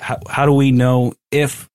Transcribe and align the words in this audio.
how, 0.00 0.18
how 0.28 0.46
do 0.46 0.52
we 0.52 0.70
know 0.70 1.14
if 1.30 1.68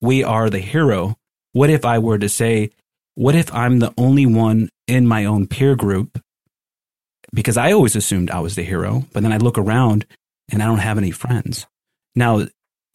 we 0.00 0.24
are 0.24 0.50
the 0.50 0.58
hero? 0.58 1.16
What 1.52 1.70
if 1.70 1.84
I 1.84 1.98
were 1.98 2.18
to 2.18 2.28
say, 2.28 2.70
what 3.14 3.34
if 3.34 3.52
I'm 3.54 3.78
the 3.78 3.92
only 3.96 4.26
one 4.26 4.70
in 4.86 5.06
my 5.06 5.24
own 5.24 5.46
peer 5.46 5.76
group? 5.76 6.22
Because 7.32 7.56
I 7.56 7.72
always 7.72 7.94
assumed 7.94 8.30
I 8.30 8.40
was 8.40 8.56
the 8.56 8.62
hero, 8.62 9.04
but 9.12 9.22
then 9.22 9.32
I 9.32 9.36
look 9.36 9.58
around 9.58 10.06
and 10.50 10.62
I 10.62 10.66
don't 10.66 10.78
have 10.78 10.98
any 10.98 11.10
friends. 11.10 11.66
Now, 12.14 12.46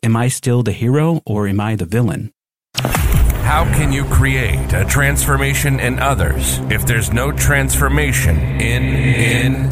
am 0.03 0.15
I 0.15 0.27
still 0.27 0.61
the 0.61 0.73
hero 0.73 1.21
or 1.25 1.47
am 1.47 1.59
I 1.59 1.75
the 1.75 1.85
villain? 1.85 2.31
How 2.75 3.63
can 3.65 3.93
you 3.93 4.03
create 4.05 4.73
a 4.73 4.83
transformation 4.85 5.79
in 5.79 5.99
others 5.99 6.57
if 6.71 6.85
there's 6.85 7.13
no 7.13 7.31
transformation 7.31 8.37
in 8.59 8.83
in 8.83 9.69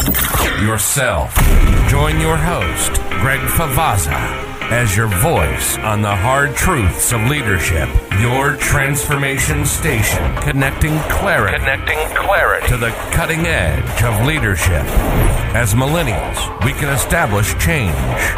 yourself? 0.64 1.36
Join 1.90 2.22
your 2.22 2.38
host, 2.38 2.94
Greg 3.20 3.42
Favazza 3.42 4.53
as 4.74 4.98
your 4.98 5.08
voice 5.08 5.78
on 5.78 6.02
the 6.02 6.16
hard 6.16 6.56
truths 6.56 7.12
of 7.12 7.22
leadership. 7.28 7.88
Your 8.20 8.56
transformation 8.56 9.68
station, 9.68 10.36
connecting 10.38 10.98
clarity, 11.02 11.60
connecting 11.60 12.00
clarity 12.16 12.68
to 12.70 12.78
the 12.78 12.90
cutting 13.12 13.46
edge 13.46 14.02
of 14.02 14.26
leadership. 14.26 14.84
As 15.54 15.76
millennials, 15.76 16.66
we 16.66 16.72
can 16.72 16.90
establish 16.90 17.54
change, 17.64 17.94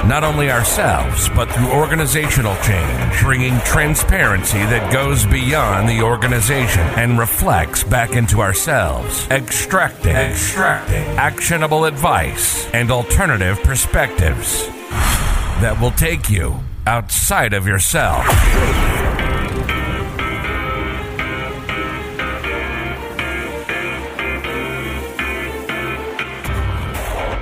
not 0.05 0.25
only 0.25 0.51
ourselves, 0.51 1.29
but 1.29 1.49
through 1.53 1.71
organizational 1.71 2.57
change, 2.57 3.21
bringing 3.21 3.57
transparency 3.61 4.57
that 4.57 4.91
goes 4.91 5.25
beyond 5.25 5.87
the 5.87 6.01
organization 6.01 6.81
and 6.97 7.17
reflects 7.17 7.85
back 7.85 8.11
into 8.11 8.41
ourselves, 8.41 9.25
extracting, 9.29 10.17
extracting 10.17 11.05
actionable 11.15 11.85
advice 11.85 12.65
and 12.73 12.91
alternative 12.91 13.57
perspectives 13.63 14.69
that 15.61 15.79
will 15.79 15.91
take 15.91 16.29
you 16.29 16.59
outside 16.85 17.53
of 17.53 17.65
yourself. 17.65 18.25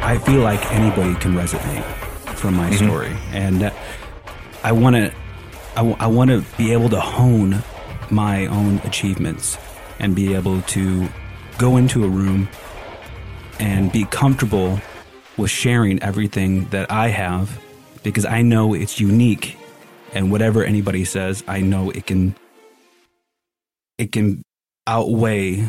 I 0.04 0.20
feel 0.20 0.42
like 0.42 0.64
anybody 0.72 1.16
can 1.16 1.34
resonate 1.34 1.84
from 2.36 2.56
my 2.56 2.70
mm-hmm. 2.70 2.86
story, 2.86 3.16
and 3.32 3.74
I 4.64 4.72
want 4.74 4.96
to. 4.96 5.14
I, 5.72 5.78
w- 5.78 5.96
I 6.00 6.06
want 6.06 6.30
to 6.30 6.46
be 6.56 6.72
able 6.72 6.90
to 6.90 7.00
hone 7.00 7.64
my 8.12 8.46
own 8.46 8.78
achievements 8.84 9.58
and 9.98 10.16
be 10.16 10.36
able 10.36 10.62
to 10.62 11.08
go 11.58 11.78
into 11.78 12.04
a 12.04 12.08
room 12.08 12.48
and 13.60 13.92
be 13.92 14.06
comfortable 14.06 14.80
with 15.36 15.50
sharing 15.50 16.04
everything 16.04 16.66
that 16.66 16.92
I 16.92 17.08
have 17.08 17.63
because 18.04 18.26
I 18.26 18.42
know 18.42 18.74
it's 18.74 19.00
unique 19.00 19.58
and 20.14 20.32
whatever 20.32 20.64
anybody 20.64 21.06
says, 21.06 21.44
I 21.48 21.62
know 21.62 21.90
it 21.90 22.06
can 22.06 22.36
it 23.98 24.12
can 24.12 24.44
outweigh 24.88 25.68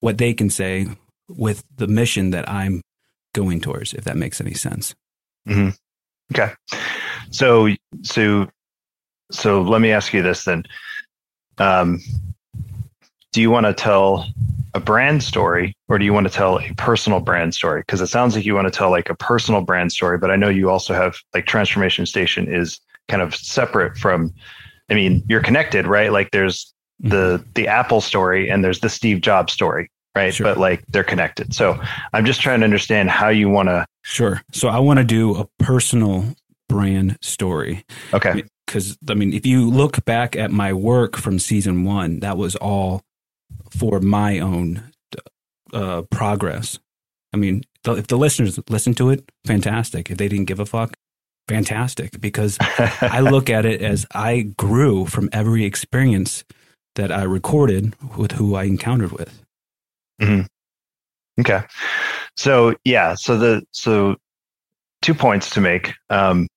what 0.00 0.18
they 0.18 0.34
can 0.34 0.50
say 0.50 0.88
with 1.28 1.64
the 1.76 1.86
mission 1.86 2.30
that 2.30 2.48
I'm 2.48 2.82
going 3.34 3.60
towards, 3.60 3.92
if 3.92 4.04
that 4.04 4.16
makes 4.16 4.40
any 4.40 4.54
sense. 4.54 4.94
Mm-hmm. 5.48 5.70
Okay. 6.32 6.52
So, 7.30 7.68
so, 8.02 8.48
so 9.30 9.62
let 9.62 9.80
me 9.80 9.92
ask 9.92 10.12
you 10.12 10.22
this 10.22 10.44
then. 10.44 10.64
Um, 11.58 12.00
do 13.36 13.42
you 13.42 13.50
want 13.50 13.66
to 13.66 13.74
tell 13.74 14.26
a 14.72 14.80
brand 14.80 15.22
story 15.22 15.76
or 15.88 15.98
do 15.98 16.06
you 16.06 16.14
want 16.14 16.26
to 16.26 16.32
tell 16.32 16.58
a 16.58 16.72
personal 16.78 17.20
brand 17.20 17.52
story? 17.52 17.82
Because 17.82 18.00
it 18.00 18.06
sounds 18.06 18.34
like 18.34 18.46
you 18.46 18.54
want 18.54 18.66
to 18.66 18.70
tell 18.70 18.90
like 18.90 19.10
a 19.10 19.14
personal 19.14 19.60
brand 19.60 19.92
story, 19.92 20.16
but 20.16 20.30
I 20.30 20.36
know 20.36 20.48
you 20.48 20.70
also 20.70 20.94
have 20.94 21.16
like 21.34 21.44
Transformation 21.44 22.06
Station 22.06 22.50
is 22.50 22.80
kind 23.08 23.20
of 23.20 23.36
separate 23.36 23.98
from, 23.98 24.32
I 24.88 24.94
mean, 24.94 25.22
you're 25.28 25.42
connected, 25.42 25.86
right? 25.86 26.10
Like 26.10 26.30
there's 26.30 26.72
the 26.98 27.36
mm-hmm. 27.36 27.50
the 27.52 27.68
Apple 27.68 28.00
story 28.00 28.48
and 28.48 28.64
there's 28.64 28.80
the 28.80 28.88
Steve 28.88 29.20
Jobs 29.20 29.52
story, 29.52 29.90
right? 30.14 30.32
Sure. 30.32 30.46
But 30.46 30.56
like 30.56 30.82
they're 30.88 31.04
connected. 31.04 31.54
So 31.54 31.78
I'm 32.14 32.24
just 32.24 32.40
trying 32.40 32.60
to 32.60 32.64
understand 32.64 33.10
how 33.10 33.28
you 33.28 33.50
want 33.50 33.68
to. 33.68 33.84
Sure. 34.00 34.40
So 34.52 34.68
I 34.68 34.78
want 34.78 34.98
to 34.98 35.04
do 35.04 35.36
a 35.36 35.46
personal 35.62 36.24
brand 36.70 37.18
story. 37.20 37.84
Okay. 38.14 38.44
Because 38.66 38.96
I 39.10 39.12
mean, 39.12 39.34
if 39.34 39.44
you 39.44 39.68
look 39.68 40.06
back 40.06 40.36
at 40.36 40.50
my 40.50 40.72
work 40.72 41.16
from 41.16 41.38
season 41.38 41.84
one, 41.84 42.20
that 42.20 42.38
was 42.38 42.56
all 42.56 43.02
for 43.70 44.00
my 44.00 44.38
own 44.38 44.90
uh, 45.72 46.02
progress. 46.10 46.78
I 47.32 47.36
mean, 47.36 47.62
if 47.84 48.06
the 48.06 48.16
listeners 48.16 48.58
listen 48.68 48.94
to 48.94 49.10
it, 49.10 49.30
fantastic. 49.44 50.10
If 50.10 50.18
they 50.18 50.28
didn't 50.28 50.46
give 50.46 50.60
a 50.60 50.66
fuck, 50.66 50.96
fantastic. 51.48 52.20
Because 52.20 52.56
I 52.60 53.20
look 53.20 53.50
at 53.50 53.66
it 53.66 53.82
as 53.82 54.06
I 54.14 54.52
grew 54.56 55.06
from 55.06 55.28
every 55.32 55.64
experience 55.64 56.44
that 56.94 57.12
I 57.12 57.22
recorded 57.22 57.94
with 58.16 58.32
who 58.32 58.54
I 58.54 58.64
encountered 58.64 59.12
with. 59.12 59.42
Mm-hmm. 60.20 60.46
Okay. 61.40 61.60
So 62.36 62.74
yeah, 62.84 63.14
so 63.14 63.36
the 63.36 63.62
so 63.70 64.16
two 65.02 65.14
points 65.14 65.50
to 65.50 65.60
make. 65.60 65.92
Um, 66.10 66.48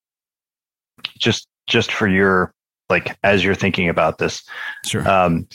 just 1.18 1.48
just 1.68 1.92
for 1.92 2.08
your 2.08 2.54
like 2.90 3.18
as 3.24 3.44
you're 3.44 3.56
thinking 3.56 3.90
about 3.90 4.18
this. 4.18 4.44
Sure. 4.86 5.08
Um, 5.08 5.48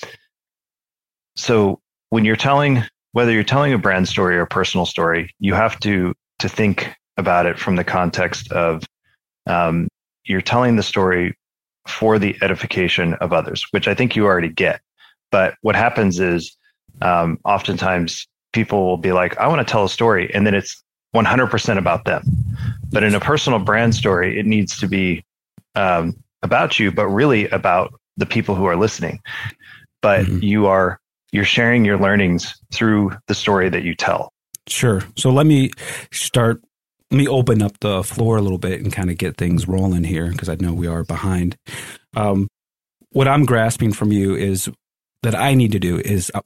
so 1.36 1.80
when 2.10 2.24
you're 2.24 2.36
telling 2.36 2.82
whether 3.12 3.30
you're 3.30 3.44
telling 3.44 3.72
a 3.72 3.78
brand 3.78 4.08
story 4.08 4.36
or 4.36 4.42
a 4.42 4.46
personal 4.46 4.84
story, 4.84 5.32
you 5.38 5.54
have 5.54 5.78
to 5.80 6.14
to 6.40 6.48
think 6.48 6.92
about 7.16 7.46
it 7.46 7.58
from 7.58 7.76
the 7.76 7.84
context 7.84 8.50
of 8.52 8.82
um, 9.46 9.88
you're 10.24 10.40
telling 10.40 10.76
the 10.76 10.82
story 10.82 11.36
for 11.86 12.18
the 12.18 12.36
edification 12.42 13.14
of 13.14 13.32
others, 13.32 13.66
which 13.70 13.86
I 13.86 13.94
think 13.94 14.16
you 14.16 14.24
already 14.24 14.48
get. 14.48 14.80
But 15.30 15.54
what 15.60 15.76
happens 15.76 16.18
is 16.18 16.56
um, 17.02 17.38
oftentimes 17.44 18.26
people 18.52 18.84
will 18.86 18.96
be 18.96 19.12
like, 19.12 19.36
I 19.38 19.46
want 19.46 19.66
to 19.66 19.70
tell 19.70 19.84
a 19.84 19.88
story, 19.88 20.32
and 20.34 20.46
then 20.46 20.54
it's 20.54 20.82
100% 21.14 21.78
about 21.78 22.04
them. 22.04 22.24
But 22.90 23.04
in 23.04 23.14
a 23.14 23.20
personal 23.20 23.58
brand 23.58 23.94
story, 23.94 24.38
it 24.38 24.46
needs 24.46 24.78
to 24.78 24.88
be 24.88 25.24
um, 25.74 26.16
about 26.42 26.78
you, 26.78 26.90
but 26.90 27.06
really 27.06 27.48
about 27.48 27.94
the 28.16 28.26
people 28.26 28.54
who 28.54 28.64
are 28.64 28.76
listening. 28.76 29.20
But 30.02 30.26
mm-hmm. 30.26 30.42
you 30.42 30.66
are 30.66 31.00
you're 31.34 31.44
sharing 31.44 31.84
your 31.84 31.98
learnings 31.98 32.54
through 32.72 33.10
the 33.26 33.34
story 33.34 33.68
that 33.68 33.82
you 33.82 33.92
tell. 33.92 34.32
Sure. 34.68 35.02
So 35.16 35.30
let 35.30 35.46
me 35.46 35.72
start. 36.12 36.62
Let 37.10 37.18
me 37.18 37.26
open 37.26 37.60
up 37.60 37.78
the 37.80 38.04
floor 38.04 38.36
a 38.36 38.40
little 38.40 38.58
bit 38.58 38.80
and 38.80 38.92
kind 38.92 39.10
of 39.10 39.18
get 39.18 39.36
things 39.36 39.66
rolling 39.66 40.04
here 40.04 40.30
because 40.30 40.48
I 40.48 40.54
know 40.54 40.72
we 40.72 40.86
are 40.86 41.02
behind. 41.02 41.56
Um, 42.14 42.46
what 43.10 43.26
I'm 43.26 43.44
grasping 43.44 43.92
from 43.92 44.12
you 44.12 44.36
is 44.36 44.70
that 45.24 45.34
I 45.34 45.54
need 45.54 45.72
to 45.72 45.80
do 45.80 45.98
is 45.98 46.30
uh, 46.34 46.40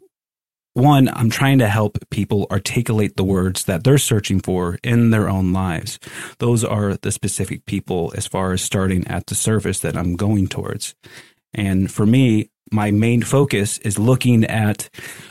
one, 0.72 1.09
I'm 1.09 1.28
trying 1.28 1.59
to 1.59 1.69
help 1.69 1.99
people 2.10 2.47
articulate 2.50 3.16
the 3.16 3.25
words 3.25 3.65
that 3.65 3.84
they're 3.84 3.99
searching 3.99 4.41
for 4.41 4.78
in 4.82 5.10
their 5.10 5.28
own 5.28 5.53
lives. 5.53 5.99
Those 6.38 6.65
are 6.65 6.94
the 6.94 7.12
specific 7.12 7.66
people 7.66 8.12
as 8.16 8.26
far 8.26 8.53
as 8.53 8.62
starting 8.62 9.06
at 9.06 9.26
the 9.26 9.34
surface 9.34 9.81
that 9.81 9.99
I'm 9.99 10.16
going 10.16 10.49
towards. 10.49 10.94
And 11.53 11.91
for 11.91 12.06
me, 12.06 12.50
my 12.73 12.91
main 12.91 13.23
focus 13.23 13.79
is 13.79 13.99
looking 13.99 14.45
at 14.45 14.89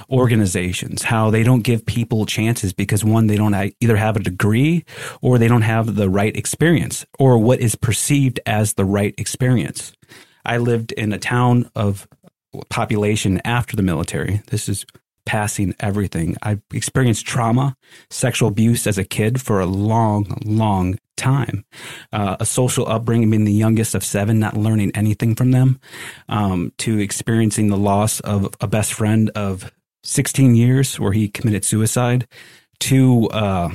organizations, 0.10 1.04
how 1.04 1.30
they 1.30 1.44
don't 1.44 1.62
give 1.62 1.86
people 1.86 2.26
chances 2.26 2.74
because 2.74 3.04
one, 3.04 3.28
they 3.28 3.36
don't 3.36 3.74
either 3.82 3.98
have 3.98 4.16
a 4.16 4.22
degree 4.22 4.86
or 5.22 5.38
they 5.38 5.48
don't 5.48 5.62
have 5.64 5.96
the 5.96 6.10
right 6.10 6.36
experience 6.36 7.06
or 7.20 7.38
what 7.38 7.60
is 7.60 7.76
perceived 7.76 8.40
as 8.46 8.74
the 8.74 8.86
right 8.86 9.14
experience. 9.18 9.94
I 10.46 10.58
lived 10.58 10.92
in 10.94 11.12
a 11.12 11.20
town 11.20 11.70
of 11.76 12.08
population 12.70 13.42
after 13.44 13.76
the 13.76 13.84
military. 13.84 14.42
This 14.48 14.70
is 14.70 14.86
passing 15.26 15.76
everything. 15.80 16.38
I 16.42 16.60
experienced 16.74 17.26
trauma, 17.26 17.76
sexual 18.10 18.48
abuse 18.48 18.88
as 18.88 18.98
a 18.98 19.04
kid 19.04 19.42
for 19.42 19.60
a 19.60 19.66
long, 19.66 20.42
long 20.46 20.98
time. 21.18 21.66
Uh, 22.14 22.38
a 22.40 22.46
social 22.46 22.88
upbringing, 22.88 23.30
being 23.30 23.44
the 23.44 23.52
youngest 23.52 23.96
of 23.96 24.04
seven, 24.04 24.40
not 24.40 24.56
learning 24.56 24.92
anything 24.96 25.36
from 25.36 25.52
them, 25.52 25.80
um, 26.30 26.72
to 26.78 27.00
experiencing 27.00 27.68
the 27.68 27.78
loss 27.78 28.20
of 28.22 28.54
a 28.62 28.68
best 28.68 28.94
friend 28.94 29.30
of 29.32 29.72
16 30.04 30.56
years 30.56 31.00
where 31.00 31.12
he 31.12 31.28
committed 31.28 31.66
suicide, 31.66 32.28
to 32.80 33.28
uh, 33.30 33.70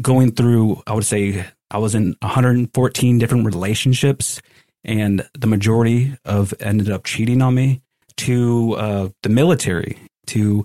going 0.00 0.32
through, 0.32 0.82
I 0.86 0.94
would 0.94 1.04
say, 1.04 1.44
I 1.70 1.78
was 1.78 1.94
in 1.94 2.16
114 2.22 3.18
different 3.18 3.44
relationships, 3.44 4.40
and 4.84 5.28
the 5.38 5.46
majority 5.46 6.16
of 6.24 6.54
ended 6.60 6.90
up 6.90 7.04
cheating 7.04 7.42
on 7.42 7.54
me 7.54 7.82
to 8.16 8.74
uh, 8.74 9.08
the 9.22 9.28
military, 9.28 9.98
to 10.28 10.64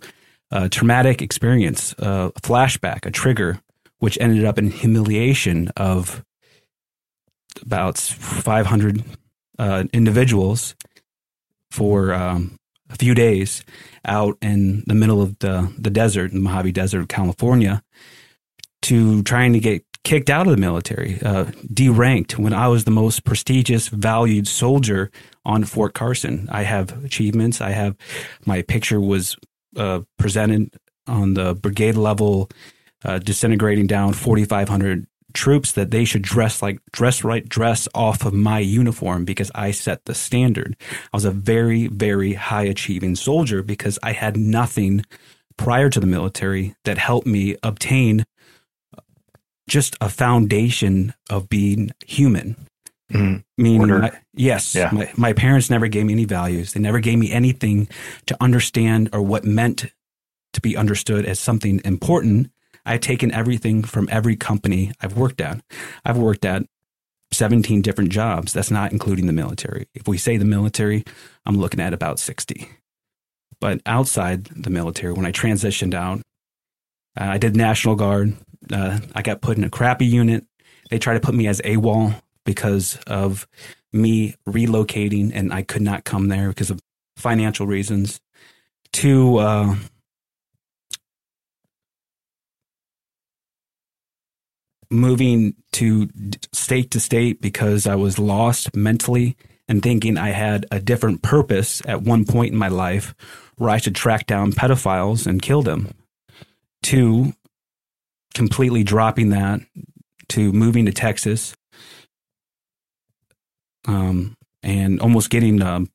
a 0.51 0.69
traumatic 0.69 1.22
experience, 1.22 1.94
a 1.98 2.31
flashback, 2.42 3.06
a 3.06 3.12
trigger, 3.12 3.60
which 4.04 4.18
ended 4.20 4.44
up 4.44 4.58
in 4.58 4.70
humiliation 4.70 5.70
of 5.78 6.26
about 7.62 7.98
500 7.98 9.02
uh, 9.58 9.86
individuals 9.94 10.76
for 11.72 12.14
um, 12.14 12.58
a 12.90 12.98
few 12.98 13.16
days 13.16 13.64
out 14.04 14.38
in 14.42 14.84
the 14.88 14.94
middle 14.94 15.22
of 15.22 15.40
the, 15.40 15.74
the 15.78 15.90
desert, 15.90 16.34
the 16.34 16.42
Mojave 16.42 16.74
Desert, 16.74 17.00
of 17.00 17.08
California, 17.08 17.82
to 18.82 19.24
trying 19.24 19.54
to 19.54 19.60
get 19.62 19.86
kicked 20.04 20.30
out 20.30 20.48
of 20.48 20.52
the 20.52 20.60
military, 20.60 21.22
uh, 21.22 21.46
deranked 21.74 22.38
when 22.38 22.52
I 22.52 22.68
was 22.68 22.84
the 22.84 22.92
most 22.92 23.24
prestigious, 23.24 23.88
valued 23.88 24.50
soldier 24.50 25.12
on 25.46 25.64
Fort 25.64 25.94
Carson. 25.94 26.50
I 26.52 26.64
have 26.64 27.06
achievements. 27.06 27.62
I 27.62 27.70
have 27.70 27.96
my 28.46 28.64
picture 28.64 29.00
was 29.00 29.38
uh, 29.78 30.02
presented 30.18 30.76
on 31.08 31.36
the 31.36 31.56
brigade 31.56 31.96
level, 31.96 32.50
uh, 33.04 33.20
disintegrating 33.20 33.88
down 33.88 34.14
4,500 34.14 35.08
troops 35.34 35.72
that 35.72 35.90
they 35.90 36.06
should 36.06 36.22
dress 36.22 36.62
like 36.62 36.80
dress 36.92 37.24
right 37.24 37.50
dress 37.50 37.88
off 37.96 38.24
of 38.24 38.34
my 38.34 38.60
uniform 38.60 39.26
because 39.26 39.50
I 39.56 39.72
set 39.72 40.06
the 40.06 40.14
standard. 40.14 40.76
I 41.12 41.18
was 41.18 41.26
a 41.26 41.32
very 41.32 41.88
very 41.88 42.34
high 42.34 42.64
achieving 42.66 43.16
soldier 43.16 43.64
because 43.64 43.98
I 44.04 44.12
had 44.12 44.38
nothing 44.38 45.04
prior 45.58 45.90
to 45.90 46.00
the 46.00 46.06
military 46.06 46.76
that 46.86 46.98
helped 47.00 47.26
me 47.26 47.56
obtain 47.64 48.26
just 49.68 49.96
a 50.02 50.10
foundation 50.10 51.14
of 51.30 51.50
being 51.50 51.92
human. 52.06 52.56
Mhm. 53.12 53.44
Meaning, 53.58 53.88
my- 53.88 54.12
yes, 54.36 54.76
Yeah. 54.76 54.90
my, 54.92 55.10
my 55.16 55.34
parents 55.34 55.70
never 55.70 55.88
gave 55.88 56.06
me 56.06 56.14
any 56.14 56.26
values. 56.26 56.74
They 56.74 56.80
never 56.80 57.00
gave 57.00 57.18
me 57.20 57.32
anything 57.32 57.88
to 58.26 58.36
understand 58.42 59.10
or 59.14 59.22
what 59.22 59.46
meant 59.46 59.86
to 60.54 60.62
be 60.62 60.76
understood 60.76 61.26
as 61.26 61.40
something 61.40 61.80
important. 61.86 62.52
I've 62.85 63.01
taken 63.01 63.31
everything 63.31 63.83
from 63.83 64.07
every 64.12 64.35
company 64.35 64.91
I've 65.01 65.18
worked 65.18 65.41
at. 65.41 65.62
I've 66.03 66.18
worked 66.18 66.45
at 66.45 66.63
17 67.31 67.81
different 67.81 68.12
jobs. 68.12 68.53
That's 68.53 68.71
not 68.71 68.91
including 68.91 69.27
the 69.27 69.33
military. 69.33 69.88
If 69.94 70.07
we 70.07 70.18
say 70.18 70.38
the 70.38 70.45
military, 70.45 71.03
I'm 71.45 71.57
looking 71.57 71.80
at 71.80 71.94
about 71.94 72.19
60. 72.19 72.69
But 73.59 73.81
outside 73.85 74.45
the 74.45 74.69
military, 74.69 75.13
when 75.13 75.25
I 75.25 75.31
transitioned 75.31 75.94
out, 75.94 76.19
uh, 77.19 77.25
I 77.25 77.38
did 77.38 77.56
National 77.56 77.95
Guard. 77.95 78.35
Uh, 78.71 79.00
I 79.15 79.21
got 79.21 79.41
put 79.41 79.57
in 79.57 79.63
a 79.63 79.69
crappy 79.69 80.06
unit. 80.06 80.45
They 80.89 81.00
tried 81.00 81.15
to 81.15 81.19
put 81.19 81.35
me 81.35 81.47
as 81.47 81.62
AWOL 81.62 82.21
because 82.45 82.97
of 83.07 83.47
me 83.91 84.35
relocating, 84.47 85.31
and 85.33 85.53
I 85.53 85.62
could 85.62 85.81
not 85.81 86.03
come 86.03 86.27
there 86.27 86.50
because 86.50 86.71
of 86.71 86.80
financial 87.18 87.68
reasons. 87.68 88.19
To 88.94 89.38
uh, 89.38 89.75
moving 94.94 95.56
to 95.74 96.10
state 96.54 96.92
to 96.92 97.00
state 97.00 97.42
because 97.42 97.88
I 97.88 97.95
was 97.95 98.19
lost 98.19 98.75
mentally 98.75 99.36
and 99.68 99.81
thinking 99.81 100.18
I 100.18 100.30
had 100.30 100.66
a 100.72 100.80
different 100.80 101.22
purpose 101.22 101.81
at 101.86 102.01
one 102.01 102.25
point 102.25 102.54
in 102.54 102.60
my 102.60 102.68
life 102.68 103.16
where 103.57 103.69
I 103.69 103.78
should 103.78 103.95
track 103.95 104.28
down 104.28 104.51
pedophiles 104.51 105.28
and 105.28 105.42
kill 105.42 105.62
them. 105.62 105.94
To 106.84 107.34
completely 108.34 108.84
dropping 108.84 109.30
that, 109.30 109.62
to 110.30 110.51
moving 110.51 110.86
to 110.86 110.92
Texas, 110.92 111.56
um, 113.88 114.36
and 114.62 115.00
almost 115.00 115.30
getting 115.30 115.62
um, 115.62 115.90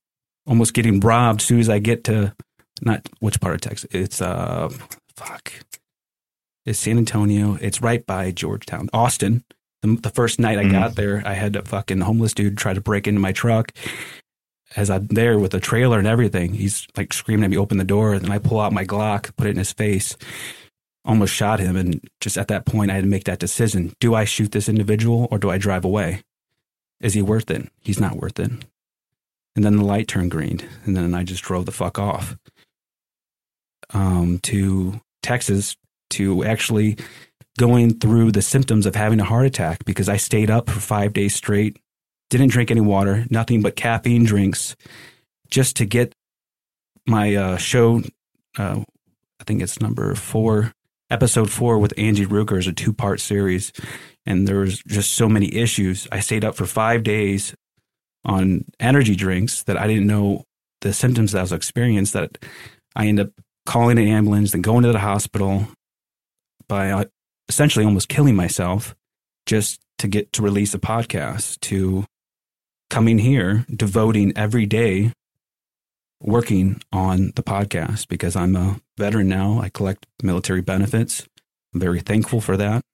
almost 0.47 0.73
getting 0.73 1.01
robbed 1.01 1.43
as 1.43 1.47
soon 1.47 1.61
as 1.61 1.69
I 1.69 1.79
get 1.79 2.05
to 2.05 2.35
not 2.81 3.07
which 3.21 3.41
part 3.41 3.55
of 3.55 3.61
Texas. 3.61 3.89
It's 3.91 4.23
uh 4.23 4.71
fuck. 5.15 5.53
It's 6.69 6.79
San 6.79 6.99
Antonio. 6.99 7.57
It's 7.63 7.81
right 7.81 8.05
by 8.05 8.31
Georgetown, 8.31 8.91
Austin. 8.93 9.43
The, 9.81 9.97
the 10.03 10.11
first 10.11 10.39
night 10.39 10.59
I 10.59 10.65
Mhm. 10.65 10.73
got 10.73 10.97
there, 10.97 11.23
I 11.25 11.33
had 11.33 11.57
a 11.57 11.65
fucking 11.65 12.03
homeless 12.03 12.35
dude 12.35 12.59
try 12.59 12.75
to 12.75 12.81
break 12.83 13.07
into 13.07 13.21
my 13.21 13.33
truck. 13.33 13.73
As 14.77 14.91
I'm 14.91 15.07
there 15.07 15.39
with 15.39 15.55
a 15.55 15.61
trailer 15.61 15.99
and 15.99 16.07
everything, 16.07 16.53
he's 16.53 16.87
like 16.95 17.15
screaming 17.15 17.45
at 17.45 17.51
me, 17.51 17.57
"Open 17.57 17.79
the 17.79 17.85
door!" 17.85 18.13
And 18.13 18.31
I 18.31 18.39
pull 18.39 18.61
out 18.61 18.75
my 18.75 18.85
Glock, 18.85 19.35
put 19.37 19.47
it 19.47 19.53
in 19.53 19.57
his 19.57 19.73
face, 19.73 20.15
almost 21.07 21.33
shot 21.33 21.59
him. 21.59 21.75
And 21.75 22.07
just 22.21 22.37
at 22.37 22.49
that 22.49 22.67
point, 22.67 22.91
I 22.91 22.95
had 22.97 23.05
to 23.05 23.09
make 23.09 23.25
that 23.25 23.39
decision: 23.39 23.95
Do 23.99 24.15
I 24.15 24.25
shoot 24.25 24.53
this 24.53 24.69
individual 24.69 25.27
or 25.31 25.39
do 25.39 25.49
I 25.49 25.57
drive 25.57 25.87
away? 25.87 26.21
Is 27.01 27.15
he 27.15 27.23
worth 27.23 27.51
it? 27.51 27.73
He's 27.81 27.99
not 27.99 28.17
worth 28.17 28.39
it. 28.39 28.51
And 29.57 29.65
then 29.65 29.77
the 29.77 29.85
light 29.85 30.07
turned 30.07 30.31
green, 30.33 30.61
and 30.85 30.95
then 30.95 31.15
I 31.15 31.25
just 31.25 31.43
drove 31.45 31.65
the 31.65 31.73
fuck 31.73 31.99
off 31.99 32.37
um, 33.95 34.39
to 34.41 35.01
Texas 35.23 35.75
to 36.11 36.45
actually 36.45 36.97
going 37.59 37.99
through 37.99 38.33
the 38.33 38.41
symptoms 38.41 38.87
of 38.87 38.95
having 38.95 39.21
a 39.21 39.25
heart 39.25 39.45
attack 39.45 39.85
because 39.85 40.09
I 40.09 40.17
stayed 40.17 40.49
up 40.49 40.71
for 40.71 40.81
five 40.81 41.13
days 41.13 41.35
straight, 41.35 41.77
didn't 42.31 42.49
drink 42.49 42.71
any 42.71 42.81
water, 42.81 43.27
nothing 43.29 43.61
but 43.61 43.77
caffeine 43.77 44.25
drinks, 44.25 44.77
just 45.51 45.77
to 45.77 45.85
get 45.85 46.15
my 47.07 47.35
uh, 47.35 47.57
show. 47.57 48.03
Uh, 48.57 48.83
I 49.41 49.45
think 49.45 49.61
it's 49.61 49.81
number 49.81 50.15
four, 50.15 50.73
episode 51.11 51.51
four 51.51 51.79
with 51.79 51.93
Angie 51.99 52.27
Ruger 52.27 52.59
is 52.59 52.67
a 52.67 52.73
two 52.73 52.93
part 52.93 53.21
series, 53.21 53.73
and 54.25 54.47
there 54.47 54.61
was 54.61 54.79
just 54.87 55.13
so 55.13 55.29
many 55.29 55.55
issues. 55.55 56.07
I 56.13 56.21
stayed 56.21 56.45
up 56.45 56.55
for 56.55 56.67
five 56.67 57.03
days 57.03 57.55
on 58.25 58.65
energy 58.79 59.17
drinks 59.17 59.65
that 59.65 59.77
I 59.77 59.87
didn't 59.87 60.07
know 60.07 60.45
the 60.81 60.93
symptoms 60.93 61.33
that 61.33 61.39
I 61.39 61.43
was 61.43 61.53
experiencing. 61.53 62.21
That 62.21 62.39
I 62.95 63.07
ended 63.07 63.27
up 63.27 63.33
calling 63.67 63.99
an 63.99 64.07
ambulance, 64.07 64.53
then 64.53 64.63
going 64.63 64.85
to 64.85 64.93
the 64.93 64.99
hospital 64.99 65.69
by 66.69 66.91
uh, 66.91 67.05
essentially 67.49 67.85
almost 67.85 68.09
killing 68.09 68.37
myself 68.37 68.95
just 69.47 69.81
to 69.99 70.09
get 70.09 70.33
to 70.35 70.43
release 70.43 70.75
a 70.75 70.79
podcast, 70.79 71.59
to 71.61 72.05
coming 72.91 73.19
here, 73.19 73.67
devoting 73.75 74.33
every 74.37 74.67
day 74.67 75.13
working 76.21 76.83
on 76.93 77.33
the 77.37 77.43
podcast 77.43 78.09
because 78.09 78.35
I'm 78.35 78.57
a 78.57 78.81
veteran 78.97 79.29
now. 79.29 79.61
I 79.61 79.69
collect 79.69 80.07
military 80.23 80.63
benefits. 80.63 81.27
I'm 81.73 81.81
very 81.81 82.01
thankful 82.01 82.41
for 82.41 82.57
that 82.57 82.85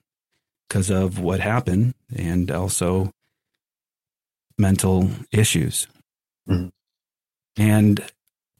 because 0.68 0.90
of 0.90 1.18
what 1.18 1.40
happened 1.40 1.94
and 2.14 2.50
also 2.50 3.10
mental 4.58 5.10
issues. 5.32 5.86
Mhm. 6.48 6.70
And 7.56 8.04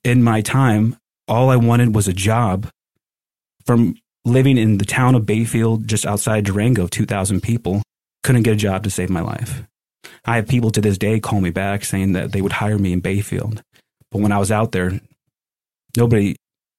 in 0.02 0.22
my 0.22 0.40
time, 0.40 0.96
all 1.28 1.50
I 1.50 1.56
wanted 1.56 1.94
was 1.94 2.08
a 2.08 2.12
job 2.12 2.70
from 3.64 3.96
living 4.24 4.58
in 4.58 4.78
the 4.78 4.84
town 4.84 5.14
of 5.14 5.26
Bayfield, 5.26 5.86
just 5.86 6.06
outside 6.06 6.44
Durango, 6.44 6.86
2,000 6.86 7.42
people, 7.42 7.82
couldn't 8.22 8.42
get 8.42 8.54
a 8.54 8.56
job 8.56 8.84
to 8.84 8.90
save 8.90 9.10
my 9.10 9.20
life. 9.20 9.62
I 10.24 10.36
have 10.36 10.48
people 10.48 10.70
to 10.70 10.80
this 10.80 10.98
day 10.98 11.20
call 11.20 11.40
me 11.40 11.50
back 11.50 11.84
saying 11.84 12.12
that 12.12 12.32
they 12.32 12.40
would 12.40 12.52
hire 12.52 12.78
me 12.78 12.92
in 12.92 13.00
Bayfield. 13.00 13.62
But 14.10 14.22
when 14.22 14.32
I 14.32 14.38
was 14.38 14.50
out 14.50 14.72
there, 14.72 15.00
nobody, 15.96 16.36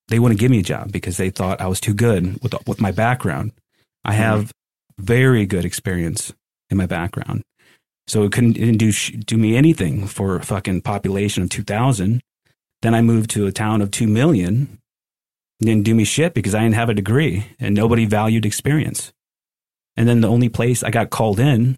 they 0.08 0.20
wouldn't 0.20 0.40
give 0.40 0.52
me 0.52 0.60
a 0.60 0.64
job 0.64 0.92
because 0.92 1.18
they 1.18 1.30
thought 1.30 1.62
I 1.62 1.68
was 1.68 1.80
too 1.80 1.94
good 1.94 2.42
with, 2.42 2.56
with 2.68 2.82
my 2.82 2.92
background. 2.92 3.52
I 4.04 4.12
mm-hmm. 4.12 4.22
have 4.22 4.52
very 4.98 5.46
good 5.46 5.66
experience 5.66 6.34
in 6.70 6.78
my 6.78 6.86
background. 6.86 7.44
So 8.08 8.24
it 8.24 8.32
couldn't, 8.32 8.58
it 8.58 8.62
didn't 8.62 8.78
do, 8.78 8.92
do 8.92 9.38
me 9.38 9.56
anything 9.56 10.08
for 10.08 10.36
a 10.36 10.44
fucking 10.44 10.82
population 10.82 11.44
of 11.44 11.50
2,000. 11.50 12.22
Then 12.82 12.96
I 12.96 13.02
moved 13.02 13.32
to 13.32 13.48
a 13.48 13.52
town 13.52 13.82
of 13.82 13.92
2 13.92 14.08
million. 14.08 14.80
Didn't 15.60 15.84
do 15.84 15.96
me 15.96 16.04
shit 16.04 16.34
because 16.34 16.54
I 16.54 16.64
didn't 16.64 16.76
have 16.76 16.90
a 16.90 16.94
degree 16.94 17.46
and 17.60 17.76
nobody 17.76 18.04
mm-hmm. 18.04 18.12
valued 18.12 18.46
experience. 18.46 19.14
And 19.98 20.08
then 20.08 20.22
the 20.22 20.30
only 20.30 20.50
place 20.50 20.84
I 20.84 20.90
got 20.90 21.10
called 21.10 21.40
in, 21.40 21.78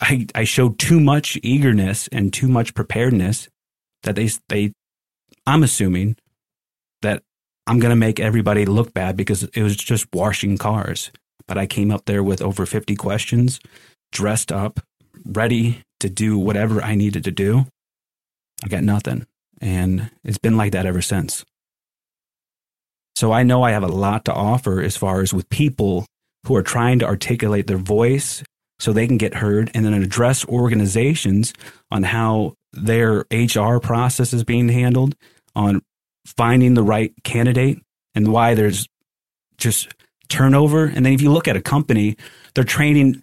I, 0.00 0.26
I 0.34 0.44
showed 0.44 0.78
too 0.78 1.00
much 1.00 1.38
eagerness 1.42 2.08
and 2.08 2.32
too 2.32 2.46
much 2.46 2.74
preparedness 2.74 3.48
that 4.04 4.14
they, 4.14 4.30
they, 4.48 4.72
I'm 5.46 5.64
assuming 5.64 6.16
that 7.02 7.22
I'm 7.66 7.80
going 7.80 7.90
to 7.90 7.96
make 7.96 8.20
everybody 8.20 8.64
look 8.64 8.94
bad 8.94 9.16
because 9.16 9.42
it 9.42 9.62
was 9.62 9.76
just 9.76 10.06
washing 10.14 10.56
cars. 10.56 11.10
But 11.48 11.58
I 11.58 11.66
came 11.66 11.90
up 11.90 12.04
there 12.04 12.22
with 12.22 12.40
over 12.40 12.64
50 12.64 12.94
questions, 12.96 13.58
dressed 14.12 14.52
up, 14.52 14.80
ready 15.24 15.82
to 16.00 16.08
do 16.08 16.38
whatever 16.38 16.82
I 16.82 16.94
needed 16.94 17.24
to 17.24 17.30
do. 17.30 17.66
I 18.64 18.68
got 18.68 18.84
nothing. 18.84 19.26
And 19.60 20.10
it's 20.22 20.38
been 20.38 20.56
like 20.56 20.72
that 20.72 20.86
ever 20.86 21.02
since. 21.02 21.44
So 23.18 23.32
I 23.32 23.42
know 23.42 23.64
I 23.64 23.72
have 23.72 23.82
a 23.82 23.88
lot 23.88 24.24
to 24.26 24.32
offer 24.32 24.80
as 24.80 24.96
far 24.96 25.22
as 25.22 25.34
with 25.34 25.48
people 25.48 26.06
who 26.46 26.54
are 26.54 26.62
trying 26.62 27.00
to 27.00 27.04
articulate 27.04 27.66
their 27.66 27.76
voice 27.76 28.44
so 28.78 28.92
they 28.92 29.08
can 29.08 29.16
get 29.18 29.34
heard 29.34 29.72
and 29.74 29.84
then 29.84 29.92
address 29.92 30.46
organizations 30.46 31.52
on 31.90 32.04
how 32.04 32.54
their 32.72 33.24
HR 33.32 33.80
process 33.80 34.32
is 34.32 34.44
being 34.44 34.68
handled, 34.68 35.16
on 35.56 35.82
finding 36.26 36.74
the 36.74 36.82
right 36.84 37.12
candidate 37.24 37.82
and 38.14 38.32
why 38.32 38.54
there's 38.54 38.86
just 39.56 39.88
turnover. 40.28 40.84
And 40.84 41.04
then 41.04 41.12
if 41.12 41.20
you 41.20 41.32
look 41.32 41.48
at 41.48 41.56
a 41.56 41.60
company, 41.60 42.16
they're 42.54 42.62
training 42.62 43.20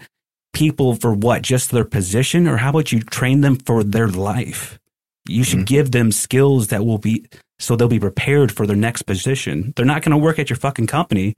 people 0.52 0.96
for 0.96 1.14
what? 1.14 1.42
Just 1.42 1.72
their 1.72 1.86
position? 1.86 2.50
Or 2.50 2.58
how 2.58 2.72
about 2.72 2.92
you 2.92 3.00
train 3.00 3.40
them 3.40 3.56
for 3.56 3.82
their 3.82 4.10
life? 4.10 4.78
You 5.25 5.46
should 5.46 5.60
Mhm. 5.60 5.68
give 5.68 5.92
them 5.92 6.12
skills 6.12 6.68
that 6.68 6.86
will 6.86 6.98
be 6.98 7.28
so 7.59 7.75
they'll 7.75 7.88
be 7.88 8.00
prepared 8.00 8.51
for 8.51 8.67
their 8.67 8.75
next 8.75 9.03
position. 9.03 9.74
They're 9.75 9.85
not 9.85 10.01
going 10.01 10.12
to 10.12 10.17
work 10.17 10.39
at 10.39 10.50
your 10.50 10.57
fucking 10.57 10.88
company 10.88 11.35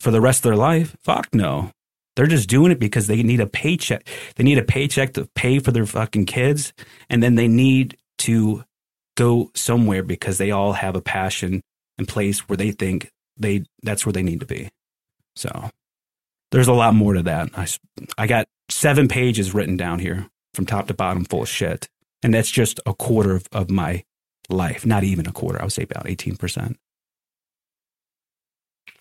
for 0.00 0.10
the 0.10 0.20
rest 0.20 0.40
of 0.40 0.50
their 0.50 0.56
life. 0.56 0.96
Fuck 1.00 1.34
no. 1.34 1.70
They're 2.16 2.26
just 2.26 2.48
doing 2.48 2.70
it 2.70 2.78
because 2.78 3.06
they 3.06 3.22
need 3.22 3.40
a 3.40 3.46
paycheck. 3.46 4.06
They 4.36 4.44
need 4.44 4.58
a 4.58 4.62
paycheck 4.62 5.14
to 5.14 5.28
pay 5.34 5.58
for 5.58 5.72
their 5.72 5.86
fucking 5.86 6.26
kids. 6.26 6.72
And 7.10 7.22
then 7.22 7.34
they 7.34 7.48
need 7.48 7.96
to 8.18 8.64
go 9.16 9.50
somewhere 9.54 10.02
because 10.02 10.38
they 10.38 10.50
all 10.50 10.74
have 10.74 10.96
a 10.96 11.00
passion 11.00 11.62
and 11.98 12.06
place 12.06 12.48
where 12.48 12.56
they 12.56 12.70
think 12.70 13.10
they 13.36 13.64
that's 13.82 14.06
where 14.06 14.12
they 14.12 14.22
need 14.22 14.40
to 14.40 14.46
be. 14.46 14.70
So 15.36 15.70
there's 16.52 16.68
a 16.68 16.72
lot 16.72 16.94
more 16.94 17.14
to 17.14 17.22
that. 17.22 17.50
I, 17.56 17.66
I 18.16 18.26
got 18.26 18.46
seven 18.68 19.08
pages 19.08 19.54
written 19.54 19.76
down 19.76 19.98
here 19.98 20.28
from 20.54 20.66
top 20.66 20.86
to 20.88 20.94
bottom 20.94 21.24
full 21.24 21.42
of 21.42 21.48
shit. 21.48 21.88
And 22.22 22.32
that's 22.32 22.50
just 22.50 22.80
a 22.86 22.94
quarter 22.94 23.34
of, 23.34 23.46
of 23.52 23.70
my 23.70 24.04
life, 24.48 24.86
not 24.86 25.04
even 25.04 25.26
a 25.26 25.32
quarter. 25.32 25.60
I 25.60 25.64
would 25.64 25.72
say 25.72 25.82
about 25.82 26.04
18%. 26.04 26.76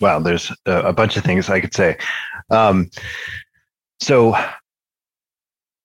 Wow, 0.02 0.20
there's 0.20 0.52
a, 0.66 0.92
bunch 0.94 1.18
of 1.18 1.24
things 1.24 1.50
I 1.50 1.62
could 1.62 1.74
say. 1.74 1.98
Um, 2.50 2.90
so, 4.02 4.36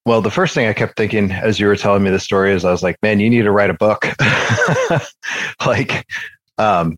well, 0.06 0.22
the 0.22 0.30
first 0.30 0.54
thing 0.54 0.66
I 0.66 0.72
kept 0.72 0.96
thinking 0.96 1.30
as 1.30 1.60
you 1.60 1.66
were 1.66 1.76
telling 1.76 2.02
me 2.02 2.10
the 2.10 2.18
story 2.18 2.52
is 2.52 2.64
I 2.64 2.70
was 2.70 2.82
like, 2.82 2.96
man, 3.02 3.20
you 3.20 3.30
need 3.30 3.42
to 3.42 3.52
write 3.52 3.70
a 3.70 3.74
book. 3.74 4.06
like, 5.66 6.06
um, 6.56 6.96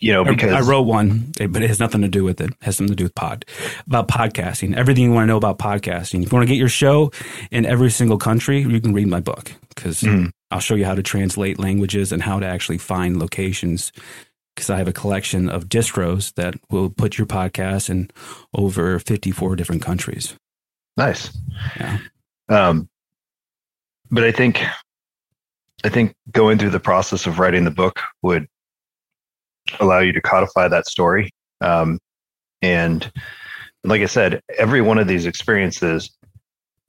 you 0.00 0.12
know, 0.12 0.24
because 0.24 0.52
I 0.52 0.60
wrote 0.60 0.82
one, 0.82 1.32
but 1.38 1.62
it 1.62 1.68
has 1.68 1.78
nothing 1.78 2.00
to 2.00 2.08
do 2.08 2.24
with 2.24 2.40
it. 2.40 2.50
it. 2.50 2.56
has 2.62 2.76
something 2.76 2.92
to 2.92 2.96
do 2.96 3.04
with 3.04 3.14
pod 3.14 3.44
about 3.86 4.08
podcasting. 4.08 4.74
Everything 4.74 5.04
you 5.04 5.12
want 5.12 5.24
to 5.24 5.28
know 5.28 5.36
about 5.36 5.58
podcasting. 5.58 6.22
If 6.22 6.32
you 6.32 6.36
want 6.36 6.42
to 6.42 6.52
get 6.52 6.58
your 6.58 6.68
show 6.68 7.12
in 7.50 7.66
every 7.66 7.90
single 7.90 8.18
country, 8.18 8.62
you 8.62 8.80
can 8.80 8.92
read 8.94 9.06
my 9.06 9.20
book 9.20 9.52
because 9.68 10.00
mm. 10.00 10.32
I'll 10.52 10.60
show 10.60 10.74
you 10.74 10.84
how 10.84 10.94
to 10.94 11.02
translate 11.02 11.58
languages 11.58 12.12
and 12.12 12.22
how 12.22 12.38
to 12.38 12.46
actually 12.46 12.78
find 12.78 13.18
locations. 13.18 13.90
Because 14.54 14.68
I 14.68 14.76
have 14.76 14.88
a 14.88 14.92
collection 14.92 15.48
of 15.48 15.70
distros 15.70 16.34
that 16.34 16.54
will 16.70 16.90
put 16.90 17.16
your 17.16 17.26
podcast 17.26 17.88
in 17.88 18.10
over 18.52 18.98
54 18.98 19.56
different 19.56 19.80
countries. 19.80 20.36
Nice. 20.98 21.34
Yeah. 21.80 21.98
Um, 22.50 22.90
but 24.10 24.24
I 24.24 24.30
think, 24.30 24.62
I 25.84 25.88
think 25.88 26.14
going 26.30 26.58
through 26.58 26.70
the 26.70 26.80
process 26.80 27.26
of 27.26 27.38
writing 27.38 27.64
the 27.64 27.70
book 27.70 27.98
would 28.20 28.46
allow 29.80 30.00
you 30.00 30.12
to 30.12 30.20
codify 30.20 30.68
that 30.68 30.86
story. 30.86 31.30
Um, 31.62 31.98
and 32.60 33.10
like 33.84 34.02
I 34.02 34.06
said, 34.06 34.42
every 34.58 34.82
one 34.82 34.98
of 34.98 35.08
these 35.08 35.24
experiences, 35.24 36.14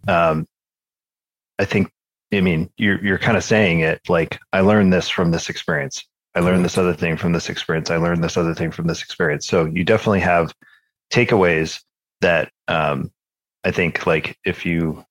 um, 0.08 0.46
I 1.60 1.64
think, 1.64 1.90
I 2.34 2.42
mean, 2.42 2.70
you're 2.78 3.04
you're 3.04 3.20
kind 3.20 3.38
of 3.38 3.44
saying 3.44 3.82
it 3.82 4.02
like 4.10 4.40
I 4.54 4.62
learned 4.62 4.94
this 4.94 5.10
from 5.10 5.32
this 5.32 5.50
experience. 5.50 6.04
I 6.36 6.40
learned 6.40 6.66
this 6.66 6.78
other 6.78 6.94
thing 6.94 7.16
from 7.18 7.34
this 7.34 7.50
experience. 7.50 7.92
I 7.92 7.98
learned 7.98 8.24
this 8.24 8.38
other 8.38 8.56
thing 8.56 8.72
from 8.72 8.88
this 8.88 9.04
experience. 9.04 9.46
So 9.48 9.66
you 9.66 9.84
definitely 9.84 10.22
have 10.22 10.54
takeaways 11.12 11.80
that 12.22 12.52
um, 12.68 13.12
I 13.64 13.72
think, 13.72 14.08
like, 14.08 14.38
if 14.44 14.66
you 14.66 15.06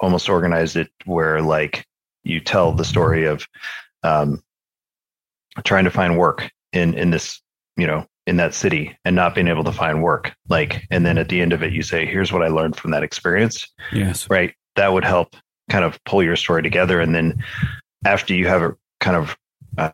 almost 0.00 0.28
organized 0.28 0.76
it 0.76 0.90
where 1.04 1.40
like 1.40 1.86
you 2.24 2.40
tell 2.40 2.72
the 2.72 2.84
story 2.84 3.26
of 3.26 3.46
um, 4.02 4.42
trying 5.64 5.84
to 5.84 5.90
find 5.90 6.18
work 6.18 6.50
in 6.72 6.94
in 6.94 7.10
this 7.10 7.40
you 7.76 7.86
know 7.86 8.06
in 8.26 8.36
that 8.36 8.54
city 8.54 8.96
and 9.04 9.14
not 9.14 9.34
being 9.34 9.48
able 9.48 9.64
to 9.64 9.72
find 9.72 10.02
work 10.02 10.34
like 10.48 10.84
and 10.90 11.04
then 11.04 11.18
at 11.18 11.28
the 11.28 11.40
end 11.40 11.52
of 11.52 11.62
it 11.62 11.72
you 11.72 11.82
say 11.82 12.06
here's 12.06 12.32
what 12.32 12.42
i 12.42 12.48
learned 12.48 12.74
from 12.74 12.90
that 12.90 13.02
experience 13.02 13.68
yes 13.92 14.28
right 14.30 14.54
that 14.76 14.92
would 14.92 15.04
help 15.04 15.36
kind 15.70 15.84
of 15.84 16.02
pull 16.04 16.22
your 16.22 16.36
story 16.36 16.62
together 16.62 17.00
and 17.00 17.14
then 17.14 17.42
after 18.04 18.34
you 18.34 18.46
have 18.46 18.62
it 18.62 18.74
kind 19.00 19.16
of 19.16 19.36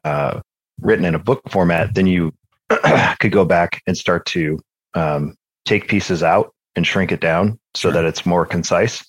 uh, 0.04 0.40
written 0.80 1.04
in 1.04 1.14
a 1.14 1.18
book 1.18 1.42
format 1.48 1.94
then 1.94 2.06
you 2.06 2.32
could 3.20 3.32
go 3.32 3.44
back 3.44 3.82
and 3.86 3.96
start 3.96 4.24
to 4.26 4.60
um, 4.94 5.36
take 5.64 5.88
pieces 5.88 6.22
out 6.22 6.54
and 6.76 6.86
shrink 6.86 7.12
it 7.12 7.20
down 7.20 7.58
so 7.74 7.88
sure. 7.88 7.92
that 7.92 8.04
it's 8.04 8.26
more 8.26 8.44
concise 8.44 9.04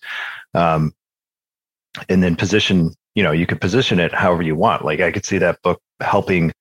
um, 0.54 0.94
and 2.10 2.24
then 2.24 2.36
position 2.36 2.94
you 3.16 3.24
know 3.24 3.32
you 3.32 3.46
could 3.46 3.60
position 3.60 4.00
it 4.00 4.14
however 4.14 4.42
you 4.42 4.56
want 4.56 4.86
like 4.86 5.00
i 5.00 5.12
could 5.12 5.26
see 5.26 5.38
that 5.38 5.62
book 5.62 5.82
helping 6.00 6.52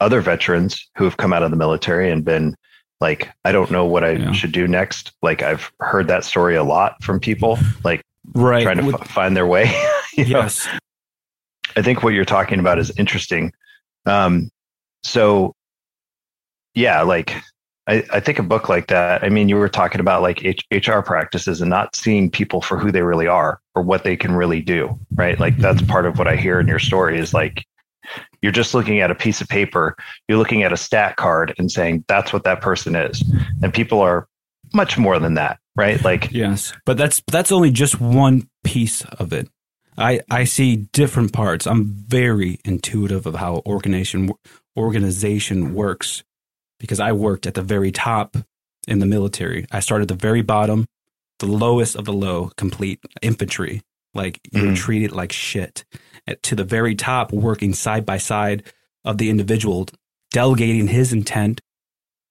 other 0.00 0.20
veterans 0.20 0.88
who 0.96 1.04
have 1.04 1.16
come 1.16 1.32
out 1.32 1.42
of 1.42 1.50
the 1.50 1.56
military 1.56 2.10
and 2.10 2.24
been 2.24 2.54
like, 3.00 3.30
I 3.44 3.52
don't 3.52 3.70
know 3.70 3.84
what 3.84 4.04
I 4.04 4.12
yeah. 4.12 4.32
should 4.32 4.52
do 4.52 4.68
next. 4.68 5.12
Like 5.22 5.42
I've 5.42 5.72
heard 5.80 6.08
that 6.08 6.24
story 6.24 6.56
a 6.56 6.64
lot 6.64 7.02
from 7.02 7.20
people, 7.20 7.58
like 7.84 8.02
right. 8.34 8.62
trying 8.62 8.78
to 8.78 8.84
With, 8.84 9.00
f- 9.00 9.08
find 9.08 9.36
their 9.36 9.46
way. 9.46 9.64
yes. 10.16 10.66
Know? 10.66 10.78
I 11.76 11.82
think 11.82 12.02
what 12.02 12.14
you're 12.14 12.24
talking 12.24 12.58
about 12.58 12.78
is 12.78 12.92
interesting. 12.98 13.52
Um, 14.06 14.50
so 15.02 15.54
yeah, 16.74 17.02
like 17.02 17.34
I, 17.86 18.04
I 18.12 18.20
think 18.20 18.38
a 18.38 18.42
book 18.42 18.68
like 18.68 18.88
that, 18.88 19.24
I 19.24 19.28
mean, 19.28 19.48
you 19.48 19.56
were 19.56 19.68
talking 19.68 20.00
about 20.00 20.22
like 20.22 20.44
H- 20.44 20.64
HR 20.70 21.00
practices 21.00 21.60
and 21.60 21.70
not 21.70 21.96
seeing 21.96 22.30
people 22.30 22.60
for 22.60 22.78
who 22.78 22.92
they 22.92 23.02
really 23.02 23.26
are 23.26 23.60
or 23.74 23.82
what 23.82 24.04
they 24.04 24.16
can 24.16 24.34
really 24.34 24.60
do, 24.60 24.98
right? 25.14 25.38
Like 25.38 25.56
that's 25.56 25.82
part 25.82 26.06
of 26.06 26.18
what 26.18 26.28
I 26.28 26.36
hear 26.36 26.60
in 26.60 26.68
your 26.68 26.78
story 26.78 27.18
is 27.18 27.34
like 27.34 27.64
you're 28.42 28.52
just 28.52 28.74
looking 28.74 29.00
at 29.00 29.10
a 29.10 29.14
piece 29.14 29.40
of 29.40 29.48
paper, 29.48 29.96
you're 30.28 30.38
looking 30.38 30.62
at 30.62 30.72
a 30.72 30.76
stat 30.76 31.16
card 31.16 31.54
and 31.58 31.70
saying 31.70 32.04
that's 32.08 32.32
what 32.32 32.44
that 32.44 32.60
person 32.60 32.94
is. 32.94 33.22
And 33.62 33.72
people 33.72 34.00
are 34.00 34.28
much 34.72 34.98
more 34.98 35.18
than 35.18 35.34
that, 35.34 35.58
right? 35.76 36.02
Like 36.04 36.30
Yes. 36.32 36.72
But 36.86 36.96
that's 36.96 37.22
that's 37.30 37.52
only 37.52 37.70
just 37.70 38.00
one 38.00 38.48
piece 38.64 39.02
of 39.04 39.32
it. 39.32 39.48
I 39.96 40.20
I 40.30 40.44
see 40.44 40.76
different 40.76 41.32
parts. 41.32 41.66
I'm 41.66 41.86
very 41.86 42.60
intuitive 42.64 43.26
of 43.26 43.34
how 43.34 43.62
organization 43.66 44.30
organization 44.76 45.74
works 45.74 46.22
because 46.78 47.00
I 47.00 47.12
worked 47.12 47.46
at 47.46 47.54
the 47.54 47.62
very 47.62 47.92
top 47.92 48.36
in 48.88 48.98
the 48.98 49.06
military. 49.06 49.66
I 49.70 49.80
started 49.80 50.10
at 50.10 50.16
the 50.16 50.26
very 50.26 50.42
bottom, 50.42 50.86
the 51.38 51.46
lowest 51.46 51.96
of 51.96 52.04
the 52.04 52.12
low, 52.12 52.50
complete 52.56 53.00
infantry. 53.22 53.82
Like 54.14 54.40
you 54.50 54.62
mm. 54.62 54.68
were 54.70 54.76
treated 54.76 55.12
like 55.12 55.32
shit 55.32 55.84
to 56.42 56.54
the 56.54 56.64
very 56.64 56.94
top, 56.94 57.32
working 57.32 57.74
side 57.74 58.06
by 58.06 58.18
side 58.18 58.64
of 59.04 59.18
the 59.18 59.30
individual, 59.30 59.86
delegating 60.32 60.88
his 60.88 61.12
intent 61.12 61.60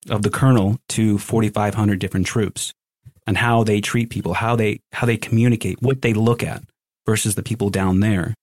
of 0.08 0.22
the 0.22 0.30
colonel 0.30 0.78
to 0.90 1.18
4,500 1.18 1.98
different 1.98 2.26
troops 2.26 2.72
and 3.26 3.36
how 3.36 3.64
they 3.64 3.80
treat 3.80 4.10
people, 4.10 4.34
how 4.34 4.56
they 4.56 4.80
how 4.92 5.06
they 5.06 5.16
communicate, 5.16 5.82
what 5.82 6.02
they 6.02 6.14
look 6.14 6.42
at 6.42 6.62
versus 7.06 7.34
the 7.34 7.42
people 7.42 7.70
down 7.70 8.00
there. 8.00 8.34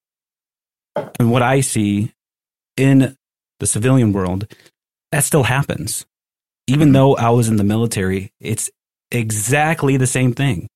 And 1.20 1.32
what 1.32 1.42
I 1.42 1.62
see 1.62 2.12
in 2.76 3.16
the 3.60 3.68
civilian 3.68 4.14
world, 4.14 4.48
that 5.12 5.24
still 5.24 5.44
happens. 5.44 6.06
Even 6.68 6.92
though 6.92 7.16
I 7.16 7.30
was 7.30 7.48
in 7.48 7.56
the 7.56 7.64
military, 7.64 8.32
it's 8.40 8.70
exactly 9.12 9.98
the 9.98 10.08
same 10.08 10.34
thing 10.34 10.68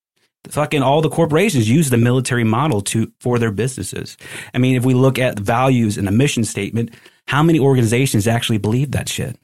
fucking 0.48 0.82
all 0.82 1.00
the 1.00 1.08
corporations 1.08 1.68
use 1.68 1.90
the 1.90 1.96
military 1.96 2.44
model 2.44 2.80
to 2.80 3.12
for 3.20 3.38
their 3.38 3.50
businesses. 3.50 4.16
I 4.52 4.58
mean, 4.58 4.76
if 4.76 4.84
we 4.84 4.94
look 4.94 5.18
at 5.18 5.38
values 5.38 5.96
and 5.96 6.08
a 6.08 6.12
mission 6.12 6.44
statement, 6.44 6.90
how 7.28 7.42
many 7.42 7.58
organizations 7.58 8.26
actually 8.26 8.58
believe 8.58 8.92
that 8.92 9.08
shit? 9.08 9.38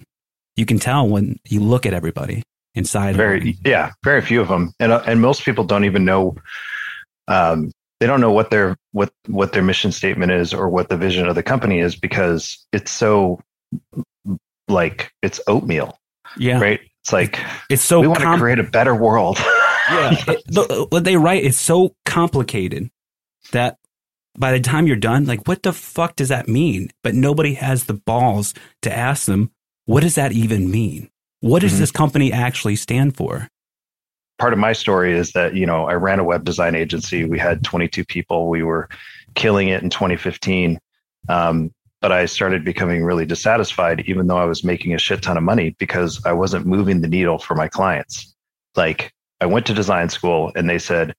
You 0.59 0.67
can 0.67 0.81
tell 0.81 1.09
when 1.09 1.39
you 1.47 1.61
look 1.61 1.87
at 1.87 1.95
everybody 1.95 2.43
inside. 2.75 3.15
Very, 3.15 3.57
yeah, 3.65 3.93
very 4.03 4.21
few 4.21 4.41
of 4.41 4.49
them, 4.49 4.73
and 4.81 4.91
uh, 4.91 5.05
and 5.07 5.21
most 5.21 5.45
people 5.45 5.63
don't 5.63 5.85
even 5.85 6.05
know. 6.05 6.35
Um, 7.29 7.71
they 8.01 8.09
don't 8.09 8.21
know 8.21 8.33
what 8.33 8.51
their 8.51 8.77
what 8.91 9.13
what 9.29 9.53
their 9.53 9.63
mission 9.63 9.93
statement 9.93 10.33
is 10.33 10.53
or 10.53 10.69
what 10.69 10.89
the 10.89 10.97
vision 10.97 11.29
of 11.29 11.37
the 11.37 11.45
company 11.45 11.79
is 11.79 11.95
because 11.95 12.59
it's 12.73 12.91
so 12.91 13.41
like 14.67 15.13
it's 15.23 15.41
oatmeal. 15.47 15.97
Yeah, 16.37 16.61
right. 16.61 16.81
It's 17.05 17.13
like 17.13 17.39
it's 17.71 17.85
so 17.85 18.01
we 18.01 18.09
want 18.09 18.21
com- 18.21 18.39
to 18.39 18.43
create 18.43 18.59
a 18.59 18.65
better 18.65 18.97
world. 18.97 19.39
yeah, 19.91 20.17
it, 20.27 20.43
the, 20.49 20.87
what 20.91 21.05
they 21.05 21.17
write 21.17 21.45
is 21.45 21.57
so 21.57 21.95
complicated 22.05 22.91
that 23.53 23.79
by 24.37 24.51
the 24.51 24.61
time 24.61 24.89
you're 24.89 24.97
done, 24.97 25.25
like, 25.25 25.47
what 25.47 25.63
the 25.63 25.73
fuck 25.73 26.17
does 26.17 26.31
that 26.31 26.49
mean? 26.49 26.91
But 27.05 27.15
nobody 27.15 27.55
has 27.55 27.85
the 27.85 27.95
balls 27.95 28.55
to 28.83 28.93
ask 28.93 29.27
them, 29.27 29.51
what 29.89 30.03
does 30.03 30.17
that 30.17 30.33
even 30.33 30.71
mean? 30.71 31.09
What 31.41 31.63
does 31.63 31.73
mm-hmm. 31.73 31.81
this 31.81 31.91
company 31.91 32.31
actually 32.31 32.77
stand 32.77 33.17
for? 33.17 33.49
Part 34.39 34.53
of 34.53 34.59
my 34.59 34.75
story 34.75 35.17
is 35.17 35.33
that, 35.33 35.55
you 35.55 35.65
know, 35.65 35.87
I 35.87 35.95
ran 35.95 36.19
a 36.19 36.25
web 36.25 36.45
design 36.45 36.75
agency. 36.75 37.25
We 37.25 37.39
had 37.39 37.65
22 37.65 38.05
people. 38.05 38.51
We 38.51 38.63
were 38.63 38.91
killing 39.35 39.69
it 39.69 39.83
in 39.83 39.89
2015. 39.89 40.79
Um, 41.31 41.73
but 42.03 42.13
I 42.13 42.27
started 42.27 42.67
becoming 42.67 43.03
really 43.03 43.25
dissatisfied, 43.25 44.05
even 44.07 44.27
though 44.27 44.37
I 44.37 44.45
was 44.45 44.63
making 44.63 44.93
a 44.93 44.99
shit 44.99 45.23
ton 45.23 45.39
of 45.39 45.43
money 45.43 45.75
because 45.79 46.21
I 46.27 46.33
wasn't 46.35 46.67
moving 46.67 47.01
the 47.01 47.09
needle 47.09 47.39
for 47.39 47.55
my 47.55 47.67
clients. 47.67 48.35
Like 48.77 49.11
I 49.41 49.47
went 49.47 49.65
to 49.67 49.75
design 49.75 50.11
school 50.11 50.53
and 50.55 50.69
they 50.69 50.79
said, 50.79 51.15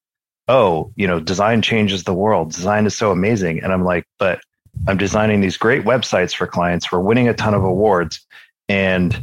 Oh, 0.48 0.94
you 0.96 1.08
know, 1.08 1.20
design 1.20 1.64
changes 1.64 2.04
the 2.04 2.14
world. 2.14 2.52
Design 2.52 2.86
is 2.86 2.96
so 2.96 3.10
amazing. 3.10 3.64
And 3.64 3.74
I'm 3.74 3.84
like, 3.84 4.06
but 4.20 4.42
I'm 4.88 4.98
designing 4.98 5.42
these 5.42 5.58
great 5.58 5.86
websites 5.86 6.36
for 6.36 6.46
clients. 6.46 6.92
We're 6.92 7.00
winning 7.00 7.28
a 7.28 7.34
ton 7.34 7.56
of 7.56 7.64
awards. 7.64 8.24
And 8.70 9.22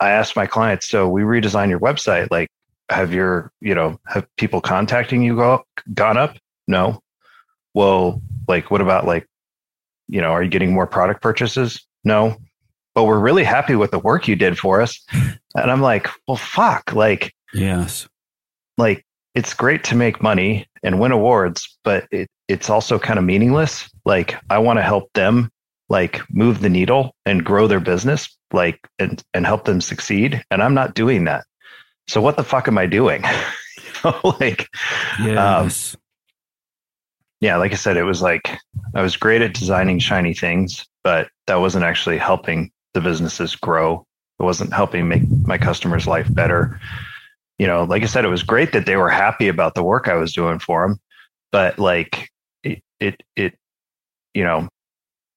I 0.00 0.10
asked 0.10 0.34
my 0.34 0.46
clients, 0.46 0.88
so 0.88 1.08
we 1.08 1.22
redesign 1.22 1.68
your 1.68 1.80
website. 1.80 2.28
Like, 2.30 2.48
have 2.90 3.12
your, 3.12 3.52
you 3.60 3.74
know, 3.74 4.00
have 4.06 4.26
people 4.36 4.60
contacting 4.60 5.22
you 5.22 5.36
go 5.36 5.54
up, 5.54 5.66
gone 5.94 6.16
up? 6.16 6.36
No. 6.66 7.02
Well, 7.74 8.20
like, 8.48 8.70
what 8.70 8.80
about 8.80 9.06
like, 9.06 9.26
you 10.08 10.20
know, 10.20 10.30
are 10.30 10.42
you 10.42 10.48
getting 10.48 10.72
more 10.72 10.86
product 10.86 11.22
purchases? 11.22 11.86
No. 12.02 12.36
But 12.94 13.04
we're 13.04 13.18
really 13.20 13.44
happy 13.44 13.76
with 13.76 13.90
the 13.90 13.98
work 13.98 14.26
you 14.26 14.34
did 14.34 14.58
for 14.58 14.80
us. 14.80 15.04
And 15.54 15.70
I'm 15.70 15.80
like, 15.80 16.08
well, 16.26 16.36
fuck. 16.36 16.92
Like, 16.92 17.34
Yes. 17.52 18.08
Like 18.76 19.04
it's 19.34 19.54
great 19.54 19.84
to 19.84 19.94
make 19.94 20.22
money 20.22 20.66
and 20.82 21.00
win 21.00 21.12
awards, 21.12 21.78
but 21.84 22.06
it, 22.10 22.28
it's 22.48 22.70
also 22.70 22.98
kind 22.98 23.18
of 23.18 23.24
meaningless. 23.24 23.90
Like 24.04 24.36
I 24.50 24.58
want 24.58 24.78
to 24.78 24.82
help 24.82 25.12
them 25.14 25.50
like 25.88 26.20
move 26.30 26.60
the 26.60 26.68
needle 26.68 27.14
and 27.26 27.44
grow 27.44 27.66
their 27.66 27.80
business, 27.80 28.36
like 28.52 28.88
and, 28.98 29.22
and 29.34 29.46
help 29.46 29.64
them 29.64 29.80
succeed. 29.80 30.42
And 30.50 30.62
I'm 30.62 30.74
not 30.74 30.94
doing 30.94 31.24
that. 31.24 31.44
so 32.06 32.20
what 32.20 32.36
the 32.36 32.44
fuck 32.44 32.68
am 32.68 32.78
I 32.78 32.86
doing? 32.86 33.22
like, 34.40 34.68
yes. 35.20 35.94
Um, 35.94 36.00
yeah, 37.40 37.56
like 37.56 37.72
I 37.72 37.76
said, 37.76 37.96
it 37.96 38.02
was 38.02 38.20
like 38.20 38.58
I 38.94 39.02
was 39.02 39.16
great 39.16 39.42
at 39.42 39.54
designing 39.54 39.98
shiny 39.98 40.34
things, 40.34 40.84
but 41.04 41.28
that 41.46 41.56
wasn't 41.56 41.84
actually 41.84 42.18
helping 42.18 42.70
the 42.94 43.00
businesses 43.00 43.54
grow. 43.54 44.04
It 44.40 44.42
wasn't 44.42 44.72
helping 44.72 45.08
make 45.08 45.22
my 45.44 45.58
customers' 45.58 46.06
life 46.06 46.32
better. 46.34 46.80
You 47.58 47.66
know, 47.66 47.84
like 47.84 48.02
I 48.02 48.06
said, 48.06 48.24
it 48.24 48.28
was 48.28 48.42
great 48.42 48.72
that 48.72 48.86
they 48.86 48.96
were 48.96 49.08
happy 49.08 49.48
about 49.48 49.74
the 49.74 49.82
work 49.82 50.08
I 50.08 50.14
was 50.14 50.32
doing 50.32 50.58
for 50.58 50.86
them, 50.86 51.00
but 51.52 51.78
like 51.78 52.28
it, 52.62 52.82
it, 53.00 53.22
it 53.36 53.54
you 54.34 54.44
know, 54.44 54.68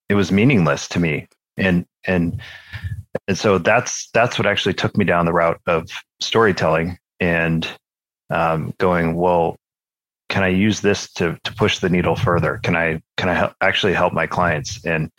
it 0.10 0.16
was 0.16 0.32
meaningless 0.32 0.88
to 0.90 1.00
me. 1.00 1.28
And, 1.58 1.86
and, 2.06 2.42
and 3.28 3.38
so 3.38 3.58
that's, 3.58 4.10
that's 4.14 4.38
what 4.40 4.46
actually 4.46 4.74
took 4.74 4.98
me 4.98 5.06
down 5.06 5.26
the 5.26 5.34
route 5.34 5.60
of 5.68 5.90
storytelling 6.20 6.98
and 7.20 7.68
um, 8.30 8.74
going, 8.78 9.16
well, 9.16 9.58
can 10.32 10.44
I 10.44 10.48
use 10.48 10.80
this 10.80 11.12
to 11.14 11.38
to 11.44 11.54
push 11.54 11.80
the 11.80 11.90
needle 11.90 12.16
further? 12.16 12.60
Can 12.64 12.76
I 12.76 13.02
can 13.18 13.28
I 13.28 13.34
help, 13.34 13.54
actually 13.60 13.94
help 13.94 14.14
my 14.14 14.26
clients? 14.26 14.84
And 14.86 15.12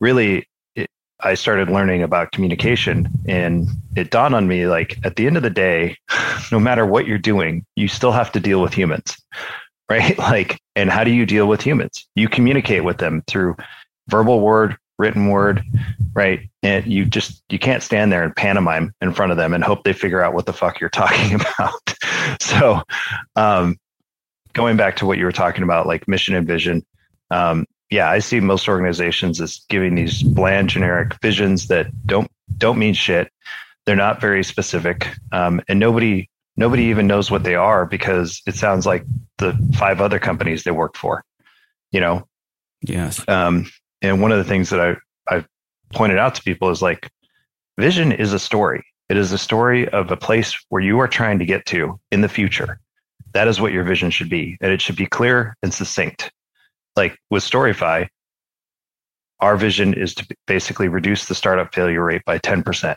really, 0.00 0.46
it, 0.76 0.88
I 1.20 1.32
started 1.32 1.70
learning 1.70 2.02
about 2.02 2.32
communication, 2.32 3.08
and 3.26 3.66
it 3.96 4.10
dawned 4.10 4.34
on 4.34 4.46
me 4.46 4.66
like 4.66 4.98
at 5.02 5.16
the 5.16 5.26
end 5.26 5.38
of 5.38 5.42
the 5.42 5.50
day, 5.50 5.96
no 6.52 6.60
matter 6.60 6.84
what 6.84 7.06
you're 7.06 7.16
doing, 7.16 7.64
you 7.74 7.88
still 7.88 8.12
have 8.12 8.30
to 8.32 8.40
deal 8.40 8.60
with 8.60 8.74
humans, 8.74 9.16
right? 9.90 10.16
Like, 10.18 10.60
and 10.76 10.90
how 10.90 11.04
do 11.04 11.10
you 11.10 11.24
deal 11.24 11.46
with 11.48 11.62
humans? 11.62 12.06
You 12.14 12.28
communicate 12.28 12.84
with 12.84 12.98
them 12.98 13.24
through 13.26 13.56
verbal 14.08 14.40
word, 14.40 14.76
written 14.98 15.28
word, 15.28 15.62
right? 16.14 16.40
And 16.62 16.86
you 16.86 17.04
just 17.04 17.42
you 17.48 17.58
can't 17.58 17.82
stand 17.82 18.12
there 18.12 18.22
and 18.22 18.34
pantomime 18.34 18.94
in 19.00 19.12
front 19.12 19.32
of 19.32 19.38
them 19.38 19.52
and 19.52 19.64
hope 19.64 19.84
they 19.84 19.92
figure 19.92 20.22
out 20.22 20.34
what 20.34 20.46
the 20.46 20.52
fuck 20.52 20.80
you're 20.80 20.90
talking 20.90 21.34
about. 21.34 21.94
so, 22.40 22.82
um, 23.36 23.76
going 24.52 24.76
back 24.76 24.96
to 24.96 25.06
what 25.06 25.18
you 25.18 25.24
were 25.24 25.32
talking 25.32 25.64
about, 25.64 25.86
like 25.86 26.06
mission 26.06 26.34
and 26.34 26.46
vision, 26.46 26.84
um, 27.30 27.66
yeah, 27.90 28.10
I 28.10 28.18
see 28.18 28.40
most 28.40 28.68
organizations 28.68 29.40
as 29.40 29.64
giving 29.68 29.94
these 29.94 30.22
bland, 30.22 30.70
generic 30.70 31.14
visions 31.20 31.68
that 31.68 31.86
don't 32.06 32.30
don't 32.58 32.78
mean 32.78 32.94
shit. 32.94 33.30
They're 33.86 33.96
not 33.96 34.20
very 34.20 34.42
specific, 34.42 35.08
um, 35.32 35.60
and 35.68 35.78
nobody 35.78 36.28
nobody 36.56 36.84
even 36.84 37.06
knows 37.06 37.30
what 37.30 37.44
they 37.44 37.54
are 37.54 37.84
because 37.84 38.40
it 38.46 38.54
sounds 38.54 38.86
like 38.86 39.04
the 39.38 39.52
five 39.76 40.00
other 40.00 40.18
companies 40.18 40.64
they 40.64 40.70
work 40.70 40.96
for. 40.96 41.24
You 41.92 42.00
know. 42.00 42.26
Yes. 42.82 43.26
Um, 43.28 43.66
and 44.04 44.20
one 44.20 44.32
of 44.32 44.38
the 44.38 44.44
things 44.44 44.70
that 44.70 44.80
I 44.80 44.96
I've 45.28 45.46
pointed 45.92 46.18
out 46.18 46.34
to 46.34 46.42
people 46.42 46.70
is 46.70 46.82
like, 46.82 47.08
vision 47.78 48.12
is 48.12 48.32
a 48.32 48.38
story. 48.38 48.84
It 49.08 49.16
is 49.16 49.32
a 49.32 49.38
story 49.38 49.88
of 49.88 50.10
a 50.10 50.16
place 50.16 50.56
where 50.68 50.82
you 50.82 50.98
are 51.00 51.08
trying 51.08 51.38
to 51.38 51.44
get 51.44 51.66
to 51.66 51.98
in 52.10 52.20
the 52.20 52.28
future. 52.28 52.78
That 53.32 53.48
is 53.48 53.60
what 53.60 53.72
your 53.72 53.84
vision 53.84 54.10
should 54.10 54.30
be. 54.30 54.56
And 54.60 54.72
it 54.72 54.80
should 54.80 54.96
be 54.96 55.06
clear 55.06 55.56
and 55.62 55.72
succinct. 55.72 56.30
Like 56.96 57.18
with 57.30 57.42
Storyfy, 57.42 58.08
our 59.40 59.56
vision 59.56 59.94
is 59.94 60.14
to 60.14 60.26
basically 60.46 60.88
reduce 60.88 61.26
the 61.26 61.34
startup 61.34 61.74
failure 61.74 62.04
rate 62.04 62.22
by 62.24 62.38
10%. 62.38 62.96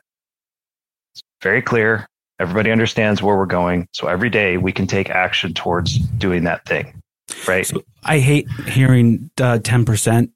It's 1.13 1.23
very 1.41 1.61
clear. 1.61 2.07
Everybody 2.39 2.71
understands 2.71 3.23
where 3.23 3.35
we're 3.35 3.47
going. 3.47 3.87
So 3.93 4.07
every 4.07 4.29
day 4.29 4.57
we 4.57 4.71
can 4.71 4.85
take 4.85 5.09
action 5.09 5.53
towards 5.53 5.97
doing 5.97 6.43
that 6.43 6.65
thing. 6.65 7.01
Right. 7.47 7.65
So 7.65 7.83
I 8.03 8.19
hate 8.19 8.49
hearing 8.67 9.29
uh, 9.41 9.57
10% 9.57 10.29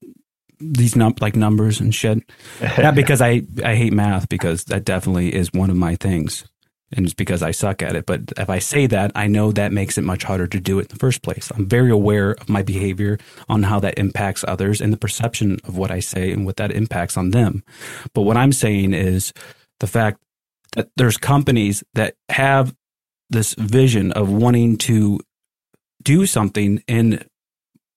these 0.62 0.96
num- 0.96 1.16
like 1.20 1.36
numbers 1.36 1.80
and 1.80 1.94
shit. 1.94 2.24
Not 2.78 2.96
because 2.96 3.22
I, 3.22 3.42
I 3.64 3.76
hate 3.76 3.94
math, 3.94 4.30
because 4.30 4.66
that 4.66 4.86
definitely 4.86 5.34
is 5.34 5.52
one 5.54 5.70
of 5.70 5.76
my 5.76 5.96
things 5.96 6.46
and 6.94 7.06
it's 7.06 7.14
because 7.14 7.42
I 7.42 7.52
suck 7.52 7.82
at 7.82 7.96
it. 7.96 8.06
But 8.06 8.34
if 8.38 8.50
I 8.50 8.60
say 8.60 8.86
that, 8.88 9.12
I 9.16 9.28
know 9.28 9.52
that 9.52 9.72
makes 9.72 9.98
it 9.98 10.04
much 10.04 10.24
harder 10.24 10.48
to 10.48 10.60
do 10.60 10.80
it 10.80 10.84
in 10.84 10.88
the 10.90 11.00
first 11.00 11.22
place. 11.22 11.52
I'm 11.56 11.68
very 11.68 11.90
aware 11.90 12.32
of 12.32 12.50
my 12.50 12.62
behavior 12.62 13.18
on 13.48 13.64
how 13.64 13.80
that 13.80 13.98
impacts 13.98 14.44
others 14.48 14.82
and 14.82 14.92
the 14.92 14.98
perception 14.98 15.60
of 15.64 15.78
what 15.78 15.92
I 15.92 16.00
say 16.00 16.32
and 16.32 16.46
what 16.46 16.58
that 16.58 16.72
impacts 16.72 17.18
on 17.18 17.32
them. 17.32 17.64
But 18.14 18.24
what 18.24 18.38
I'm 18.38 18.52
saying 18.52 18.94
is 18.94 19.34
the 19.80 19.88
fact 19.88 20.20
that 20.74 20.90
there's 20.98 21.18
companies 21.18 21.84
that 21.94 22.16
have 22.30 22.76
this 23.30 23.54
vision 23.56 24.12
of 24.12 24.30
wanting 24.30 24.78
to 24.78 25.20
do 26.04 26.26
something 26.26 26.84
in 26.88 27.24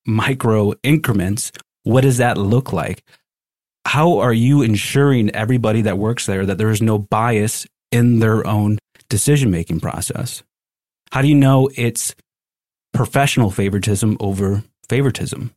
micro 0.07 0.75
increments. 0.83 1.51
What 1.85 2.03
does 2.03 2.19
that 2.19 2.37
look 2.37 2.73
like? 2.73 3.05
How 3.87 4.19
are 4.19 4.33
you 4.33 4.63
ensuring 4.63 5.31
everybody 5.31 5.83
that 5.83 5.99
works 5.99 6.27
there 6.27 6.45
that 6.47 6.59
there 6.59 6.71
is 6.71 6.83
no 6.83 6.99
bias 6.99 7.67
in 7.93 8.19
their 8.19 8.47
own 8.47 8.79
decision 9.09 9.51
making 9.51 9.81
process? 9.81 10.43
How 11.13 11.23
do 11.23 11.29
you 11.29 11.35
know 11.35 11.71
it's 11.77 12.15
professional 12.93 13.51
favoritism 13.51 14.17
over 14.21 14.65
favoritism? 14.89 15.55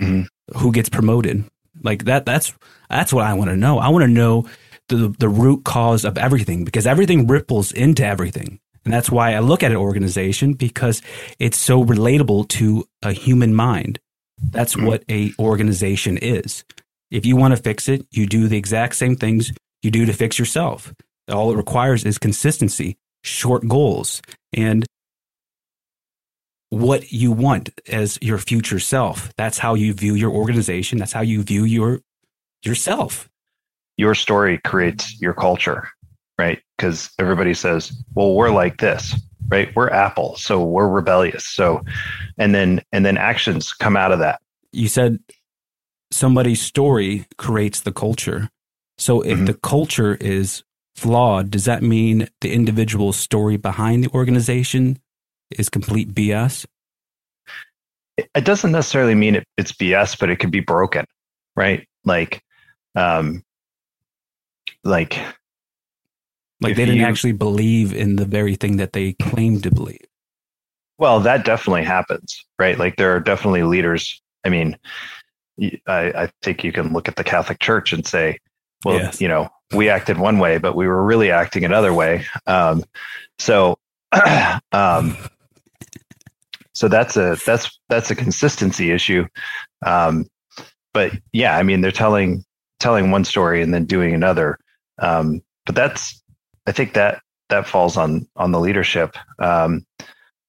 Mm-hmm. 0.00 0.58
Who 0.58 0.72
gets 0.72 0.88
promoted? 0.88 1.44
Like 1.82 2.04
that 2.04 2.26
that's 2.26 2.52
that's 2.90 3.12
what 3.12 3.24
I 3.24 3.34
want 3.34 3.50
to 3.50 3.56
know. 3.56 3.78
I 3.78 3.88
want 3.88 4.02
to 4.02 4.08
know 4.08 4.46
the 4.88 5.14
the 5.18 5.28
root 5.28 5.64
cause 5.64 6.04
of 6.04 6.18
everything 6.18 6.64
because 6.64 6.86
everything 6.86 7.26
ripples 7.26 7.72
into 7.72 8.04
everything. 8.04 8.60
And 8.84 8.92
that's 8.92 9.10
why 9.10 9.34
I 9.34 9.38
look 9.38 9.62
at 9.62 9.70
an 9.70 9.76
organization 9.76 10.54
because 10.54 11.02
it's 11.38 11.58
so 11.58 11.84
relatable 11.84 12.48
to 12.48 12.84
a 13.02 13.12
human 13.12 13.54
mind. 13.54 14.00
That's 14.50 14.74
mm-hmm. 14.74 14.86
what 14.86 15.04
a 15.10 15.32
organization 15.38 16.18
is. 16.18 16.64
If 17.10 17.26
you 17.26 17.36
want 17.36 17.54
to 17.54 17.62
fix 17.62 17.88
it, 17.88 18.06
you 18.10 18.26
do 18.26 18.48
the 18.48 18.56
exact 18.56 18.96
same 18.96 19.16
things 19.16 19.52
you 19.82 19.90
do 19.90 20.06
to 20.06 20.12
fix 20.12 20.38
yourself. 20.38 20.94
All 21.30 21.52
it 21.52 21.56
requires 21.56 22.04
is 22.04 22.18
consistency, 22.18 22.96
short 23.22 23.66
goals, 23.68 24.22
and 24.52 24.86
what 26.70 27.12
you 27.12 27.30
want 27.30 27.68
as 27.88 28.18
your 28.22 28.38
future 28.38 28.78
self. 28.78 29.30
That's 29.36 29.58
how 29.58 29.74
you 29.74 29.92
view 29.92 30.14
your 30.14 30.30
organization. 30.30 30.98
That's 30.98 31.12
how 31.12 31.20
you 31.20 31.42
view 31.42 31.64
your 31.64 32.00
yourself. 32.64 33.28
Your 33.98 34.14
story 34.14 34.58
creates 34.64 35.20
your 35.20 35.34
culture, 35.34 35.88
right? 36.38 36.60
Because 36.76 37.10
everybody 37.18 37.52
says, 37.52 37.92
"Well, 38.14 38.34
we're 38.34 38.50
like 38.50 38.78
this." 38.78 39.14
Right? 39.48 39.74
We're 39.76 39.90
Apple, 39.90 40.36
so 40.36 40.62
we're 40.64 40.88
rebellious. 40.88 41.46
So 41.46 41.82
and 42.38 42.54
then 42.54 42.82
and 42.92 43.04
then 43.04 43.16
actions 43.16 43.72
come 43.72 43.96
out 43.96 44.12
of 44.12 44.18
that. 44.20 44.40
You 44.72 44.88
said 44.88 45.18
somebody's 46.10 46.60
story 46.60 47.26
creates 47.38 47.80
the 47.80 47.92
culture. 47.92 48.50
So 48.98 49.22
if 49.22 49.36
mm-hmm. 49.36 49.46
the 49.46 49.54
culture 49.54 50.14
is 50.20 50.62
flawed, 50.94 51.50
does 51.50 51.64
that 51.64 51.82
mean 51.82 52.28
the 52.40 52.52
individual 52.52 53.12
story 53.12 53.56
behind 53.56 54.04
the 54.04 54.10
organization 54.10 54.98
is 55.50 55.68
complete 55.68 56.14
BS? 56.14 56.66
It 58.16 58.44
doesn't 58.44 58.72
necessarily 58.72 59.14
mean 59.14 59.36
it, 59.36 59.44
it's 59.56 59.72
BS, 59.72 60.18
but 60.18 60.30
it 60.30 60.36
could 60.36 60.50
be 60.50 60.60
broken, 60.60 61.06
right? 61.56 61.88
Like, 62.04 62.42
um, 62.94 63.42
like, 64.84 65.18
like 66.62 66.76
they 66.76 66.84
didn't 66.84 67.00
you, 67.00 67.06
actually 67.06 67.32
believe 67.32 67.92
in 67.92 68.16
the 68.16 68.24
very 68.24 68.54
thing 68.54 68.76
that 68.76 68.92
they 68.92 69.14
claimed 69.14 69.62
to 69.64 69.70
believe. 69.70 70.04
Well, 70.98 71.20
that 71.20 71.44
definitely 71.44 71.84
happens, 71.84 72.44
right? 72.58 72.78
Like 72.78 72.96
there 72.96 73.14
are 73.14 73.20
definitely 73.20 73.64
leaders. 73.64 74.22
I 74.44 74.48
mean, 74.48 74.78
I, 75.86 76.12
I 76.14 76.32
think 76.42 76.64
you 76.64 76.72
can 76.72 76.92
look 76.92 77.08
at 77.08 77.16
the 77.16 77.24
Catholic 77.24 77.58
Church 77.58 77.92
and 77.92 78.06
say, 78.06 78.38
well, 78.84 78.96
yes. 78.96 79.20
you 79.20 79.28
know, 79.28 79.48
we 79.74 79.88
acted 79.88 80.18
one 80.18 80.38
way, 80.38 80.58
but 80.58 80.76
we 80.76 80.86
were 80.86 81.04
really 81.04 81.30
acting 81.30 81.64
another 81.64 81.92
way. 81.92 82.24
Um, 82.46 82.84
so, 83.38 83.78
um, 84.72 85.16
so 86.74 86.88
that's 86.88 87.16
a 87.16 87.36
that's 87.46 87.78
that's 87.88 88.10
a 88.10 88.14
consistency 88.14 88.90
issue. 88.90 89.26
Um, 89.84 90.26
but 90.92 91.12
yeah, 91.32 91.56
I 91.56 91.62
mean, 91.62 91.80
they're 91.80 91.90
telling 91.90 92.44
telling 92.80 93.10
one 93.10 93.24
story 93.24 93.62
and 93.62 93.72
then 93.72 93.84
doing 93.84 94.14
another. 94.14 94.58
Um, 94.98 95.42
but 95.64 95.74
that's 95.74 96.21
I 96.66 96.72
think 96.72 96.94
that 96.94 97.22
that 97.48 97.66
falls 97.66 97.96
on 97.96 98.26
on 98.36 98.52
the 98.52 98.60
leadership. 98.60 99.16
Um, 99.38 99.84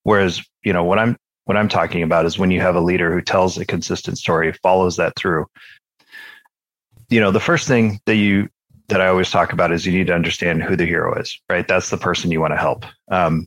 whereas 0.03 0.41
you 0.63 0.73
know 0.73 0.83
what 0.83 0.99
I'm 0.99 1.17
what 1.45 1.57
I'm 1.57 1.69
talking 1.69 2.03
about 2.03 2.25
is 2.25 2.39
when 2.39 2.51
you 2.51 2.61
have 2.61 2.75
a 2.75 2.81
leader 2.81 3.13
who 3.13 3.21
tells 3.21 3.57
a 3.57 3.65
consistent 3.65 4.17
story, 4.17 4.53
follows 4.63 4.95
that 4.97 5.15
through. 5.15 5.45
You 7.09 7.19
know, 7.19 7.31
the 7.31 7.39
first 7.39 7.67
thing 7.67 7.99
that 8.05 8.15
you 8.15 8.49
that 8.89 9.01
I 9.01 9.07
always 9.07 9.31
talk 9.31 9.53
about 9.53 9.71
is 9.71 9.85
you 9.85 9.93
need 9.93 10.07
to 10.07 10.13
understand 10.13 10.63
who 10.63 10.75
the 10.75 10.85
hero 10.85 11.19
is, 11.19 11.39
right? 11.49 11.67
That's 11.67 11.89
the 11.89 11.97
person 11.97 12.31
you 12.31 12.41
want 12.41 12.53
to 12.53 12.57
help. 12.57 12.85
Um, 13.09 13.45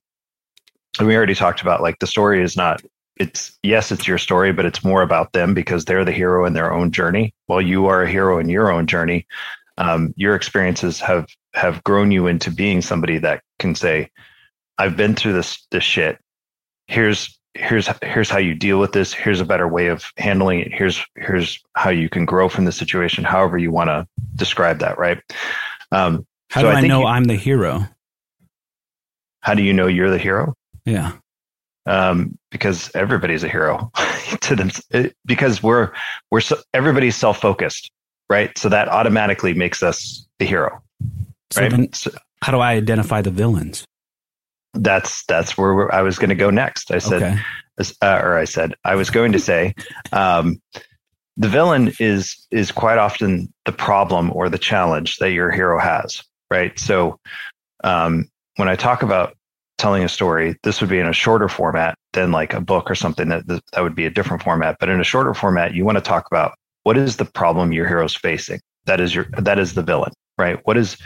and 0.99 1.07
we 1.07 1.17
already 1.17 1.35
talked 1.35 1.61
about 1.61 1.83
like 1.83 1.99
the 1.99 2.07
story 2.07 2.43
is 2.43 2.57
not, 2.57 2.83
it's 3.17 3.59
yes, 3.63 3.93
it's 3.93 4.09
your 4.09 4.19
story, 4.19 4.53
but 4.53 4.65
it's 4.65 4.85
more 4.85 5.03
about 5.03 5.33
them 5.33 5.55
because 5.55 5.85
they're 5.85 6.05
the 6.05 6.13
hero 6.13 6.47
in 6.47 6.55
their 6.55 6.73
own 6.73 6.91
journey. 6.91 7.35
While 7.47 7.61
you 7.61 7.87
are 7.87 8.03
a 8.03 8.11
hero 8.11 8.39
in 8.39 8.49
your 8.49 8.73
own 8.73 8.87
journey, 8.87 9.27
um, 9.79 10.15
your 10.17 10.35
experiences 10.35 11.01
have 11.01 11.27
have 11.57 11.83
grown 11.85 12.13
you 12.13 12.27
into 12.27 12.51
being 12.51 12.81
somebody 12.81 13.19
that 13.19 13.43
can 13.59 13.75
say, 13.75 14.11
"I've 14.79 14.97
been 14.97 15.15
through 15.15 15.33
this 15.33 15.67
this 15.71 15.85
shit. 15.85 16.19
Here's 16.87 17.37
here's 17.55 17.89
here's 18.03 18.31
how 18.31 18.39
you 18.39 18.55
deal 18.55 18.79
with 18.79 18.93
this 18.93 19.15
here's 19.15 19.41
a 19.41 19.45
better 19.47 19.67
way 19.67 19.87
of 19.87 20.05
handling 20.19 20.61
it 20.61 20.75
here's 20.75 21.03
here's 21.17 21.59
how 21.75 21.89
you 21.89 22.07
can 22.07 22.27
grow 22.27 22.51
from 22.51 22.67
the 22.67 22.71
situation 22.71 23.25
however 23.25 23.57
you 23.57 23.71
want 23.71 23.89
to 23.89 24.07
describe 24.35 24.79
that 24.79 24.99
right 24.99 25.23
um, 25.91 26.27
how 26.51 26.61
so 26.61 26.67
do 26.69 26.77
i, 26.77 26.81
I 26.81 26.87
know 26.87 27.01
you, 27.01 27.07
i'm 27.07 27.25
the 27.25 27.35
hero 27.35 27.89
how 29.47 29.55
do 29.55 29.63
you 29.63 29.73
know 29.73 29.87
you're 29.87 30.11
the 30.11 30.19
hero? 30.19 30.55
Yeah. 30.85 31.13
Um, 31.87 32.37
because 32.51 32.91
everybody's 32.97 33.45
a 33.45 33.49
hero 33.49 33.93
to 34.41 34.57
them. 34.57 34.73
Because 35.25 35.63
we're 35.63 35.93
we're 36.33 36.41
so, 36.41 36.57
everybody's 36.75 37.15
self 37.15 37.41
focused, 37.41 37.93
right? 38.29 38.59
So 38.59 38.69
that 38.69 38.89
automatically 38.89 39.55
makes 39.55 39.85
us 39.85 40.27
the 40.41 40.47
hero, 40.47 40.83
So 41.51 41.63
right? 41.63 41.71
then 41.71 41.89
how 42.43 42.53
do 42.53 42.59
I 42.59 42.73
identify 42.73 43.23
the 43.23 43.31
villains? 43.31 43.85
that's 44.81 45.25
that's 45.27 45.57
where 45.57 45.93
I 45.95 46.03
was 46.03 46.19
going 46.19 46.31
to 46.31 46.37
go 46.37 46.51
next. 46.51 46.91
I 46.91 46.99
said, 46.99 47.23
okay. 47.23 47.95
uh, 48.03 48.21
or 48.23 48.37
I 48.37 48.45
said, 48.45 48.75
I 48.85 48.95
was 48.95 49.11
going 49.11 49.33
to 49.33 49.39
say, 49.39 49.75
um, 50.13 50.61
the 51.37 51.49
villain 51.49 51.93
is 51.99 52.47
is 52.51 52.73
quite 52.73 52.99
often 52.99 53.53
the 53.65 53.73
problem 53.73 54.31
or 54.35 54.49
the 54.49 54.59
challenge 54.59 55.17
that 55.19 55.33
your 55.33 55.51
hero 55.51 55.79
has, 55.79 56.23
right? 56.51 56.79
So, 56.79 57.19
um, 57.85 58.29
when 58.57 58.69
I 58.69 58.77
talk 58.77 59.03
about 59.03 59.37
telling 59.79 60.03
a 60.03 60.09
story, 60.09 60.57
this 60.63 60.81
would 60.81 60.91
be 60.91 60.99
in 60.99 61.07
a 61.07 61.13
shorter 61.13 61.49
format 61.49 61.97
than 62.13 62.33
like 62.33 62.55
a 62.55 62.61
book 62.61 62.91
or 62.91 62.95
something 62.95 63.29
that 63.29 63.47
that 63.47 63.83
would 63.83 63.95
be 63.95 64.07
a 64.07 64.11
different 64.11 64.43
format. 64.43 64.77
But 64.81 64.89
in 64.89 65.01
a 65.01 65.05
shorter 65.05 65.35
format, 65.35 65.75
you 65.75 65.85
want 65.85 65.99
to 65.99 66.03
talk 66.03 66.27
about 66.27 66.55
what 66.85 66.97
is 66.97 67.17
the 67.17 67.25
problem 67.25 67.73
your 67.73 67.87
hero's 67.87 68.15
facing. 68.15 68.61
That 68.87 69.01
is 69.01 69.15
your 69.15 69.27
that 69.39 69.59
is 69.59 69.75
the 69.75 69.83
villain, 69.83 70.13
right? 70.39 70.59
What 70.65 70.77
is 70.77 70.97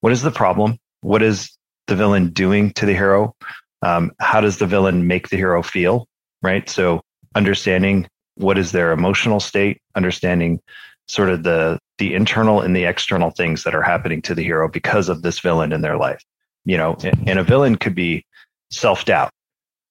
what 0.00 0.12
is 0.12 0.22
the 0.22 0.30
problem? 0.30 0.78
What 1.02 1.22
is 1.22 1.56
the 1.86 1.96
villain 1.96 2.30
doing 2.30 2.72
to 2.72 2.86
the 2.86 2.94
hero? 2.94 3.34
Um, 3.82 4.12
how 4.20 4.40
does 4.40 4.58
the 4.58 4.66
villain 4.66 5.06
make 5.06 5.28
the 5.28 5.36
hero 5.36 5.62
feel? 5.62 6.06
Right. 6.42 6.68
So 6.68 7.02
understanding 7.34 8.08
what 8.36 8.58
is 8.58 8.72
their 8.72 8.92
emotional 8.92 9.40
state, 9.40 9.80
understanding 9.94 10.60
sort 11.08 11.28
of 11.28 11.42
the 11.42 11.78
the 11.98 12.14
internal 12.14 12.60
and 12.60 12.74
the 12.74 12.84
external 12.84 13.30
things 13.30 13.64
that 13.64 13.74
are 13.74 13.82
happening 13.82 14.22
to 14.22 14.34
the 14.34 14.42
hero 14.42 14.68
because 14.68 15.08
of 15.08 15.22
this 15.22 15.38
villain 15.38 15.72
in 15.72 15.82
their 15.82 15.96
life. 15.96 16.22
You 16.64 16.76
know, 16.76 16.96
and 17.26 17.38
a 17.38 17.44
villain 17.44 17.76
could 17.76 17.94
be 17.94 18.24
self 18.70 19.04
doubt, 19.04 19.30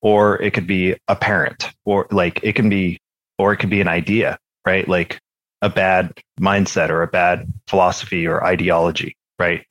or 0.02 0.42
it 0.42 0.54
could 0.54 0.68
be 0.68 0.96
a 1.08 1.16
parent, 1.16 1.70
or 1.86 2.08
like 2.12 2.40
it 2.44 2.54
can 2.54 2.70
be, 2.70 3.00
or 3.38 3.54
it 3.54 3.58
could 3.58 3.70
be 3.70 3.82
an 3.82 3.88
idea, 3.88 4.38
right? 4.66 4.88
Like 4.88 5.20
a 5.62 5.70
bad 5.70 6.14
mindset 6.40 6.90
or 6.90 7.02
a 7.02 7.08
bad 7.08 7.52
philosophy 7.68 8.26
or 8.26 8.44
ideology, 8.44 9.16
right? 9.40 9.66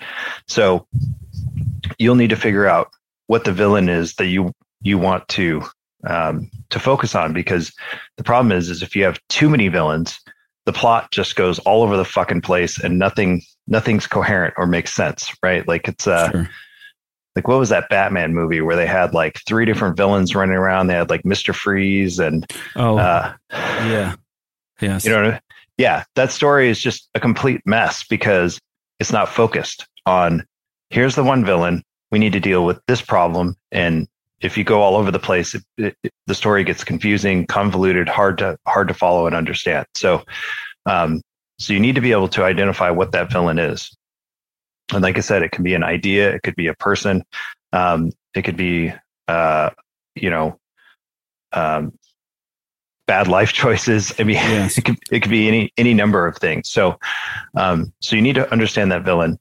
So 0.47 0.87
you'll 1.99 2.15
need 2.15 2.31
to 2.31 2.37
figure 2.37 2.67
out 2.67 2.91
what 3.27 3.45
the 3.45 3.53
villain 3.53 3.89
is 3.89 4.15
that 4.15 4.27
you 4.27 4.53
you 4.81 4.99
want 4.99 5.27
to 5.29 5.63
um, 6.07 6.51
to 6.71 6.79
focus 6.79 7.15
on 7.15 7.33
because 7.33 7.73
the 8.17 8.25
problem 8.25 8.53
is 8.53 8.71
is 8.71 8.83
if 8.83 8.95
you 8.97 9.05
have 9.05 9.21
too 9.29 9.49
many 9.49 9.69
villains 9.69 10.19
the 10.67 10.73
plot 10.73 11.11
just 11.11 11.35
goes 11.35 11.59
all 11.61 11.83
over 11.83 11.97
the 11.97 12.05
fucking 12.05 12.41
place 12.41 12.79
and 12.79 12.99
nothing 12.99 13.43
nothing's 13.67 14.07
coherent 14.07 14.55
or 14.57 14.67
makes 14.67 14.93
sense 14.95 15.31
right 15.43 15.67
like 15.67 15.89
it's 15.89 16.07
uh 16.07 16.31
Sure. 16.31 16.49
like 17.35 17.49
what 17.49 17.59
was 17.59 17.71
that 17.71 17.89
batman 17.89 18.33
movie 18.33 18.61
where 18.61 18.77
they 18.77 18.87
had 18.87 19.13
like 19.13 19.41
three 19.47 19.65
different 19.65 19.97
villains 19.97 20.35
running 20.37 20.55
around 20.57 20.87
they 20.87 20.95
had 20.95 21.11
like 21.11 21.23
mr 21.25 21.53
freeze 21.55 22.19
and 22.21 22.47
Oh, 22.77 22.97
uh 22.99 23.35
yeah. 23.51 24.15
Yes. 24.81 25.05
you 25.05 25.11
know 25.11 25.31
I- 25.31 25.41
yeah 25.79 26.05
that 26.15 26.31
story 26.31 26.69
is 26.69 26.81
just 26.81 27.09
a 27.17 27.21
complete 27.21 27.61
mess 27.67 28.05
because 28.09 28.61
it's 29.01 29.13
not 29.13 29.29
focused 29.29 29.87
on 30.07 30.45
here's 30.91 31.15
the 31.15 31.25
one 31.25 31.45
villain. 31.45 31.83
We 32.11 32.19
need 32.19 32.33
to 32.33 32.41
deal 32.41 32.65
with 32.65 32.81
this 32.87 33.03
problem. 33.03 33.57
And 33.71 34.09
if 34.41 34.57
you 34.57 34.65
go 34.65 34.81
all 34.81 34.97
over 34.97 35.11
the 35.11 35.19
place 35.19 35.55
it, 35.55 35.65
it, 35.77 35.97
the 36.27 36.35
story 36.35 36.65
gets 36.65 36.85
confusing 36.85 37.47
convoluted 37.47 38.09
hard 38.09 38.39
to 38.39 38.57
hard 38.67 38.89
to 38.89 38.95
follow 38.95 39.27
and 39.27 39.35
understand. 39.35 39.87
So 39.97 40.25
um, 40.87 41.21
so 41.59 41.73
you 41.73 41.81
need 41.81 41.97
to 41.97 42.01
be 42.01 42.13
able 42.13 42.29
to 42.29 42.45
identify 42.45 42.91
what 42.91 43.13
that 43.13 43.33
villain 43.33 43.59
is. 43.59 43.95
And 44.93 45.03
like 45.03 45.19
i 45.19 45.21
said 45.21 45.43
it 45.43 45.51
can 45.51 45.65
be 45.65 45.75
an 45.75 45.85
idea 45.85 46.35
it 46.35 46.43
could 46.43 46.57
be 46.57 46.69
a 46.69 46.75
person 46.75 47.25
um, 47.73 48.11
it 48.35 48.43
could 48.43 48.57
be 48.57 48.93
uh, 49.27 49.71
you 50.15 50.31
know 50.31 50.59
um, 51.53 51.93
bad 53.09 53.27
life 53.27 53.53
choices 53.53 54.13
i 54.21 54.23
mean 54.23 54.37
Yes. 54.55 54.79
it 54.79 54.85
could 54.85 54.99
it 55.11 55.21
could 55.21 55.31
be 55.31 55.49
any 55.49 55.73
any 55.77 55.95
number 55.95 56.27
of 56.29 56.37
things 56.37 56.69
so 56.71 56.97
um, 57.57 57.93
so 58.01 58.15
you 58.15 58.23
need 58.23 58.37
to 58.37 58.51
understand 58.53 58.93
that 58.93 59.05
villain 59.05 59.39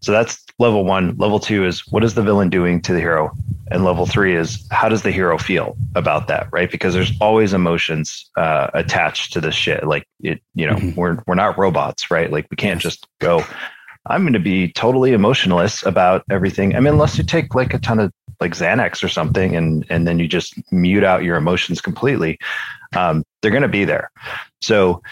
so 0.00 0.12
that's 0.12 0.44
level 0.58 0.84
one. 0.84 1.16
Level 1.16 1.38
two 1.40 1.64
is 1.64 1.80
what 1.90 2.04
is 2.04 2.12
the 2.12 2.22
villain 2.22 2.50
doing 2.50 2.82
to 2.82 2.92
the 2.92 3.00
hero? 3.00 3.30
And 3.70 3.84
level 3.84 4.04
three 4.04 4.36
is 4.36 4.62
how 4.70 4.90
does 4.90 5.00
the 5.02 5.10
hero 5.10 5.38
feel 5.38 5.78
about 5.94 6.28
that, 6.28 6.46
right? 6.52 6.70
Because 6.70 6.92
there's 6.92 7.12
always 7.22 7.54
emotions 7.54 8.30
uh, 8.36 8.68
attached 8.74 9.32
to 9.32 9.40
this 9.40 9.54
shit. 9.54 9.86
Like 9.86 10.06
it, 10.20 10.42
you 10.54 10.66
know, 10.66 10.74
Mhm. 10.76 10.94
we're 10.96 11.22
we're 11.26 11.34
not 11.34 11.56
robots, 11.56 12.10
right? 12.10 12.30
Like 12.30 12.46
we 12.50 12.56
can't 12.58 12.82
just 12.82 13.06
go. 13.18 13.42
I'm 14.06 14.24
going 14.24 14.34
to 14.34 14.38
be 14.38 14.70
totally 14.72 15.14
emotionless 15.14 15.82
about 15.86 16.22
everything. 16.30 16.76
I 16.76 16.80
mean, 16.80 16.92
unless 16.92 17.16
you 17.16 17.24
take 17.24 17.54
like 17.54 17.72
a 17.72 17.78
ton 17.78 17.98
of 17.98 18.12
like 18.42 18.52
Xanax 18.52 19.02
or 19.02 19.08
something, 19.08 19.56
and 19.56 19.86
and 19.88 20.06
then 20.06 20.18
you 20.18 20.28
just 20.28 20.52
mute 20.70 21.02
out 21.04 21.24
your 21.24 21.36
emotions 21.36 21.80
completely. 21.80 22.38
Um, 22.94 23.24
they're 23.40 23.50
going 23.50 23.62
to 23.62 23.68
be 23.68 23.84
there. 23.84 24.10
So 24.60 25.02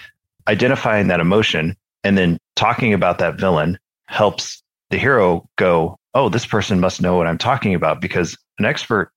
identifying 0.48 1.08
that 1.08 1.20
emotion 1.20 1.76
and 2.04 2.18
then 2.18 2.38
talking 2.56 2.92
about 2.92 3.18
that 3.18 3.38
villain 3.38 3.78
helps 4.06 4.62
the 4.90 4.98
hero 4.98 5.48
go, 5.56 5.98
oh, 6.14 6.28
this 6.28 6.46
person 6.46 6.80
must 6.80 7.00
know 7.00 7.16
what 7.16 7.26
I'm 7.26 7.38
talking 7.38 7.74
about 7.74 8.00
because 8.00 8.36
an 8.58 8.64
expert 8.64 9.10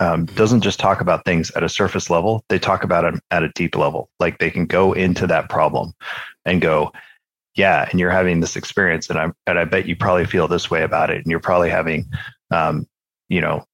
um, 0.00 0.26
doesn't 0.26 0.62
just 0.62 0.80
talk 0.80 1.00
about 1.00 1.24
things 1.24 1.50
at 1.52 1.62
a 1.62 1.68
surface 1.68 2.10
level. 2.10 2.44
They 2.48 2.58
talk 2.58 2.82
about 2.82 3.02
them 3.02 3.20
at 3.30 3.44
a 3.44 3.50
deep 3.50 3.76
level. 3.76 4.10
Like 4.18 4.38
they 4.38 4.50
can 4.50 4.66
go 4.66 4.92
into 4.92 5.26
that 5.28 5.48
problem 5.48 5.94
and 6.44 6.60
go, 6.60 6.92
yeah, 7.54 7.86
and 7.90 8.00
you're 8.00 8.10
having 8.10 8.40
this 8.40 8.56
experience, 8.56 9.10
and 9.10 9.18
I 9.18 9.30
and 9.46 9.58
I 9.58 9.64
bet 9.64 9.86
you 9.86 9.94
probably 9.94 10.24
feel 10.24 10.48
this 10.48 10.70
way 10.70 10.82
about 10.82 11.10
it, 11.10 11.18
and 11.18 11.26
you're 11.26 11.38
probably 11.38 11.68
having, 11.68 12.08
um, 12.50 12.86
you 13.28 13.42
know, 13.42 13.64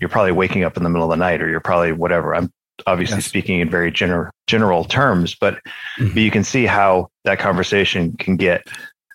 you're 0.00 0.10
probably 0.10 0.32
waking 0.32 0.64
up 0.64 0.76
in 0.76 0.82
the 0.82 0.90
middle 0.90 1.10
of 1.10 1.16
the 1.16 1.24
night, 1.24 1.40
or 1.40 1.48
you're 1.48 1.60
probably 1.60 1.92
whatever. 1.92 2.34
I'm 2.34 2.52
obviously 2.86 3.16
Yes. 3.18 3.26
speaking 3.26 3.60
in 3.60 3.70
very 3.70 3.90
general 3.90 4.30
general 4.46 4.84
terms, 4.84 5.34
but 5.34 5.58
Mhm. 5.98 6.14
but 6.14 6.22
you 6.22 6.30
can 6.30 6.44
see 6.44 6.66
how 6.66 7.08
that 7.24 7.38
conversation 7.38 8.14
can 8.18 8.36
get 8.36 8.66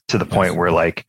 to 0.07 0.17
the 0.17 0.25
point 0.25 0.51
Yes. 0.51 0.57
where 0.57 0.71
like 0.71 1.05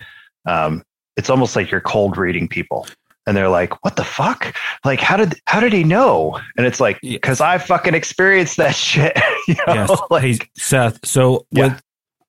um, 0.46 0.82
it's 1.16 1.30
almost 1.30 1.56
like 1.56 1.70
you're 1.70 1.80
cold 1.80 2.16
reading 2.16 2.48
people 2.48 2.86
and 3.26 3.36
they're 3.36 3.48
like 3.48 3.84
what 3.84 3.96
the 3.96 4.04
fuck 4.04 4.54
like 4.84 5.00
how 5.00 5.16
did 5.16 5.34
how 5.46 5.60
did 5.60 5.72
he 5.72 5.84
know 5.84 6.40
and 6.56 6.66
it's 6.66 6.80
like 6.80 6.98
because 7.02 7.40
i 7.40 7.58
fucking 7.58 7.92
experienced 7.94 8.56
that 8.56 8.74
shit 8.86 9.14
you 9.46 9.54
know? 9.66 9.74
Yes. 9.74 9.90
like 10.10 10.22
hey, 10.22 10.38
Seth. 10.56 10.98
So 11.04 11.46
Yeah. 11.50 11.68
what 11.68 11.80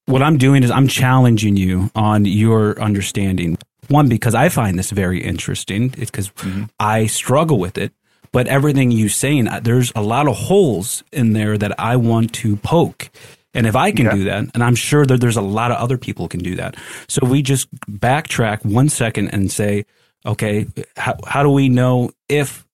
what 0.08 0.24
I'm 0.24 0.38
doing 0.38 0.64
is 0.64 0.72
I'm 0.72 0.88
challenging 0.88 1.56
you 1.56 1.92
on 1.96 2.26
your 2.26 2.80
understanding. 2.82 3.58
One, 3.90 4.10
because 4.10 4.34
I 4.36 4.50
find 4.50 4.78
this 4.78 4.90
very 4.92 5.24
interesting. 5.24 5.94
It's 5.98 6.10
because 6.12 6.30
Mhm. 6.32 6.70
I 6.80 7.06
struggle 7.08 7.60
with 7.60 7.78
it. 7.78 7.92
But 8.32 8.48
everything 8.48 8.92
you 8.92 9.10
saying, 9.10 9.48
there's 9.64 9.92
a 9.96 10.02
lot 10.02 10.28
of 10.28 10.36
holes 10.36 11.04
in 11.12 11.34
there 11.34 11.58
that 11.58 11.80
I 11.80 11.96
want 11.96 12.34
to 12.36 12.56
poke. 12.58 13.10
And 13.56 13.66
if 13.66 13.76
I 13.76 13.92
can 13.92 14.08
Okay. 14.08 14.18
do 14.18 14.24
that, 14.26 14.46
and 14.54 14.64
I'm 14.64 14.76
sure 14.76 15.06
that 15.06 15.20
there's 15.20 15.38
a 15.38 15.42
lot 15.42 15.72
of 15.72 15.78
other 15.78 15.98
people 15.98 16.28
can 16.28 16.40
do 16.42 16.56
that. 16.56 16.76
So 17.08 17.26
we 17.26 17.42
just 17.42 17.68
backtrack 17.90 18.64
one 18.64 18.90
second 18.90 19.30
and 19.30 19.52
say, 19.52 19.86
okay, 20.26 20.68
how, 20.96 21.16
how 21.26 21.42
do 21.44 21.50
we 21.50 21.70
know 21.70 22.12
if 22.28 22.66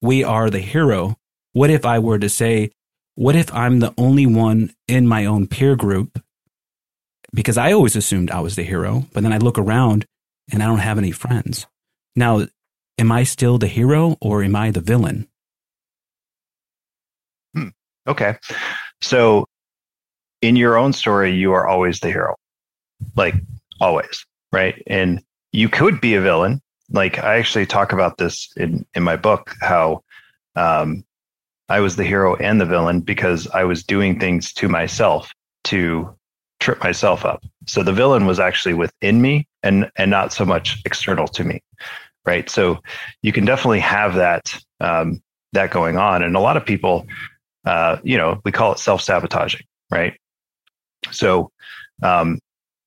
we 0.00 0.24
are 0.24 0.48
the 0.48 0.60
hero? 0.60 1.16
What 1.52 1.70
if 1.70 1.84
I 1.84 1.98
were 1.98 2.18
to 2.18 2.28
say, 2.30 2.70
what 3.16 3.36
if 3.36 3.52
I'm 3.54 3.80
the 3.80 3.92
only 3.98 4.26
one 4.26 4.72
in 4.88 5.06
my 5.06 5.26
own 5.26 5.46
peer 5.46 5.76
group? 5.76 6.18
Because 7.34 7.58
I 7.58 7.72
always 7.72 7.96
assumed 7.96 8.30
I 8.30 8.40
was 8.40 8.56
the 8.56 8.62
hero, 8.62 9.06
but 9.12 9.22
then 9.22 9.32
I 9.32 9.38
look 9.38 9.58
around 9.58 10.06
and 10.50 10.62
I 10.62 10.66
don't 10.66 10.78
have 10.78 10.98
any 10.98 11.10
friends. 11.10 11.66
Now, 12.16 12.46
am 12.98 13.12
I 13.12 13.24
still 13.24 13.58
the 13.58 13.66
hero 13.66 14.16
or 14.20 14.42
am 14.42 14.56
I 14.56 14.70
the 14.70 14.80
villain? 14.80 15.28
okay. 18.06 18.36
So 19.00 19.46
in 20.42 20.56
your 20.56 20.76
own 20.76 20.92
story 20.92 21.32
you 21.34 21.52
are 21.52 21.66
always 21.66 22.00
the 22.00 22.08
hero. 22.08 22.36
Like 23.16 23.34
always 23.80 24.24
right? 24.54 24.80
And 24.86 25.20
you 25.52 25.68
could 25.68 26.00
be 26.00 26.14
a 26.14 26.20
villain. 26.20 26.62
Like 26.90 27.18
i 27.18 27.36
actually 27.38 27.66
talk 27.66 27.92
about 27.92 28.18
this 28.18 28.52
in 28.56 28.86
in 28.94 29.02
my 29.02 29.16
book 29.16 29.54
how 29.60 30.02
um 30.54 31.02
i 31.68 31.80
was 31.80 31.96
the 31.96 32.04
hero 32.04 32.36
and 32.36 32.60
the 32.60 32.66
villain 32.66 33.00
because 33.00 33.48
i 33.48 33.64
was 33.64 33.82
doing 33.82 34.20
things 34.20 34.52
to 34.52 34.68
myself 34.68 35.32
to 35.64 36.14
trip 36.60 36.82
myself 36.82 37.24
up. 37.24 37.42
So 37.66 37.82
the 37.82 37.92
villain 37.92 38.26
was 38.26 38.38
actually 38.38 38.74
within 38.74 39.20
me 39.20 39.46
and 39.62 39.90
and 39.96 40.10
not 40.10 40.32
so 40.32 40.44
much 40.44 40.80
external 40.84 41.26
to 41.28 41.44
me 41.44 41.62
right 42.26 42.48
so 42.50 42.78
you 43.22 43.32
can 43.32 43.44
definitely 43.44 43.80
have 43.80 44.14
that 44.14 44.56
um 44.80 45.22
that 45.52 45.70
going 45.70 45.96
on 45.96 46.22
and 46.22 46.36
a 46.36 46.40
lot 46.40 46.56
of 46.56 46.64
people 46.64 47.06
uh 47.64 47.98
you 48.02 48.16
know 48.16 48.40
we 48.44 48.52
call 48.52 48.72
it 48.72 48.78
self-sabotaging 48.78 49.62
right 49.90 50.18
so 51.10 51.50
um 52.02 52.38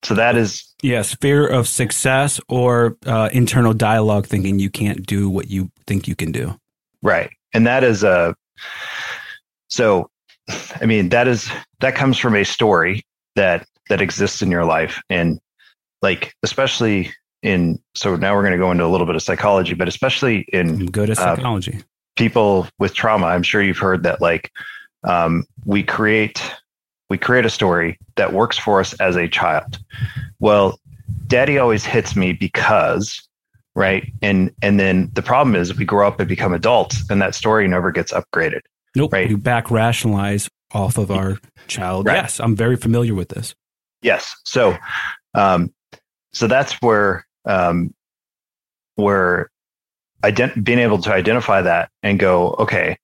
so 0.04 0.14
that 0.14 0.36
is 0.36 0.68
Yes, 0.84 1.16
fear 1.16 1.48
of 1.48 1.68
success 1.68 2.40
or 2.50 2.98
uh, 3.08 3.30
internal 3.34 3.74
dialogue 3.74 4.28
thinking 4.28 4.60
you 4.60 4.70
can't 4.70 5.06
do 5.06 5.28
what 5.28 5.50
you 5.50 5.72
think 5.88 6.08
you 6.08 6.16
can 6.16 6.32
do. 6.32 6.56
Right. 7.02 7.32
And 7.54 7.66
that 7.66 7.84
is 7.84 8.04
a, 8.04 8.36
so, 9.70 10.10
I 10.80 10.86
mean, 10.86 11.10
that 11.10 11.28
is, 11.28 11.50
that 11.80 11.96
comes 11.96 12.18
from 12.20 12.36
a 12.36 12.46
story 12.46 13.04
that, 13.36 13.68
that 13.90 14.02
exists 14.02 14.44
in 14.44 14.52
your 14.52 14.66
life. 14.66 15.02
And 15.10 15.40
like, 16.04 16.36
especially 16.44 17.12
in 17.44 17.80
so 17.96 18.16
now 18.16 18.36
we're 18.36 18.42
going 18.42 18.52
to 18.54 18.58
go 18.58 18.72
into 18.72 18.84
a 18.86 18.88
little 18.88 19.06
bit 19.08 19.16
of 19.16 19.22
psychology, 19.24 19.74
but 19.74 19.88
especially 19.88 20.42
in 20.54 20.86
good 20.88 21.10
at 21.10 21.20
Uh, 21.20 21.36
psychology. 21.36 21.80
people 22.16 22.68
with 22.80 22.94
trauma, 22.94 23.28
I'm 23.28 23.44
sure 23.44 23.62
you've 23.62 23.78
heard 23.78 24.04
that 24.04 24.22
like 24.22 24.52
um, 25.04 25.46
we 25.66 25.84
create 25.84 26.42
we 27.10 27.18
create 27.18 27.46
a 27.46 27.50
story 27.50 27.98
that 28.16 28.34
works 28.34 28.58
for 28.58 28.80
us 28.82 28.94
as 28.96 29.16
a 29.16 29.28
child. 29.30 29.80
Well, 30.40 30.80
daddy 31.28 31.58
always 31.58 31.86
hits 31.86 32.16
me 32.16 32.34
because 32.34 33.22
right 33.76 34.12
and 34.24 34.52
and 34.64 34.80
then 34.80 35.10
the 35.14 35.22
problem 35.22 35.56
is 35.56 35.76
we 35.78 35.86
grow 35.86 36.08
up 36.08 36.20
and 36.20 36.28
become 36.28 36.52
adults 36.54 37.04
and 37.12 37.22
that 37.22 37.36
story 37.36 37.68
never 37.68 37.92
gets 37.92 38.12
upgraded 38.12 38.62
nope. 38.96 39.14
right. 39.14 39.30
We 39.30 39.36
back 39.36 39.70
rationalize 39.70 40.50
off 40.74 40.98
of 40.98 41.12
our 41.12 41.38
child. 41.68 42.08
Right. 42.08 42.16
Yes, 42.16 42.40
I'm 42.40 42.56
very 42.56 42.76
familiar 42.76 43.14
with 43.14 43.30
this. 43.30 43.54
yes 44.02 44.36
so 44.46 44.76
um 45.36 45.72
so 46.34 46.48
that's 46.48 46.74
where 46.82 47.27
um 47.48 47.94
where 48.96 49.50
ident- 50.24 50.64
being 50.64 50.80
able 50.80 51.00
to 51.00 51.14
identify 51.14 51.62
that 51.62 51.90
and 52.04 52.20
go 52.20 52.56
okay 52.60 52.98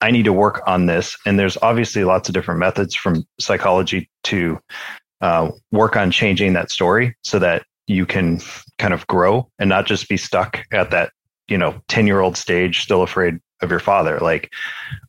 i 0.00 0.10
need 0.10 0.24
to 0.24 0.32
work 0.32 0.62
on 0.66 0.86
this. 0.86 1.16
And 1.26 1.38
there's 1.38 1.56
obviously 1.62 2.04
lots 2.04 2.28
of 2.28 2.34
different 2.34 2.60
methods 2.60 2.94
from 2.94 3.26
psychology 3.38 4.10
to 4.24 4.58
uh, 5.20 5.50
work 5.72 5.96
on 5.96 6.10
changing 6.10 6.52
that 6.52 6.70
story 6.70 7.16
so 7.22 7.38
that 7.38 7.64
you 7.86 8.06
can 8.06 8.40
kind 8.78 8.94
of 8.94 9.06
grow 9.06 9.50
and 9.58 9.68
not 9.68 9.86
just 9.86 10.08
be 10.08 10.16
stuck 10.16 10.60
at 10.72 10.90
that 10.90 11.12
you 11.48 11.58
know 11.58 11.80
10 11.88 12.06
year 12.06 12.20
old 12.20 12.36
stage 12.36 12.82
still 12.82 13.02
afraid 13.02 13.38
of 13.60 13.70
your 13.70 13.80
father. 13.80 14.18
Like 14.18 14.50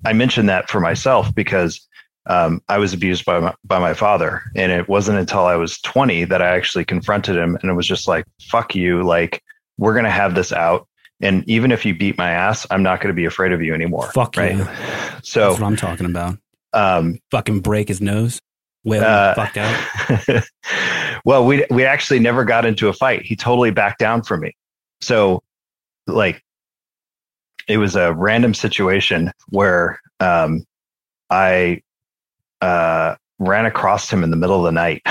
i 0.05 0.13
mentioned 0.13 0.49
that 0.49 0.69
for 0.69 0.79
myself 0.79 1.33
because 1.35 1.87
um, 2.29 2.61
I 2.69 2.77
was 2.77 2.93
abused 2.93 3.25
by 3.25 3.39
my, 3.39 3.53
by 3.65 3.79
my 3.79 3.93
father, 3.93 4.43
and 4.55 4.71
it 4.71 4.87
wasn't 4.87 5.17
until 5.17 5.45
I 5.45 5.55
was 5.55 5.81
20 5.81 6.25
that 6.25 6.41
I 6.41 6.55
actually 6.55 6.85
confronted 6.85 7.35
him, 7.35 7.57
and 7.61 7.69
it 7.69 7.73
was 7.73 7.87
just 7.87 8.07
like, 8.07 8.25
"Fuck 8.43 8.75
you!" 8.75 9.03
Like 9.03 9.41
we're 9.77 9.95
gonna 9.95 10.11
have 10.11 10.35
this 10.35 10.53
out, 10.53 10.87
and 11.21 11.43
even 11.49 11.71
if 11.71 11.85
you 11.85 11.95
beat 11.95 12.17
my 12.17 12.29
ass, 12.29 12.67
I'm 12.69 12.83
not 12.83 13.01
gonna 13.01 13.15
be 13.15 13.25
afraid 13.25 13.51
of 13.51 13.61
you 13.63 13.73
anymore. 13.73 14.11
Fuck 14.11 14.37
right? 14.37 14.55
you. 14.55 14.67
So, 15.23 15.49
That's 15.49 15.59
what 15.59 15.67
I'm 15.67 15.75
talking 15.75 16.05
about. 16.05 16.37
um, 16.73 17.17
Fucking 17.31 17.61
break 17.61 17.87
his 17.87 17.99
nose. 17.99 18.39
Him 18.85 19.03
Uh, 19.03 19.33
the 19.33 19.35
fuck 19.35 19.57
out. 19.57 20.43
well, 21.25 21.45
we 21.45 21.65
we 21.71 21.83
actually 21.83 22.19
never 22.19 22.45
got 22.45 22.65
into 22.65 22.87
a 22.87 22.93
fight. 22.93 23.23
He 23.23 23.35
totally 23.35 23.71
backed 23.71 23.99
down 23.99 24.23
from 24.23 24.41
me. 24.41 24.55
So, 25.01 25.41
like, 26.07 26.41
it 27.67 27.77
was 27.77 27.95
a 27.95 28.13
random 28.13 28.53
situation 28.53 29.31
where 29.49 29.99
um, 30.19 30.63
I 31.29 31.81
uh, 32.61 33.15
ran 33.39 33.65
across 33.65 34.11
him 34.11 34.23
in 34.23 34.29
the 34.31 34.37
middle 34.37 34.57
of 34.57 34.65
the 34.65 34.71
night, 34.71 35.01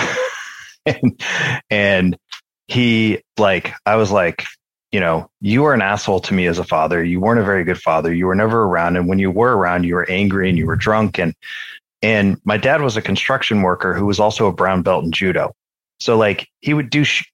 and, 0.87 1.23
and 1.71 2.19
he 2.67 3.23
like 3.39 3.73
I 3.87 3.97
was 3.97 4.11
like, 4.11 4.45
you 4.93 5.01
know, 5.01 5.31
you 5.41 5.63
were 5.63 5.75
an 5.75 5.83
asshole 5.83 6.21
to 6.21 6.35
me 6.35 6.47
as 6.47 6.59
a 6.59 6.65
father. 6.65 7.03
You 7.03 7.21
weren't 7.21 7.41
a 7.41 7.45
very 7.45 7.65
good 7.65 7.81
father. 7.81 8.13
You 8.13 8.27
were 8.27 8.35
never 8.35 8.63
around, 8.63 8.97
and 8.97 9.09
when 9.09 9.19
you 9.19 9.31
were 9.31 9.57
around, 9.57 9.85
you 9.85 9.95
were 9.95 10.09
angry 10.11 10.49
and 10.49 10.59
you 10.59 10.67
were 10.67 10.77
drunk 10.77 11.19
and 11.19 11.35
and 12.03 12.41
my 12.45 12.57
dad 12.57 12.81
was 12.81 12.97
a 12.97 13.03
construction 13.03 13.63
worker 13.63 13.95
who 13.95 14.07
was 14.07 14.21
also 14.21 14.47
a 14.47 14.53
brown 14.53 14.83
belt 14.83 15.05
in 15.05 15.13
judo. 15.13 15.53
So 16.01 16.17
like 16.17 16.49
he 16.61 16.75
would 16.75 16.91
do 16.91 17.05
sh- 17.05 17.31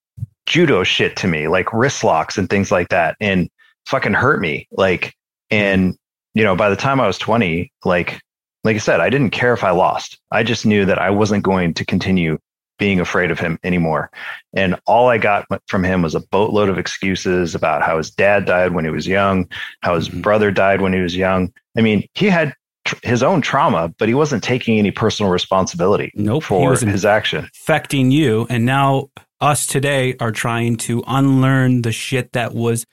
judo 0.46 0.84
shit 0.84 1.16
to 1.16 1.26
me, 1.26 1.48
like 1.48 1.72
wrist 1.72 2.02
locks 2.04 2.38
and 2.38 2.48
things 2.48 2.70
like 2.72 2.88
that, 2.88 3.16
and 3.20 3.48
fucking 3.86 4.14
hurt 4.14 4.40
me. 4.40 4.66
Like, 4.70 5.14
and 5.50 5.96
you 6.34 6.44
know, 6.44 6.56
by 6.56 6.70
the 6.70 6.76
time 6.76 7.00
I 7.00 7.06
was 7.06 7.18
20, 7.18 7.72
like, 7.84 8.20
like 8.64 8.76
I 8.76 8.78
said, 8.78 9.00
I 9.00 9.10
didn't 9.10 9.30
care 9.30 9.52
if 9.52 9.62
I 9.62 9.70
lost. 9.70 10.18
I 10.30 10.42
just 10.42 10.64
knew 10.66 10.84
that 10.86 10.98
I 10.98 11.10
wasn't 11.10 11.44
going 11.44 11.74
to 11.74 11.84
continue 11.84 12.38
being 12.78 12.98
afraid 12.98 13.30
of 13.30 13.38
him 13.38 13.58
anymore. 13.62 14.10
And 14.54 14.74
all 14.86 15.08
I 15.08 15.18
got 15.18 15.46
from 15.68 15.84
him 15.84 16.02
was 16.02 16.14
a 16.16 16.20
boatload 16.20 16.68
of 16.68 16.76
excuses 16.78 17.54
about 17.54 17.82
how 17.82 17.98
his 17.98 18.10
dad 18.10 18.46
died 18.46 18.72
when 18.74 18.84
he 18.84 18.90
was 18.90 19.06
young, 19.06 19.48
how 19.82 19.94
his 19.94 20.08
Mhm. 20.08 20.22
brother 20.22 20.50
died 20.50 20.80
when 20.80 20.92
he 20.92 20.98
was 21.00 21.14
young. 21.14 21.52
I 21.78 21.82
mean, 21.82 22.08
he 22.14 22.26
had 22.28 22.52
tr- 22.84 22.96
his 23.04 23.22
own 23.22 23.42
trauma, 23.42 23.94
but 23.96 24.08
he 24.08 24.14
wasn't 24.14 24.42
taking 24.42 24.78
any 24.78 24.90
personal 24.90 25.30
responsibility 25.30 26.10
Nope. 26.16 26.42
for 26.44 26.72
his 26.76 27.04
action. 27.04 27.48
Affecting 27.62 28.10
you, 28.10 28.46
and 28.50 28.64
now 28.66 29.08
us 29.40 29.66
today 29.66 30.16
are 30.18 30.32
trying 30.32 30.76
to 30.78 31.04
unlearn 31.06 31.82
the 31.82 31.92
shit 31.92 32.32
that 32.32 32.54
was 32.54 32.86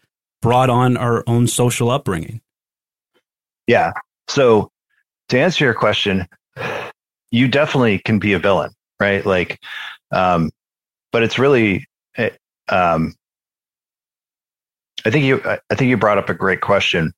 brought 0.44 0.70
on 0.70 0.96
our 0.96 1.24
own 1.26 1.48
social 1.48 1.90
upbringing. 1.90 2.42
Yeah. 3.68 3.94
So 4.28 4.70
to 5.32 5.40
answer 5.40 5.64
your 5.66 5.74
question, 5.74 6.28
you 7.32 7.48
definitely 7.48 8.00
can 8.00 8.20
be 8.20 8.34
a 8.34 8.40
villain, 8.40 8.72
right? 9.00 9.26
Like, 9.26 9.60
um, 10.12 10.52
but 11.12 11.24
it's 11.24 11.40
really, 11.40 11.86
eh, 12.18 12.30
um, 12.70 13.16
I 15.06 15.10
think 15.10 15.26
you, 15.26 15.42
I 15.46 15.60
I 15.70 15.76
think 15.76 15.90
you 15.90 15.98
brought 15.98 16.18
up 16.18 16.30
a 16.30 16.34
great 16.34 16.62
question. 16.62 17.14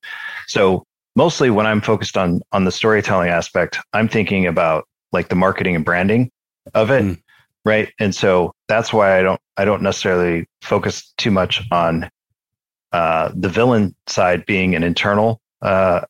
So 0.46 0.84
mostly 1.16 1.50
when 1.50 1.66
I'm 1.66 1.80
focused 1.80 2.16
on 2.16 2.40
on 2.52 2.64
the 2.64 2.72
storytelling 2.72 3.28
aspect, 3.28 3.78
I'm 3.92 4.08
thinking 4.08 4.46
about 4.46 4.84
like 5.12 5.28
the 5.28 5.34
marketing 5.36 5.76
and 5.76 5.84
branding 5.84 6.30
of 6.72 6.90
it, 6.90 7.02
Mm. 7.02 7.20
right? 7.64 7.92
And 7.98 8.14
so 8.14 8.52
that's 8.68 8.92
why 8.92 9.18
I 9.18 9.22
don't 9.22 9.40
I 9.56 9.64
don't 9.64 9.82
necessarily 9.82 10.46
focus 10.62 11.12
too 11.18 11.30
much 11.30 11.62
on 11.70 12.08
uh, 12.92 13.32
the 13.34 13.48
villain 13.48 13.94
side 14.06 14.46
being 14.46 14.74
an 14.76 14.82
internal 14.84 15.40
uh, 15.62 16.02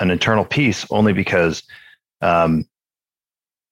an 0.00 0.10
internal 0.10 0.44
piece, 0.44 0.86
only 0.90 1.12
because 1.12 1.62
um, 2.22 2.64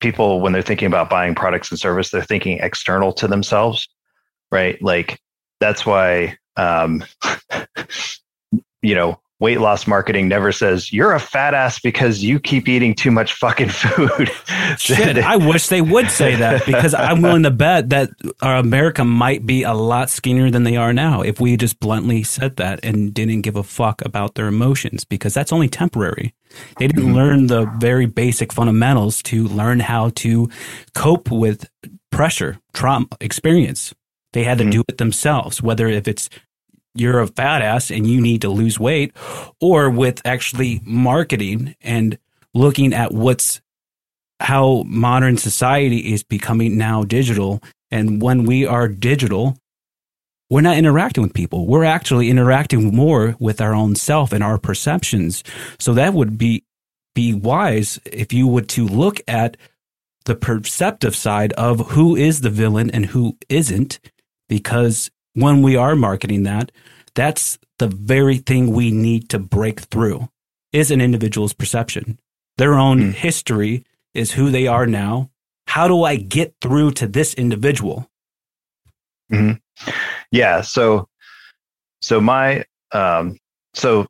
people 0.00 0.40
when 0.40 0.52
they're 0.52 0.62
thinking 0.62 0.86
about 0.86 1.10
buying 1.10 1.34
products 1.34 1.70
and 1.70 1.78
service, 1.78 2.10
they're 2.10 2.22
thinking 2.22 2.58
external 2.58 3.12
to 3.14 3.26
themselves, 3.26 3.88
right? 4.50 4.80
Like 4.82 5.20
that's 5.60 5.84
why 5.84 6.38
um, 6.56 7.04
you 8.82 8.94
know 8.94 9.20
weight 9.40 9.60
loss 9.60 9.86
marketing 9.86 10.26
never 10.26 10.50
says 10.50 10.92
you're 10.92 11.12
a 11.12 11.20
fat 11.20 11.54
ass 11.54 11.78
because 11.78 12.24
you 12.24 12.40
keep 12.40 12.68
eating 12.68 12.94
too 12.94 13.10
much 13.10 13.34
fucking 13.34 13.68
food. 13.68 14.30
Shit, 14.78 15.18
I 15.18 15.36
wish 15.36 15.68
they 15.68 15.80
would 15.80 16.10
say 16.10 16.34
that 16.36 16.66
because 16.66 16.92
I'm 16.92 17.22
willing 17.22 17.44
to 17.44 17.50
bet 17.50 17.90
that 17.90 18.10
our 18.42 18.56
America 18.56 19.04
might 19.04 19.46
be 19.46 19.62
a 19.62 19.74
lot 19.74 20.10
skinnier 20.10 20.50
than 20.50 20.64
they 20.64 20.76
are 20.76 20.92
now 20.92 21.22
if 21.22 21.40
we 21.40 21.56
just 21.56 21.78
bluntly 21.78 22.22
said 22.24 22.56
that 22.56 22.84
and 22.84 23.14
didn't 23.14 23.42
give 23.42 23.56
a 23.56 23.62
fuck 23.62 24.02
about 24.04 24.34
their 24.34 24.48
emotions 24.48 25.04
because 25.04 25.34
that's 25.34 25.52
only 25.52 25.68
temporary. 25.68 26.34
They 26.78 26.88
didn't 26.88 27.14
learn 27.14 27.46
the 27.46 27.66
very 27.78 28.06
basic 28.06 28.52
fundamentals 28.52 29.22
to 29.24 29.46
learn 29.46 29.80
how 29.80 30.10
to 30.16 30.48
cope 30.94 31.30
with 31.30 31.68
pressure, 32.10 32.58
trauma, 32.72 33.06
experience. 33.20 33.94
They 34.32 34.44
had 34.44 34.58
to 34.58 34.64
Mhm. 34.64 34.70
do 34.72 34.84
it 34.88 34.98
themselves, 34.98 35.62
whether 35.62 35.86
if 35.88 36.08
it's 36.08 36.28
you're 37.00 37.20
a 37.20 37.26
fat 37.26 37.62
ass 37.62 37.90
and 37.90 38.06
you 38.06 38.20
need 38.20 38.42
to 38.42 38.48
lose 38.48 38.78
weight 38.78 39.14
or 39.60 39.90
with 39.90 40.20
actually 40.24 40.80
marketing 40.84 41.74
and 41.80 42.18
looking 42.54 42.92
at 42.92 43.12
what's 43.12 43.60
how 44.40 44.84
modern 44.86 45.36
society 45.36 46.12
is 46.12 46.22
becoming 46.22 46.78
now 46.78 47.02
digital. 47.02 47.60
And 47.90 48.22
when 48.22 48.44
we 48.44 48.66
are 48.66 48.86
digital, 48.88 49.56
we're 50.50 50.60
not 50.60 50.78
interacting 50.78 51.22
with 51.22 51.34
people. 51.34 51.66
We're 51.66 51.84
actually 51.84 52.30
interacting 52.30 52.94
more 52.94 53.36
with 53.38 53.60
our 53.60 53.74
own 53.74 53.96
self 53.96 54.32
and 54.32 54.42
our 54.42 54.58
perceptions. 54.58 55.42
So 55.78 55.92
that 55.94 56.14
would 56.14 56.38
be 56.38 56.64
be 57.14 57.34
wise 57.34 57.98
if 58.04 58.32
you 58.32 58.46
would 58.46 58.68
to 58.68 58.86
look 58.86 59.20
at 59.26 59.56
the 60.24 60.36
perceptive 60.36 61.16
side 61.16 61.52
of 61.54 61.90
who 61.90 62.14
is 62.14 62.42
the 62.42 62.50
villain 62.50 62.90
and 62.90 63.06
who 63.06 63.36
isn't, 63.48 63.98
because 64.48 65.10
when 65.40 65.62
we 65.62 65.76
are 65.76 65.94
marketing 65.96 66.42
that, 66.44 66.72
that's 67.14 67.58
the 67.78 67.88
very 67.88 68.38
thing 68.38 68.72
we 68.72 68.90
need 68.90 69.28
to 69.30 69.38
break 69.38 69.80
through 69.80 70.28
is 70.72 70.90
an 70.90 71.00
individual's 71.00 71.52
perception. 71.52 72.18
Their 72.56 72.74
own 72.74 72.98
Hmm. 73.00 73.10
history 73.10 73.84
is 74.14 74.32
who 74.32 74.50
they 74.50 74.66
are 74.66 74.86
now. 74.86 75.30
How 75.68 75.86
do 75.88 76.02
I 76.04 76.16
get 76.16 76.54
through 76.60 76.92
to 76.92 77.06
this 77.06 77.34
individual? 77.34 78.08
yeah 80.32 80.60
so 80.62 81.06
so 82.00 82.20
my 82.20 82.64
um 82.92 83.36
so 83.74 84.06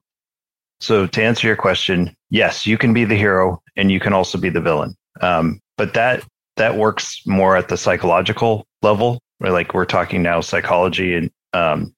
so 0.81 1.07
to 1.09 1.23
answer 1.23 1.47
your 1.47 1.57
question 1.57 2.15
yes 2.31 2.67
you 2.67 2.79
can 2.79 2.93
be 2.95 3.05
the 3.05 3.17
hero 3.17 3.61
and 3.77 3.91
you 3.91 3.99
can 3.99 4.13
also 4.13 4.39
be 4.39 4.49
the 4.49 4.61
villain 4.61 4.95
um 5.21 5.61
but 5.77 5.93
that 5.95 6.23
that 6.57 6.77
works 6.77 7.21
more 7.27 7.57
at 7.57 7.67
the 7.69 7.77
psychological 7.77 8.65
level 8.83 9.21
like 9.41 9.75
we're 9.75 9.85
talking 9.85 10.23
now 10.23 10.41
psychology 10.41 11.15
and 11.15 11.31
um 11.53 11.95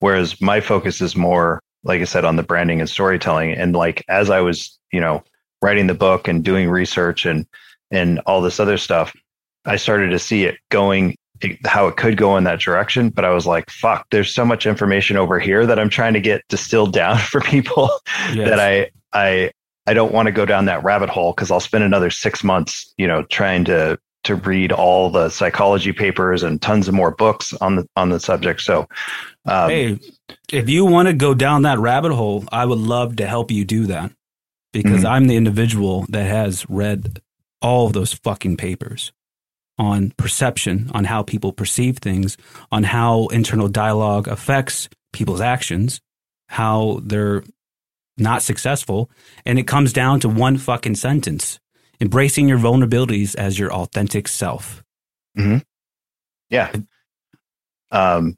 whereas 0.00 0.40
my 0.40 0.60
focus 0.60 1.00
is 1.00 1.16
more 1.16 1.60
like 1.84 2.00
i 2.00 2.04
said 2.04 2.24
on 2.24 2.36
the 2.36 2.42
branding 2.42 2.80
and 2.80 2.88
storytelling 2.88 3.52
and 3.52 3.74
like 3.74 4.04
as 4.08 4.30
i 4.30 4.40
was 4.40 4.78
you 4.92 5.00
know 5.00 5.22
writing 5.62 5.86
the 5.86 5.94
book 5.94 6.28
and 6.28 6.44
doing 6.44 6.68
research 6.68 7.24
and 7.26 7.46
and 7.90 8.18
all 8.20 8.40
this 8.40 8.60
other 8.60 8.76
stuff 8.78 9.14
i 9.64 9.76
started 9.76 10.10
to 10.10 10.18
see 10.18 10.44
it 10.44 10.56
going 10.70 11.16
how 11.64 11.86
it 11.88 11.96
could 11.96 12.16
go 12.16 12.36
in 12.36 12.44
that 12.44 12.60
direction 12.60 13.08
but 13.10 13.24
i 13.24 13.30
was 13.30 13.46
like 13.46 13.68
fuck 13.70 14.06
there's 14.10 14.32
so 14.34 14.44
much 14.44 14.66
information 14.66 15.16
over 15.16 15.38
here 15.38 15.66
that 15.66 15.78
i'm 15.78 15.90
trying 15.90 16.12
to 16.14 16.20
get 16.20 16.42
distilled 16.48 16.92
down 16.92 17.18
for 17.30 17.40
people 17.40 17.90
Yes. 18.32 18.48
that 18.48 18.60
i 18.60 18.90
i 19.12 19.50
i 19.86 19.94
don't 19.94 20.12
want 20.12 20.26
to 20.26 20.32
go 20.32 20.44
down 20.46 20.66
that 20.66 20.84
rabbit 20.84 21.08
hole 21.10 21.32
because 21.32 21.50
i'll 21.50 21.60
spend 21.60 21.82
another 21.84 22.10
six 22.10 22.44
months 22.44 22.92
you 22.98 23.06
know 23.08 23.22
trying 23.24 23.64
to 23.64 23.98
to 24.24 24.34
read 24.34 24.72
all 24.72 25.10
the 25.10 25.28
psychology 25.28 25.92
papers 25.92 26.42
and 26.42 26.60
tons 26.60 26.88
of 26.88 26.94
more 26.94 27.10
books 27.10 27.52
on 27.60 27.76
the 27.76 27.88
on 27.96 28.08
the 28.08 28.20
subject. 28.20 28.60
So, 28.60 28.88
um, 29.46 29.70
hey, 29.70 29.98
if 30.52 30.68
you 30.68 30.84
want 30.84 31.08
to 31.08 31.14
go 31.14 31.34
down 31.34 31.62
that 31.62 31.78
rabbit 31.78 32.12
hole, 32.12 32.44
I 32.50 32.64
would 32.64 32.78
love 32.78 33.16
to 33.16 33.26
help 33.26 33.50
you 33.50 33.64
do 33.64 33.86
that 33.86 34.12
because 34.72 34.98
mm-hmm. 34.98 35.06
I'm 35.06 35.26
the 35.26 35.36
individual 35.36 36.04
that 36.08 36.24
has 36.24 36.68
read 36.68 37.20
all 37.62 37.86
of 37.86 37.92
those 37.92 38.12
fucking 38.12 38.56
papers 38.56 39.12
on 39.78 40.12
perception, 40.16 40.90
on 40.94 41.04
how 41.04 41.22
people 41.22 41.52
perceive 41.52 41.98
things, 41.98 42.36
on 42.70 42.84
how 42.84 43.26
internal 43.28 43.68
dialogue 43.68 44.28
affects 44.28 44.88
people's 45.12 45.40
actions, 45.40 46.00
how 46.48 47.00
they're 47.02 47.42
not 48.16 48.42
successful. 48.42 49.10
And 49.44 49.58
it 49.58 49.66
comes 49.66 49.92
down 49.92 50.20
to 50.20 50.28
one 50.28 50.58
fucking 50.58 50.94
sentence 50.94 51.58
embracing 52.00 52.48
your 52.48 52.58
vulnerabilities 52.58 53.34
as 53.36 53.58
your 53.58 53.72
authentic 53.72 54.28
self. 54.28 54.82
Mm-hmm. 55.36 55.58
Yeah. 56.50 56.72
Um, 57.90 58.36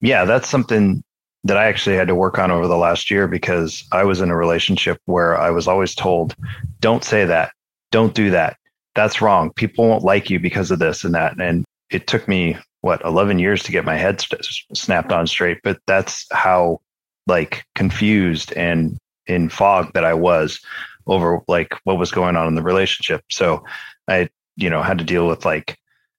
yeah, 0.00 0.24
that's 0.24 0.48
something 0.48 1.02
that 1.44 1.56
I 1.56 1.66
actually 1.66 1.96
had 1.96 2.08
to 2.08 2.14
work 2.14 2.38
on 2.38 2.50
over 2.50 2.66
the 2.66 2.76
last 2.76 3.10
year 3.10 3.28
because 3.28 3.84
I 3.92 4.04
was 4.04 4.20
in 4.20 4.30
a 4.30 4.36
relationship 4.36 4.98
where 5.04 5.38
I 5.38 5.50
was 5.50 5.68
always 5.68 5.94
told, 5.94 6.34
don't 6.80 7.04
say 7.04 7.24
that, 7.26 7.52
don't 7.90 8.14
do 8.14 8.30
that. 8.30 8.56
That's 8.94 9.20
wrong. 9.20 9.50
People 9.52 9.88
won't 9.88 10.04
like 10.04 10.30
you 10.30 10.40
because 10.40 10.70
of 10.70 10.78
this 10.78 11.04
and 11.04 11.14
that. 11.14 11.38
And 11.38 11.64
it 11.90 12.06
took 12.06 12.26
me, 12.28 12.56
what, 12.80 13.04
11 13.04 13.38
years 13.38 13.62
to 13.64 13.72
get 13.72 13.84
my 13.84 13.96
head 13.96 14.20
st- 14.20 14.46
snapped 14.72 15.12
on 15.12 15.26
straight. 15.26 15.58
But 15.62 15.78
that's 15.86 16.26
how 16.32 16.80
like 17.26 17.64
confused 17.74 18.52
and 18.54 18.96
in 19.26 19.48
fog 19.48 19.92
that 19.94 20.04
I 20.04 20.14
was 20.14 20.60
over 21.06 21.40
like 21.48 21.74
what 21.84 21.98
was 21.98 22.10
going 22.10 22.36
on 22.36 22.46
in 22.48 22.54
the 22.54 22.62
relationship. 22.62 23.22
So 23.30 23.64
I, 24.08 24.28
you 24.56 24.70
know, 24.70 24.82
had 24.82 24.98
to 24.98 25.04
deal 25.04 25.26
with 25.26 25.44
like 25.44 25.78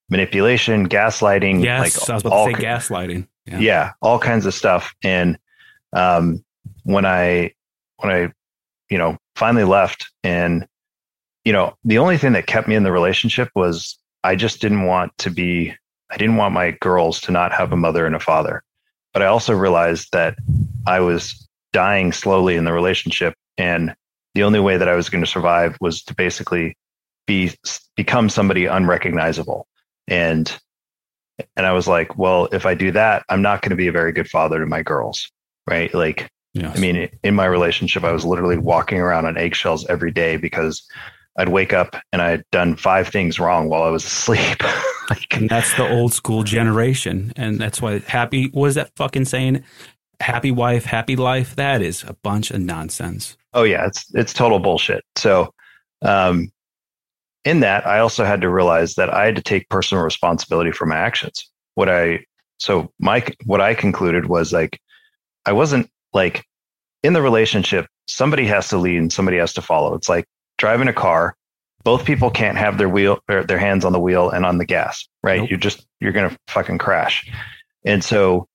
manipulation, 0.09 0.87
gaslighting. 0.87 1.63
Yes, 1.63 1.79
like 1.79 2.09
I 2.09 2.13
was 2.13 2.21
about 2.23 2.33
all, 2.33 2.47
to 2.47 2.55
say 2.55 2.61
gaslighting. 2.61 3.27
Yeah. 3.45 3.59
yeah, 3.59 3.91
all 4.01 4.19
kinds 4.19 4.45
of 4.45 4.53
stuff. 4.53 4.93
And 5.03 5.37
um, 5.93 6.43
when 6.83 7.05
I 7.05 7.53
when 7.97 8.11
I, 8.11 8.31
you 8.89 8.97
know, 8.97 9.17
finally 9.35 9.63
left, 9.63 10.09
and 10.23 10.67
you 11.43 11.53
know, 11.53 11.75
the 11.83 11.97
only 11.97 12.17
thing 12.17 12.33
that 12.33 12.47
kept 12.47 12.67
me 12.67 12.75
in 12.75 12.83
the 12.83 12.91
relationship 12.91 13.49
was 13.55 13.97
I 14.23 14.35
just 14.35 14.61
didn't 14.61 14.83
want 14.83 15.17
to 15.19 15.29
be. 15.29 15.73
I 16.11 16.17
didn't 16.17 16.35
want 16.35 16.53
my 16.53 16.71
girls 16.71 17.19
to 17.21 17.31
not 17.31 17.51
have 17.51 17.71
a 17.71 17.75
mother 17.75 18.05
and 18.05 18.15
a 18.15 18.19
father. 18.19 18.63
But 19.11 19.23
I 19.23 19.27
also 19.27 19.53
realized 19.53 20.09
that 20.11 20.37
I 20.85 20.99
was 20.99 21.47
dying 21.73 22.11
slowly 22.11 22.55
in 22.55 22.65
the 22.65 22.73
relationship, 22.73 23.33
and 23.57 23.95
the 24.35 24.43
only 24.43 24.59
way 24.59 24.77
that 24.77 24.87
I 24.87 24.95
was 24.95 25.09
going 25.09 25.23
to 25.23 25.29
survive 25.29 25.75
was 25.81 26.03
to 26.03 26.13
basically 26.13 26.77
be 27.25 27.51
become 27.95 28.29
somebody 28.29 28.65
unrecognizable. 28.65 29.67
And 30.07 30.55
and 31.57 31.65
I 31.65 31.73
was 31.73 31.87
like, 31.87 32.17
well, 32.17 32.47
if 32.51 32.65
I 32.65 32.75
do 32.75 32.91
that, 32.91 33.25
I'm 33.29 33.41
not 33.41 33.61
going 33.61 33.71
to 33.71 33.75
be 33.75 33.87
a 33.87 33.91
very 33.91 34.11
good 34.11 34.29
father 34.29 34.59
to 34.59 34.65
my 34.65 34.83
girls, 34.83 35.29
right? 35.67 35.93
Like, 35.93 36.29
yes. 36.53 36.77
I 36.77 36.79
mean, 36.79 37.09
in 37.23 37.35
my 37.35 37.45
relationship, 37.45 38.03
I 38.03 38.11
was 38.11 38.23
literally 38.23 38.57
walking 38.57 38.99
around 38.99 39.25
on 39.25 39.37
eggshells 39.37 39.85
every 39.87 40.11
day 40.11 40.37
because 40.37 40.85
I'd 41.37 41.49
wake 41.49 41.73
up 41.73 41.97
and 42.13 42.21
I 42.21 42.29
had 42.29 42.43
done 42.51 42.77
five 42.77 43.09
things 43.09 43.37
wrong 43.37 43.67
while 43.67 43.83
I 43.83 43.89
was 43.89 44.05
asleep. 44.05 44.63
like, 45.09 45.35
and 45.35 45.49
that's 45.49 45.75
the 45.75 45.89
old 45.89 46.13
school 46.13 46.43
generation, 46.43 47.33
and 47.35 47.59
that's 47.59 47.81
why 47.81 47.99
happy. 47.99 48.47
What 48.47 48.67
is 48.67 48.75
that 48.75 48.91
fucking 48.95 49.25
saying? 49.25 49.63
Happy 50.19 50.51
wife, 50.51 50.85
happy 50.85 51.15
life. 51.15 51.55
That 51.55 51.81
is 51.81 52.03
a 52.03 52.13
bunch 52.13 52.51
of 52.51 52.61
nonsense. 52.61 53.37
Oh 53.53 53.63
yeah, 53.63 53.85
it's 53.85 54.05
it's 54.13 54.33
total 54.33 54.59
bullshit. 54.59 55.03
So, 55.15 55.53
um, 56.01 56.51
in 57.43 57.59
that, 57.61 57.85
I 57.85 57.99
also 57.99 58.25
had 58.25 58.41
to 58.41 58.49
realize 58.49 58.95
that 58.95 59.13
I 59.13 59.25
had 59.25 59.35
to 59.35 59.41
take 59.41 59.69
personal 59.69 60.03
responsibility 60.03 60.71
for 60.71 60.85
my 60.85 60.97
actions. 60.97 61.49
What 61.75 61.89
I 61.89 62.25
so 62.59 62.91
my 62.99 63.25
what 63.45 63.61
I 63.61 63.73
concluded 63.73 64.27
was 64.27 64.51
like 64.51 64.79
I 65.45 65.51
wasn't 65.51 65.89
like 66.13 66.43
in 67.03 67.13
the 67.13 67.21
relationship. 67.21 67.87
Somebody 68.07 68.45
has 68.45 68.69
to 68.69 68.77
lead 68.77 68.97
and 68.97 69.13
somebody 69.13 69.37
has 69.37 69.53
to 69.53 69.61
follow. 69.61 69.93
It's 69.95 70.09
like 70.09 70.25
driving 70.57 70.87
a 70.87 70.93
car. 70.93 71.35
Both 71.83 72.05
people 72.05 72.31
can't 72.31 72.57
have 72.57 72.77
their 72.77 72.89
wheel 72.89 73.19
or 73.29 73.43
their 73.43 73.59
hands 73.59 73.85
on 73.85 73.91
the 73.91 73.99
wheel 73.99 74.29
and 74.29 74.45
on 74.45 74.57
the 74.57 74.65
gas, 74.65 75.07
right? 75.21 75.41
Nope. 75.41 75.51
You 75.51 75.57
just 75.57 75.85
you're 75.99 76.11
gonna 76.11 76.35
fucking 76.47 76.79
crash. 76.79 77.29
And 77.85 78.03
so 78.03 78.47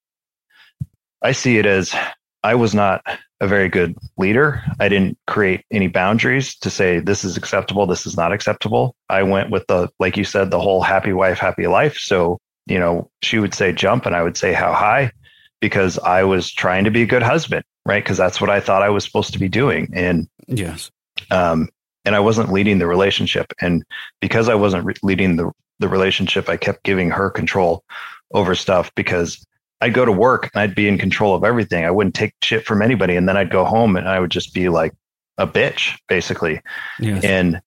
I 1.22 1.33
see 1.33 1.59
it 1.59 1.66
as 1.66 1.94
I 2.42 2.54
was 2.54 2.74
not 2.74 3.02
a 3.40 3.48
very 3.48 3.68
good 3.68 3.96
leader. 4.18 4.62
I 4.78 4.88
didn't 4.88 5.18
create 5.26 5.64
any 5.70 5.88
boundaries 5.88 6.54
to 6.59 6.70
say 6.70 7.00
this 7.00 7.24
is 7.24 7.37
acceptable, 7.37 7.87
this 7.87 8.06
is 8.06 8.16
not 8.16 8.33
acceptable. 8.33 8.94
I 9.09 9.22
went 9.22 9.50
with 9.50 9.66
the, 9.66 9.88
like 9.98 10.16
you 10.16 10.24
said, 10.24 10.50
the 10.50 10.61
whole 10.61 10.83
happy 10.83 11.12
wife, 11.12 11.38
happy 11.38 11.66
life. 11.66 11.96
So, 11.96 12.38
you 12.66 12.78
know, 12.78 13.11
she 13.22 13.38
would 13.38 13.54
say 13.54 13.72
jump 13.72 14.06
and 14.06 14.14
I 14.14 14.22
would 14.22 14.37
say 14.37 14.52
how 14.52 14.72
high 14.72 15.12
because 15.61 15.98
I 15.98 16.24
was 16.24 16.50
trying 16.50 16.85
to 16.85 16.90
be 16.90 17.02
a 17.02 17.06
good 17.06 17.22
husband, 17.22 17.64
right? 17.87 18.02
Because 18.02 18.18
that's 18.18 18.40
what 18.40 18.50
I 18.50 18.61
thought 18.61 18.83
I 18.83 18.90
was 18.90 19.04
supposed 19.04 19.33
to 19.33 19.38
be 19.38 19.48
doing. 19.48 19.88
And 19.92 20.28
yes. 20.46 20.90
Um, 21.30 21.68
and 22.04 22.14
I 22.14 22.20
wasn't 22.20 22.52
leading 22.52 22.78
the 22.78 22.87
relationship. 22.87 23.52
And 23.61 23.85
because 24.20 24.48
I 24.48 24.54
wasn't 24.54 24.85
re- 24.85 24.94
leading 25.02 25.37
the, 25.37 25.50
the 25.78 25.88
relationship, 25.88 26.48
I 26.48 26.56
kept 26.56 26.83
giving 26.83 27.11
her 27.11 27.30
control 27.30 27.85
over 28.33 28.54
stuff 28.54 28.90
because 28.94 29.44
I'd 29.80 29.94
go 29.94 30.04
to 30.04 30.12
work 30.12 30.50
and 30.52 30.60
I'd 30.60 30.74
be 30.74 30.88
in 30.88 30.98
control 30.98 31.34
of 31.34 31.44
everything. 31.44 31.84
I 31.84 31.90
wouldn't 31.90 32.14
take 32.14 32.34
shit 32.42 32.66
from 32.66 32.82
anybody. 32.82 33.16
And 33.16 33.28
then 33.28 33.36
I'd 33.36 33.50
go 33.50 33.64
home 33.64 33.96
and 33.96 34.08
I 34.08 34.20
would 34.20 34.30
just 34.30 34.52
be 34.52 34.68
like 34.68 34.92
a 35.38 35.46
bitch, 35.46 35.98
basically. 36.08 36.60
Yes. 36.98 37.24
And, 37.24 37.62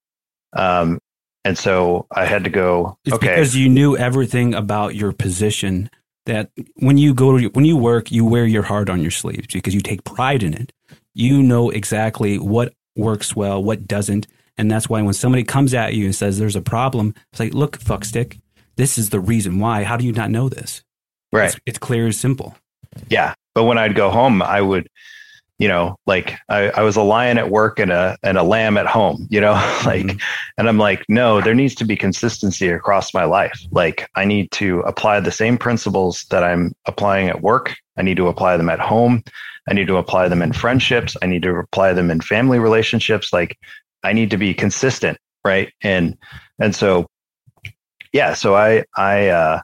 um, 0.53 0.99
and 1.43 1.57
so 1.57 2.05
I 2.11 2.25
had 2.25 2.43
to 2.43 2.49
go. 2.49 2.97
It's 3.03 3.15
okay. 3.15 3.29
because 3.29 3.55
you 3.55 3.67
knew 3.67 3.97
everything 3.97 4.53
about 4.53 4.95
your 4.95 5.11
position 5.11 5.89
that 6.25 6.51
when 6.75 6.97
you 6.97 7.13
go 7.13 7.37
to, 7.37 7.47
when 7.47 7.65
you 7.65 7.75
work, 7.75 8.11
you 8.11 8.25
wear 8.25 8.45
your 8.45 8.63
heart 8.63 8.89
on 8.89 9.01
your 9.01 9.11
sleeves 9.11 9.47
because 9.51 9.73
you 9.73 9.81
take 9.81 10.03
pride 10.03 10.43
in 10.43 10.53
it. 10.53 10.71
You 11.13 11.43
know 11.43 11.69
exactly 11.69 12.37
what 12.37 12.73
works 12.95 13.35
well, 13.35 13.61
what 13.61 13.87
doesn't. 13.87 14.27
And 14.57 14.69
that's 14.69 14.87
why 14.87 15.01
when 15.01 15.13
somebody 15.13 15.43
comes 15.43 15.73
at 15.73 15.95
you 15.95 16.05
and 16.05 16.15
says 16.15 16.37
there's 16.37 16.55
a 16.55 16.61
problem, 16.61 17.15
it's 17.31 17.39
like, 17.39 17.53
look, 17.53 17.77
fuckstick, 17.79 18.39
this 18.75 18.97
is 18.97 19.09
the 19.09 19.19
reason 19.19 19.59
why. 19.59 19.83
How 19.83 19.97
do 19.97 20.05
you 20.05 20.13
not 20.13 20.31
know 20.31 20.47
this? 20.47 20.83
Right. 21.33 21.49
It's, 21.49 21.59
it's 21.65 21.79
clear 21.79 22.07
as 22.07 22.17
simple. 22.17 22.55
Yeah. 23.09 23.33
But 23.55 23.63
when 23.63 23.77
I'd 23.77 23.95
go 23.95 24.09
home, 24.09 24.41
I 24.41 24.61
would, 24.61 24.87
you 25.59 25.67
know, 25.67 25.97
like 26.05 26.35
I, 26.49 26.69
I 26.69 26.81
was 26.81 26.95
a 26.95 27.01
lion 27.01 27.37
at 27.37 27.49
work 27.49 27.79
and 27.79 27.91
a 27.91 28.17
and 28.23 28.37
a 28.37 28.43
lamb 28.43 28.77
at 28.77 28.87
home, 28.87 29.27
you 29.29 29.39
know, 29.39 29.53
like 29.85 30.05
mm-hmm. 30.05 30.17
and 30.57 30.67
I'm 30.67 30.77
like, 30.77 31.03
no, 31.09 31.41
there 31.41 31.55
needs 31.55 31.75
to 31.75 31.85
be 31.85 31.95
consistency 31.95 32.67
across 32.69 33.13
my 33.13 33.25
life. 33.25 33.59
Like 33.71 34.09
I 34.15 34.25
need 34.25 34.51
to 34.51 34.79
apply 34.81 35.19
the 35.19 35.31
same 35.31 35.57
principles 35.57 36.25
that 36.29 36.43
I'm 36.43 36.73
applying 36.85 37.29
at 37.29 37.41
work. 37.41 37.75
I 37.97 38.01
need 38.01 38.17
to 38.17 38.27
apply 38.27 38.57
them 38.57 38.69
at 38.69 38.79
home. 38.79 39.23
I 39.69 39.73
need 39.73 39.87
to 39.87 39.97
apply 39.97 40.27
them 40.27 40.41
in 40.41 40.51
friendships. 40.51 41.15
I 41.21 41.27
need 41.27 41.43
to 41.43 41.55
apply 41.55 41.93
them 41.93 42.11
in 42.11 42.21
family 42.21 42.59
relationships. 42.59 43.31
Like 43.31 43.57
I 44.03 44.13
need 44.13 44.29
to 44.31 44.37
be 44.37 44.53
consistent, 44.53 45.17
right? 45.45 45.71
And 45.81 46.17
and 46.59 46.75
so 46.75 47.07
yeah, 48.11 48.33
so 48.33 48.55
I 48.55 48.83
I 48.95 49.29
uh 49.29 49.61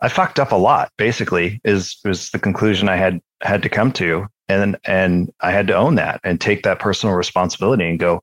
I 0.00 0.08
fucked 0.08 0.38
up 0.38 0.52
a 0.52 0.56
lot. 0.56 0.90
Basically, 0.96 1.60
is 1.64 1.98
was 2.04 2.30
the 2.30 2.38
conclusion 2.38 2.88
I 2.88 2.96
had 2.96 3.20
had 3.42 3.62
to 3.62 3.68
come 3.68 3.92
to, 3.92 4.26
and 4.48 4.76
and 4.84 5.32
I 5.40 5.50
had 5.50 5.66
to 5.68 5.76
own 5.76 5.96
that 5.96 6.20
and 6.24 6.40
take 6.40 6.62
that 6.62 6.78
personal 6.78 7.14
responsibility 7.14 7.88
and 7.88 7.98
go, 7.98 8.22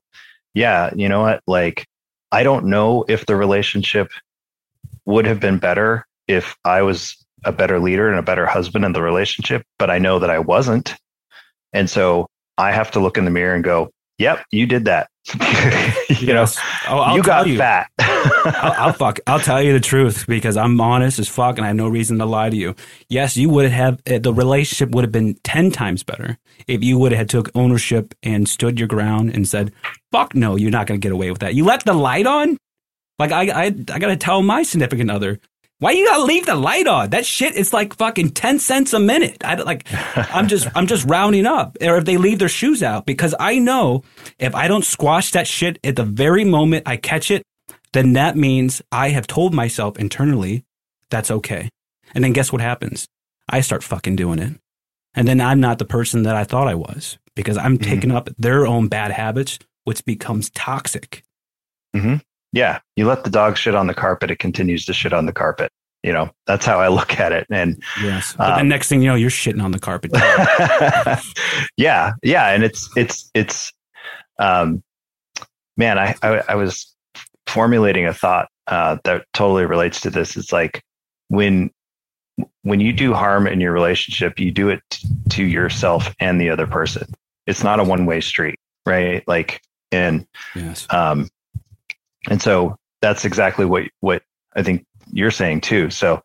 yeah, 0.54 0.90
you 0.94 1.08
know 1.08 1.22
what? 1.22 1.42
Like, 1.46 1.86
I 2.32 2.42
don't 2.42 2.66
know 2.66 3.04
if 3.08 3.26
the 3.26 3.36
relationship 3.36 4.08
would 5.04 5.26
have 5.26 5.40
been 5.40 5.58
better 5.58 6.06
if 6.26 6.56
I 6.64 6.82
was 6.82 7.16
a 7.44 7.52
better 7.52 7.78
leader 7.78 8.08
and 8.08 8.18
a 8.18 8.22
better 8.22 8.46
husband 8.46 8.84
in 8.84 8.92
the 8.92 9.02
relationship, 9.02 9.62
but 9.78 9.90
I 9.90 9.98
know 9.98 10.18
that 10.18 10.30
I 10.30 10.38
wasn't, 10.38 10.94
and 11.72 11.88
so 11.88 12.26
I 12.58 12.72
have 12.72 12.90
to 12.92 13.00
look 13.00 13.18
in 13.18 13.24
the 13.24 13.30
mirror 13.30 13.54
and 13.54 13.62
go, 13.62 13.90
yep, 14.18 14.44
you 14.50 14.66
did 14.66 14.86
that. 14.86 15.08
you 16.20 16.32
know, 16.32 16.46
oh, 16.88 16.98
I'll 16.98 17.16
you 17.16 17.22
got 17.22 17.46
you. 17.48 17.58
fat. 17.58 17.90
I'll, 17.98 18.86
I'll, 18.86 18.92
fuck. 18.92 19.18
I'll 19.26 19.40
tell 19.40 19.60
you 19.60 19.72
the 19.72 19.80
truth 19.80 20.26
because 20.26 20.56
I'm 20.56 20.80
honest 20.80 21.18
as 21.18 21.28
fuck, 21.28 21.56
and 21.58 21.64
I 21.64 21.68
have 21.68 21.76
no 21.76 21.88
reason 21.88 22.18
to 22.18 22.26
lie 22.26 22.48
to 22.48 22.56
you. 22.56 22.76
Yes, 23.08 23.36
you 23.36 23.48
would 23.50 23.70
have 23.70 24.00
eh, 24.06 24.18
the 24.18 24.32
relationship 24.32 24.90
would 24.90 25.02
have 25.02 25.12
been 25.12 25.34
ten 25.42 25.70
times 25.72 26.02
better 26.04 26.38
if 26.68 26.84
you 26.84 26.98
would 26.98 27.12
have 27.12 27.26
took 27.26 27.50
ownership 27.56 28.14
and 28.22 28.48
stood 28.48 28.78
your 28.78 28.88
ground 28.88 29.34
and 29.34 29.48
said, 29.48 29.72
"Fuck 30.12 30.34
no, 30.34 30.54
you're 30.56 30.70
not 30.70 30.86
going 30.86 31.00
to 31.00 31.04
get 31.04 31.12
away 31.12 31.30
with 31.30 31.40
that." 31.40 31.54
You 31.54 31.64
let 31.64 31.84
the 31.84 31.94
light 31.94 32.26
on. 32.26 32.56
Like 33.18 33.32
I, 33.32 33.48
I, 33.48 33.64
I 33.66 33.98
got 33.98 34.08
to 34.08 34.16
tell 34.16 34.42
my 34.42 34.62
significant 34.62 35.10
other, 35.10 35.40
why 35.78 35.90
you 35.90 36.06
gotta 36.06 36.22
leave 36.22 36.46
the 36.46 36.54
light 36.54 36.86
on? 36.86 37.10
That 37.10 37.26
shit 37.26 37.54
is 37.54 37.72
like 37.72 37.94
fucking 37.96 38.30
ten 38.30 38.58
cents 38.58 38.92
a 38.94 38.98
minute. 38.98 39.44
I 39.44 39.56
like, 39.56 39.86
I'm 40.16 40.48
just, 40.48 40.68
I'm 40.74 40.86
just 40.86 41.06
rounding 41.08 41.46
up. 41.46 41.76
Or 41.80 41.98
if 41.98 42.04
they 42.04 42.16
leave 42.16 42.38
their 42.38 42.48
shoes 42.48 42.82
out, 42.82 43.04
because 43.04 43.34
I 43.38 43.58
know 43.58 44.02
if 44.38 44.54
I 44.54 44.68
don't 44.68 44.84
squash 44.84 45.32
that 45.32 45.46
shit 45.46 45.78
at 45.84 45.96
the 45.96 46.04
very 46.04 46.44
moment 46.44 46.84
I 46.86 46.96
catch 46.96 47.30
it, 47.30 47.42
then 47.92 48.14
that 48.14 48.36
means 48.36 48.80
I 48.90 49.10
have 49.10 49.26
told 49.26 49.54
myself 49.54 49.98
internally 49.98 50.64
that's 51.10 51.30
okay. 51.30 51.68
And 52.14 52.24
then 52.24 52.32
guess 52.32 52.52
what 52.52 52.60
happens? 52.60 53.06
I 53.48 53.60
start 53.60 53.82
fucking 53.82 54.16
doing 54.16 54.38
it, 54.38 54.54
and 55.14 55.28
then 55.28 55.40
I'm 55.40 55.60
not 55.60 55.78
the 55.78 55.84
person 55.84 56.22
that 56.24 56.36
I 56.36 56.44
thought 56.44 56.68
I 56.68 56.74
was 56.74 57.18
because 57.34 57.56
I'm 57.56 57.78
mm-hmm. 57.78 57.90
taking 57.90 58.10
up 58.10 58.28
their 58.38 58.66
own 58.66 58.88
bad 58.88 59.12
habits, 59.12 59.58
which 59.84 60.04
becomes 60.04 60.50
toxic. 60.50 61.22
Mm-hmm. 61.94 62.16
Yeah, 62.56 62.80
you 62.96 63.06
let 63.06 63.22
the 63.22 63.28
dog 63.28 63.58
shit 63.58 63.74
on 63.74 63.86
the 63.86 63.92
carpet, 63.92 64.30
it 64.30 64.38
continues 64.38 64.86
to 64.86 64.94
shit 64.94 65.12
on 65.12 65.26
the 65.26 65.32
carpet. 65.32 65.70
You 66.02 66.14
know, 66.14 66.30
that's 66.46 66.64
how 66.64 66.80
I 66.80 66.88
look 66.88 67.20
at 67.20 67.30
it. 67.30 67.46
And 67.50 67.82
yes, 68.02 68.34
but 68.34 68.52
um, 68.52 68.58
the 68.58 68.64
next 68.64 68.88
thing 68.88 69.02
you 69.02 69.08
know, 69.08 69.14
you're 69.14 69.28
shitting 69.28 69.62
on 69.62 69.72
the 69.72 69.78
carpet. 69.78 70.12
yeah, 71.76 72.14
yeah, 72.22 72.48
and 72.48 72.64
it's 72.64 72.88
it's 72.96 73.30
it's, 73.34 73.74
um, 74.38 74.82
man, 75.76 75.98
I 75.98 76.14
I, 76.22 76.42
I 76.48 76.54
was 76.54 76.94
formulating 77.46 78.06
a 78.06 78.14
thought 78.14 78.48
uh, 78.68 78.96
that 79.04 79.26
totally 79.34 79.66
relates 79.66 80.00
to 80.00 80.10
this. 80.10 80.34
It's 80.38 80.50
like 80.50 80.82
when 81.28 81.70
when 82.62 82.80
you 82.80 82.94
do 82.94 83.12
harm 83.12 83.46
in 83.46 83.60
your 83.60 83.72
relationship, 83.72 84.40
you 84.40 84.50
do 84.50 84.70
it 84.70 84.80
t- 84.88 85.06
to 85.28 85.44
yourself 85.44 86.14
and 86.20 86.40
the 86.40 86.48
other 86.48 86.66
person. 86.66 87.06
It's 87.46 87.62
not 87.62 87.80
a 87.80 87.84
one 87.84 88.06
way 88.06 88.22
street, 88.22 88.58
right? 88.86 89.22
Like, 89.28 89.60
and 89.92 90.26
yes, 90.54 90.86
um, 90.88 91.28
and 92.28 92.40
so 92.40 92.76
that's 93.00 93.24
exactly 93.24 93.64
what 93.64 93.84
what 94.00 94.22
I 94.54 94.62
think 94.62 94.84
you're 95.12 95.30
saying 95.30 95.60
too. 95.60 95.90
So, 95.90 96.22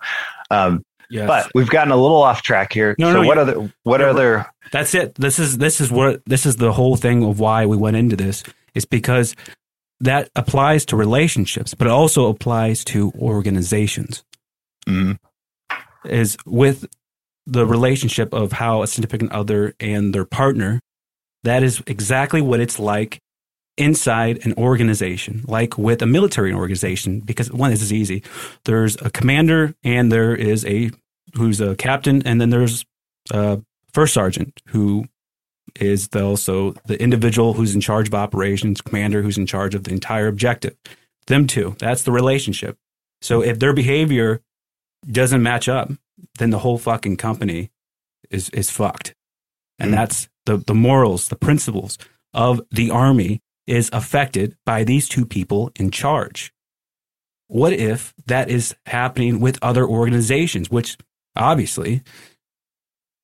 um, 0.49 0.83
yes. 1.09 1.27
but 1.27 1.51
we've 1.53 1.69
gotten 1.69 1.91
a 1.91 1.97
little 1.97 2.21
off 2.21 2.41
track 2.41 2.73
here. 2.73 2.95
No, 2.97 3.11
so 3.11 3.21
no, 3.21 3.27
what 3.27 3.37
other 3.37 3.73
what 3.83 4.01
other? 4.01 4.45
That's 4.71 4.95
it. 4.95 5.15
This 5.15 5.39
is 5.39 5.57
this 5.57 5.81
is 5.81 5.91
what 5.91 6.21
this 6.25 6.45
is 6.45 6.55
the 6.55 6.71
whole 6.71 6.95
thing 6.95 7.23
of 7.23 7.39
why 7.39 7.65
we 7.65 7.77
went 7.77 7.97
into 7.97 8.15
this. 8.15 8.43
Is 8.73 8.85
because 8.85 9.35
that 9.99 10.29
applies 10.35 10.85
to 10.85 10.95
relationships, 10.95 11.73
but 11.73 11.87
it 11.87 11.91
also 11.91 12.27
applies 12.27 12.83
to 12.85 13.11
organizations. 13.19 14.23
Mm-hmm. 14.87 15.13
Is 16.05 16.37
with 16.45 16.87
the 17.45 17.65
relationship 17.65 18.33
of 18.33 18.53
how 18.53 18.81
a 18.81 18.87
significant 18.87 19.31
other 19.31 19.75
and 19.79 20.13
their 20.13 20.25
partner, 20.25 20.79
that 21.43 21.63
is 21.63 21.83
exactly 21.85 22.41
what 22.41 22.59
it's 22.59 22.79
like 22.79 23.19
inside 23.81 24.45
an 24.45 24.53
organization, 24.57 25.43
like 25.47 25.77
with 25.77 26.01
a 26.01 26.05
military 26.05 26.53
organization, 26.53 27.19
because 27.19 27.51
one, 27.51 27.71
this 27.71 27.81
is 27.81 27.91
easy. 27.91 28.23
There's 28.65 28.95
a 29.01 29.09
commander 29.09 29.73
and 29.83 30.11
there 30.11 30.35
is 30.35 30.65
a 30.65 30.91
who's 31.35 31.59
a 31.61 31.75
captain, 31.75 32.21
and 32.23 32.39
then 32.39 32.49
there's 32.49 32.85
a 33.31 33.61
first 33.93 34.13
sergeant 34.13 34.61
who 34.67 35.05
is 35.79 36.09
the, 36.09 36.23
also 36.23 36.73
the 36.85 37.01
individual 37.01 37.53
who's 37.53 37.73
in 37.73 37.81
charge 37.81 38.07
of 38.07 38.13
operations, 38.13 38.81
commander 38.81 39.21
who's 39.21 39.37
in 39.37 39.45
charge 39.45 39.73
of 39.73 39.85
the 39.85 39.91
entire 39.91 40.27
objective. 40.27 40.75
Them 41.27 41.47
two, 41.47 41.75
that's 41.79 42.03
the 42.03 42.11
relationship. 42.11 42.77
So 43.21 43.41
if 43.41 43.59
their 43.59 43.73
behavior 43.73 44.41
doesn't 45.09 45.41
match 45.41 45.69
up, 45.69 45.91
then 46.37 46.49
the 46.49 46.59
whole 46.59 46.77
fucking 46.77 47.17
company 47.17 47.71
is 48.29 48.49
is 48.49 48.69
fucked. 48.69 49.15
And 49.79 49.91
mm. 49.91 49.95
that's 49.95 50.29
the 50.45 50.57
the 50.57 50.75
morals, 50.75 51.29
the 51.29 51.35
principles 51.35 51.97
of 52.33 52.61
the 52.71 52.91
army 52.91 53.41
is 53.67 53.89
affected 53.93 54.55
by 54.65 54.83
these 54.83 55.07
two 55.07 55.25
people 55.25 55.71
in 55.75 55.91
charge. 55.91 56.53
What 57.47 57.73
if 57.73 58.13
that 58.27 58.49
is 58.49 58.75
happening 58.85 59.39
with 59.39 59.59
other 59.61 59.85
organizations, 59.85 60.69
which 60.69 60.97
obviously 61.35 62.01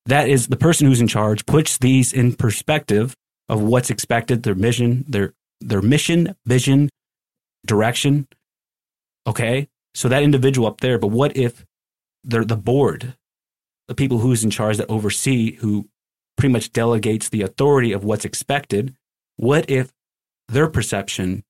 that 0.06 0.28
is 0.28 0.48
the 0.48 0.56
person 0.56 0.86
who's 0.86 1.00
in 1.00 1.08
charge 1.08 1.46
puts 1.46 1.78
these 1.78 2.12
in 2.12 2.34
perspective 2.34 3.14
of 3.48 3.62
what's 3.62 3.90
expected, 3.90 4.42
their 4.42 4.54
mission, 4.54 5.04
their 5.08 5.34
their 5.60 5.82
mission, 5.82 6.34
vision, 6.46 6.88
direction. 7.66 8.28
Okay? 9.26 9.68
So 9.94 10.08
that 10.08 10.22
individual 10.22 10.68
up 10.68 10.80
there, 10.80 10.98
but 10.98 11.08
what 11.08 11.36
if 11.36 11.64
they're 12.24 12.44
the 12.44 12.56
board, 12.56 13.16
the 13.88 13.94
people 13.94 14.18
who's 14.18 14.44
in 14.44 14.50
charge 14.50 14.76
that 14.76 14.90
oversee, 14.90 15.56
who 15.56 15.88
pretty 16.36 16.52
much 16.52 16.72
delegates 16.72 17.28
the 17.28 17.42
authority 17.42 17.92
of 17.92 18.04
what's 18.04 18.24
expected, 18.24 18.94
what 19.36 19.68
if 19.68 19.92
their 20.48 20.68
perception 20.68 21.44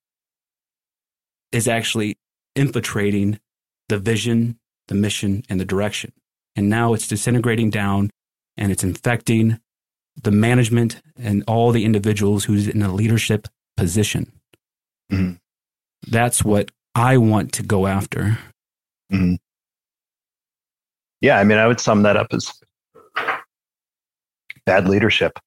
is 1.51 1.67
actually 1.67 2.17
infiltrating 2.55 3.39
the 3.87 3.97
vision, 3.97 4.57
the 4.87 4.95
mission, 4.95 5.43
and 5.49 5.59
the 5.59 5.65
direction? 5.65 6.11
And 6.55 6.69
now 6.69 6.93
it's 6.93 7.07
disintegrating 7.07 7.69
down 7.69 8.09
and 8.57 8.71
it's 8.71 8.83
infecting 8.83 9.59
the 10.21 10.31
management 10.31 11.01
and 11.17 11.43
all 11.47 11.71
the 11.71 11.85
individuals 11.85 12.43
who's 12.43 12.67
in 12.67 12.81
a 12.81 12.93
leadership 12.93 13.47
position. 13.77 14.31
Mm-hmm. 15.11 15.35
That's 16.07 16.43
what 16.43 16.71
I 16.95 17.17
want 17.17 17.53
to 17.53 17.63
go 17.63 17.87
after. 17.87 18.37
Mm-hmm. 19.11 19.35
Yeah, 21.21 21.37
I 21.37 21.43
mean, 21.43 21.57
I 21.57 21.67
would 21.67 21.79
sum 21.79 22.03
that 22.03 22.17
up 22.17 22.27
as 22.31 22.51
bad 24.65 24.87
leadership 24.87 25.39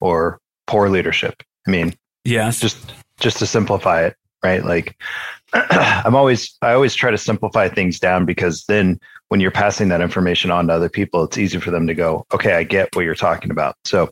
or 0.00 0.38
poor 0.66 0.88
leadership. 0.88 1.42
I 1.66 1.70
mean, 1.70 1.94
yes, 2.24 2.60
just 2.60 2.92
just 3.20 3.38
to 3.38 3.46
simplify 3.46 4.04
it, 4.04 4.16
right? 4.42 4.64
Like, 4.64 4.96
I'm 5.52 6.14
always 6.14 6.56
I 6.62 6.72
always 6.72 6.94
try 6.94 7.10
to 7.10 7.18
simplify 7.18 7.68
things 7.68 7.98
down 7.98 8.24
because 8.24 8.64
then 8.66 8.98
when 9.28 9.40
you're 9.40 9.50
passing 9.50 9.88
that 9.88 10.00
information 10.00 10.50
on 10.50 10.66
to 10.68 10.72
other 10.72 10.88
people, 10.88 11.24
it's 11.24 11.38
easy 11.38 11.58
for 11.58 11.70
them 11.70 11.86
to 11.86 11.94
go, 11.94 12.24
okay, 12.32 12.54
I 12.54 12.62
get 12.62 12.94
what 12.94 13.04
you're 13.04 13.14
talking 13.14 13.50
about. 13.50 13.76
So, 13.84 14.10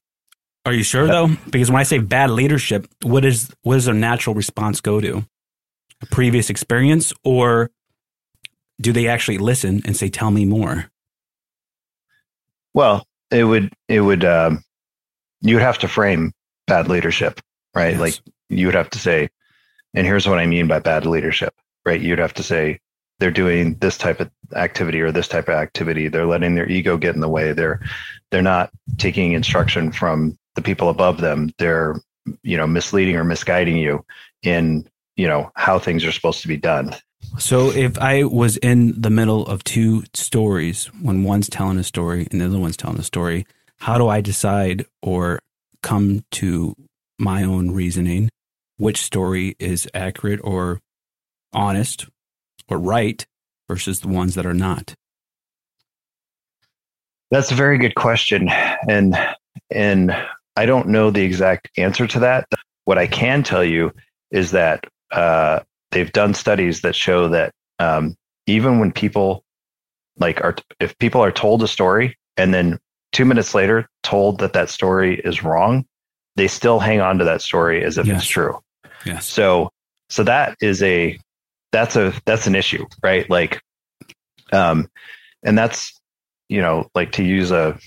are 0.65 0.73
you 0.73 0.83
sure 0.83 1.07
though? 1.07 1.31
Because 1.51 1.71
when 1.71 1.81
I 1.81 1.85
say 1.85 1.99
bad 1.99 2.31
leadership, 2.31 2.87
what 3.03 3.25
is 3.25 3.51
what 3.63 3.75
does 3.75 3.87
their 3.87 3.95
natural 3.95 4.35
response 4.35 4.81
go 4.81 5.01
to? 5.01 5.25
A 6.01 6.07
previous 6.07 6.51
experience, 6.51 7.13
or 7.25 7.71
do 8.81 8.93
they 8.93 9.07
actually 9.07 9.39
listen 9.39 9.83
and 9.85 9.97
say, 9.97 10.09
"Tell 10.09 10.31
me 10.31 10.45
more"? 10.45 10.91
Well, 12.75 13.07
it 13.31 13.45
would 13.45 13.73
it 13.89 14.01
would 14.01 14.25
um, 14.25 14.63
you 15.41 15.57
would 15.57 15.63
have 15.63 15.79
to 15.81 15.89
frame 15.89 16.33
bad 16.67 16.89
leadership, 16.89 17.41
right? 17.75 17.93
Yes. 17.93 18.01
Like 18.01 18.15
you 18.49 18.67
would 18.67 18.75
have 18.75 18.91
to 18.91 18.99
say, 18.99 19.31
and 19.95 20.07
here's 20.07 20.27
what 20.27 20.39
I 20.39 20.47
mean 20.47 20.67
by 20.69 20.79
bad 20.79 21.07
leadership, 21.07 21.55
right? 21.85 22.01
You'd 22.01 22.19
have 22.19 22.35
to 22.35 22.43
say, 22.43 22.81
they're 23.23 23.31
doing 23.31 23.77
this 23.77 23.97
type 23.97 24.19
of 24.19 24.29
activity 24.57 25.01
or 25.01 25.13
this 25.13 25.29
type 25.29 25.49
of 25.49 25.55
activity 25.55 26.09
they're 26.09 26.27
letting 26.27 26.57
their 26.57 26.69
ego 26.69 26.97
get 26.97 27.15
in 27.15 27.21
the 27.21 27.29
way 27.29 27.53
they're 27.53 27.81
they're 28.33 28.43
not 28.43 28.69
taking 28.99 29.33
instruction 29.33 29.93
from 29.93 30.37
the 30.57 30.61
people 30.61 30.89
above 30.89 31.21
them 31.21 31.49
they're 31.59 31.95
you 32.43 32.57
know 32.57 32.67
misleading 32.67 33.15
or 33.15 33.23
misguiding 33.23 33.77
you 33.77 34.05
in 34.43 34.85
you 35.15 35.29
know 35.29 35.53
how 35.55 35.79
things 35.79 36.05
are 36.05 36.11
supposed 36.11 36.43
to 36.43 36.49
be 36.49 36.57
done 36.57 36.95
so 37.39 37.71
if 37.71 37.97
i 37.99 38.25
was 38.25 38.57
in 38.57 39.01
the 39.01 39.11
middle 39.11 39.47
of 39.47 39.63
two 39.63 40.03
stories 40.15 40.87
when 41.01 41.23
one's 41.23 41.49
telling 41.49 41.79
a 41.79 41.85
story 41.85 42.27
and 42.33 42.41
the 42.41 42.47
other 42.47 42.59
one's 42.59 42.77
telling 42.77 42.99
a 42.99 43.05
story 43.05 43.47
how 43.79 43.97
do 43.97 44.09
i 44.09 44.21
decide 44.21 44.85
or 45.01 45.39
come 45.81 46.25
to 46.33 46.75
my 47.23 47.45
own 47.45 47.71
reasoning 47.71 48.29
which 48.77 49.01
story 49.01 49.55
is 49.59 49.89
accurate 49.95 50.41
or 50.43 50.81
honest 51.53 52.07
or 52.69 52.79
right 52.79 53.25
versus 53.69 54.01
the 54.01 54.09
ones 54.09 54.35
that 54.35 54.45
are 54.45 54.55
not? 54.55 54.95
That's 57.31 57.51
a 57.51 57.55
very 57.55 57.79
good 57.79 57.95
question. 57.95 58.51
And 58.89 59.17
and 59.71 60.15
I 60.57 60.67
don't 60.67 60.89
know 60.89 61.11
the 61.11 61.23
exact 61.23 61.71
answer 61.79 62.07
to 62.07 62.19
that. 62.21 62.47
What 62.85 62.99
I 62.99 63.07
can 63.07 63.43
tell 63.43 63.65
you 63.65 63.93
is 64.31 64.51
that 64.51 64.85
uh, 65.13 65.61
they've 65.93 66.13
done 66.13 66.35
studies 66.35 66.81
that 66.83 66.97
show 66.97 67.29
that 67.29 67.53
um, 67.79 68.17
even 68.47 68.79
when 68.81 68.93
people 68.93 69.45
like 70.19 70.43
are 70.43 70.57
if 70.81 70.99
people 70.99 71.23
are 71.23 71.33
told 71.33 71.63
a 71.63 71.69
story 71.69 72.19
and 72.37 72.53
then 72.53 72.79
two 73.13 73.25
minutes 73.25 73.55
later 73.55 73.89
told 74.03 74.41
that 74.41 74.53
that 74.55 74.69
story 74.69 75.21
is 75.21 75.43
wrong, 75.43 75.87
they 76.37 76.49
still 76.49 76.79
hang 76.79 77.01
on 77.01 77.19
to 77.19 77.25
that 77.25 77.43
story 77.43 77.85
as 77.85 77.99
if 77.99 78.07
yes. 78.07 78.23
it's 78.23 78.27
true. 78.27 78.59
Yes. 79.05 79.27
So 79.27 79.71
so 80.09 80.23
that 80.25 80.57
is 80.61 80.83
a 80.83 81.19
that's 81.73 81.97
a 81.97 82.13
that's 82.25 82.47
an 82.47 82.55
issue, 82.55 82.87
right? 83.03 83.29
Like, 83.29 83.61
um, 84.53 84.89
and 85.43 85.57
that's 85.57 85.99
you 86.49 86.61
know 86.61 86.89
like 86.95 87.13
to 87.13 87.25
use 87.25 87.51
a. 87.51 87.79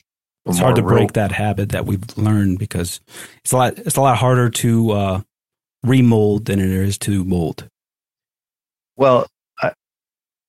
it's 0.45 0.59
hard 0.59 0.75
to 0.75 0.83
real, 0.83 0.97
break 0.97 1.13
that 1.13 1.31
habit 1.31 1.69
that 1.69 1.85
we've 1.85 2.17
learned 2.17 2.59
because 2.59 2.99
it's 3.43 3.51
a 3.51 3.57
lot 3.57 3.77
it's 3.79 3.95
a 3.95 4.01
lot 4.01 4.17
harder 4.17 4.49
to 4.49 4.91
uh, 4.91 5.21
remold 5.83 6.45
than 6.45 6.59
it 6.59 6.69
is 6.69 6.97
to 6.99 7.23
mold. 7.23 7.69
Well, 8.97 9.27
I, 9.61 9.73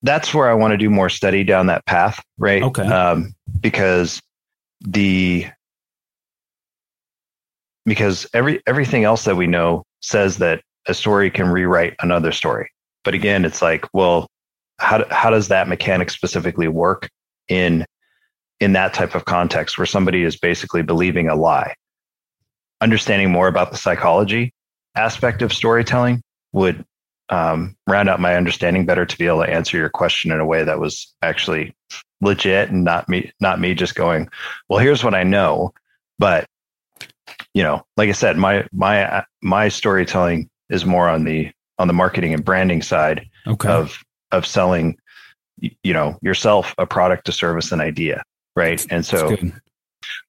that's 0.03 0.33
where 0.33 0.49
I 0.49 0.55
want 0.55 0.73
to 0.73 0.79
do 0.79 0.89
more 0.89 1.11
study 1.11 1.45
down 1.45 1.67
that 1.67 1.85
path, 1.85 2.25
right? 2.39 2.63
Okay. 2.63 2.87
Um, 2.87 3.35
because 3.61 4.23
the 4.81 5.47
because 7.87 8.27
every 8.35 8.61
everything 8.67 9.05
else 9.05 9.25
that 9.25 9.37
we 9.37 9.47
know 9.47 9.85
says 10.01 10.37
that 10.39 10.63
a 10.87 10.95
story 10.95 11.31
can 11.31 11.49
rewrite 11.49 11.95
another 12.01 12.33
story 12.33 12.71
but 13.07 13.15
again, 13.15 13.45
it's 13.45 13.63
like, 13.63 13.87
well, 13.95 14.27
how 14.79 15.07
how 15.11 15.31
does 15.31 15.47
that 15.49 15.69
mechanic 15.69 16.11
specifically 16.11 16.67
work 16.67 17.09
in 17.49 17.87
in 18.59 18.73
that 18.73 18.93
type 18.93 19.15
of 19.15 19.25
context 19.27 19.79
where 19.79 19.87
somebody 19.87 20.25
is 20.25 20.37
basically 20.37 20.83
believing 20.83 21.29
a 21.29 21.37
lie? 21.37 21.73
Understanding 22.81 23.31
more 23.31 23.47
about 23.47 23.71
the 23.71 23.79
psychology 23.79 24.53
aspect 24.97 25.41
of 25.41 25.53
storytelling 25.53 26.21
would 26.53 26.85
um, 27.29 27.77
round 27.87 28.09
out 28.09 28.19
my 28.19 28.35
understanding 28.35 28.87
better 28.87 29.07
to 29.07 29.19
be 29.19 29.29
able 29.29 29.45
to 29.45 29.53
answer 29.53 29.77
your 29.77 29.89
question 29.89 30.33
in 30.33 30.41
a 30.41 30.47
way 30.47 30.65
that 30.65 30.81
was 30.81 31.15
actually 31.23 31.77
legit 32.21 32.71
and 32.71 32.83
not 32.83 33.09
me 33.09 33.31
not 33.41 33.61
me 33.61 33.75
just 33.75 33.95
going 33.95 34.29
well 34.69 34.79
here's 34.79 35.05
what 35.05 35.15
i 35.15 35.23
know 35.23 35.71
but 36.19 36.47
you 37.57 37.63
know 37.63 37.77
like 37.97 38.09
i 38.09 38.13
said 38.13 38.37
my 38.37 38.65
my 38.73 39.25
my 39.43 39.69
storytelling 39.69 40.49
is 40.69 40.85
more 40.85 41.09
on 41.09 41.25
the 41.25 41.51
on 41.79 41.89
the 41.89 41.95
marketing 41.95 42.35
and 42.35 42.45
branding 42.45 42.83
side 42.83 43.27
Okay. 43.47 43.69
of 43.69 43.99
of 44.31 44.45
selling 44.47 44.97
you 45.83 45.93
know 45.93 46.19
yourself 46.21 46.75
a 46.79 46.87
product 46.87 47.29
a 47.29 47.33
service 47.33 47.73
an 47.73 47.81
idea 47.81 48.23
right 48.57 48.85
and 48.91 49.07
so 49.07 49.37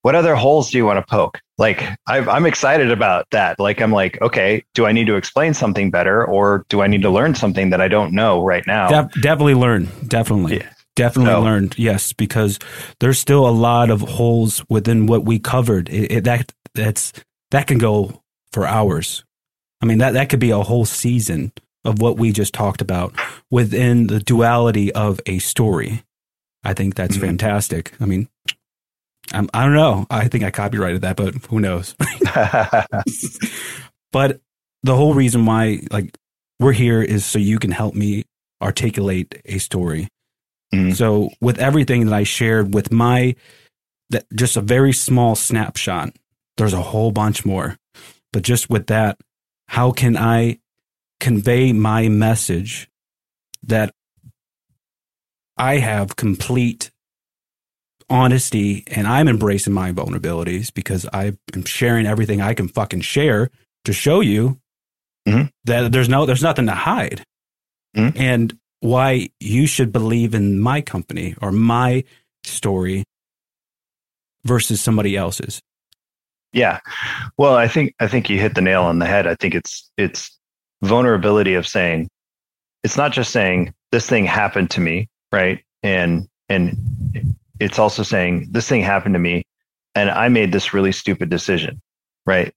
what 0.03 0.15
other 0.15 0.35
holes 0.35 0.71
do 0.71 0.77
you 0.77 0.85
want 0.85 0.97
to 1.05 1.05
poke 1.09 1.39
like 1.57 1.83
I've, 2.07 2.29
i'm 2.29 2.45
excited 2.45 2.91
about 2.91 3.25
that 3.31 3.59
like 3.59 3.81
i'm 3.81 3.91
like 3.91 4.21
okay 4.21 4.63
do 4.73 4.85
i 4.85 4.91
need 4.93 5.07
to 5.07 5.15
explain 5.15 5.53
something 5.53 5.91
better 5.91 6.25
or 6.25 6.65
do 6.69 6.81
i 6.81 6.87
need 6.87 7.01
to 7.01 7.09
learn 7.09 7.35
something 7.35 7.69
that 7.71 7.81
i 7.81 7.87
don't 7.89 8.13
know 8.13 8.41
right 8.43 8.65
now 8.65 8.87
Def- 8.87 9.21
definitely 9.21 9.55
learn. 9.55 9.89
Definitely. 10.07 10.57
Yeah. 10.57 10.69
Definitely 10.95 11.33
No. 11.33 11.41
learned. 11.43 11.75
Yes, 11.77 12.11
because 12.11 12.57
there's 12.99 13.19
still 13.19 13.47
a 13.47 13.51
lot 13.53 13.91
of 13.91 14.01
holes 14.01 14.63
within 14.67 15.05
what 15.05 15.25
we 15.25 15.37
covered. 15.37 15.89
It, 15.89 16.11
it, 16.11 16.23
that 16.23 16.51
that's 16.77 17.11
that 17.51 17.67
can 17.67 17.77
go 17.77 18.21
for 18.53 18.65
hours. 18.65 19.23
I 19.81 19.85
mean 19.85 19.97
that 19.99 20.13
that 20.13 20.29
could 20.29 20.39
be 20.39 20.51
a 20.51 20.63
whole 20.63 20.85
season 20.85 21.51
of 21.83 22.01
what 22.01 22.17
we 22.17 22.31
just 22.31 22.53
talked 22.53 22.81
about 22.81 23.13
within 23.51 24.07
the 24.07 24.19
duality 24.19 24.91
of 24.93 25.19
a 25.25 25.39
story. 25.39 26.03
I 26.63 26.73
think 26.73 26.95
that's 26.95 27.17
Mhm. 27.17 27.21
fantastic. 27.21 27.93
I 28.01 28.05
mean, 28.05 28.27
I'm, 29.31 29.49
I 29.53 29.63
don't 29.65 29.75
know. 29.75 30.05
I 30.09 30.27
think 30.27 30.43
I 30.43 30.51
copyrighted 30.51 31.01
that, 31.01 31.15
but 31.17 31.35
who 31.49 31.59
knows? 31.59 31.95
but 34.11 34.39
the 34.83 34.95
whole 34.95 35.13
reason 35.13 35.45
why 35.45 35.81
like 35.91 36.17
we're 36.59 36.73
here 36.73 37.01
is 37.01 37.25
so 37.25 37.39
you 37.39 37.59
can 37.59 37.71
help 37.71 37.93
me 37.95 38.23
articulate 38.61 39.41
a 39.45 39.57
story. 39.59 40.07
Mhm. 40.73 40.95
So 40.95 41.29
with 41.39 41.59
everything 41.59 42.05
that 42.05 42.13
I 42.13 42.23
shared 42.23 42.73
with 42.73 42.91
my 42.91 43.35
that 44.09 44.25
just 44.35 44.57
a 44.57 44.61
very 44.61 44.93
small 44.93 45.35
snapshot, 45.35 46.15
there's 46.57 46.73
a 46.73 46.81
whole 46.81 47.11
bunch 47.11 47.45
more. 47.45 47.77
But 48.33 48.43
just 48.43 48.69
with 48.69 48.87
that, 48.87 49.17
how 49.67 49.91
can 49.91 50.17
I 50.17 50.59
convey 51.19 51.73
my 51.73 52.09
message 52.09 52.89
that 53.63 53.93
I 55.57 55.77
have 55.77 56.15
complete 56.15 56.91
honesty 58.09 58.83
and 58.87 59.07
I'm 59.07 59.27
embracing 59.27 59.73
my 59.73 59.91
vulnerabilities 59.91 60.73
because 60.73 61.05
I 61.11 61.33
am 61.53 61.65
sharing 61.65 62.05
everything 62.05 62.41
I 62.41 62.53
can 62.53 62.67
fucking 62.67 63.01
share 63.01 63.49
to 63.85 63.93
show 63.93 64.21
you 64.21 64.59
Mhm. 65.27 65.51
that 65.65 65.91
there's 65.91 66.07
no 66.07 66.25
there's 66.25 66.43
nothing 66.43 66.67
to 66.67 66.73
hide. 66.73 67.23
Mhm. 67.95 68.17
And 68.17 68.59
why 68.79 69.29
you 69.39 69.65
should 69.67 69.91
believe 69.91 70.33
in 70.35 70.59
my 70.59 70.79
company 70.81 71.35
or 71.41 71.51
my 71.51 72.03
story 72.45 73.03
versus 74.45 74.79
somebody 74.79 75.17
else's. 75.17 75.61
Yeah. 76.57 76.79
Well, 77.37 77.53
I 77.55 77.67
think 77.67 77.93
I 77.99 78.07
think 78.07 78.31
you 78.31 78.39
hit 78.39 78.55
the 78.55 78.61
nail 78.61 78.81
on 78.81 78.97
the 78.97 79.05
head. 79.05 79.27
I 79.27 79.35
think 79.35 79.53
it's 79.53 79.91
it's 79.95 80.35
vulnerability 80.81 81.53
of 81.53 81.67
saying 81.67 82.09
it's 82.83 82.97
not 82.97 83.11
just 83.11 83.31
saying 83.31 83.75
this 83.91 84.09
thing 84.09 84.25
happened 84.25 84.71
to 84.71 84.81
me, 84.81 85.07
right? 85.31 85.63
And 85.83 86.27
and 86.49 86.75
it's 87.59 87.77
also 87.77 88.01
saying 88.01 88.47
this 88.49 88.67
thing 88.67 88.81
happened 88.81 89.13
to 89.13 89.19
me 89.19 89.43
and 89.93 90.09
I 90.09 90.29
made 90.29 90.51
this 90.51 90.73
really 90.73 90.91
stupid 90.91 91.29
decision, 91.29 91.79
right? 92.25 92.51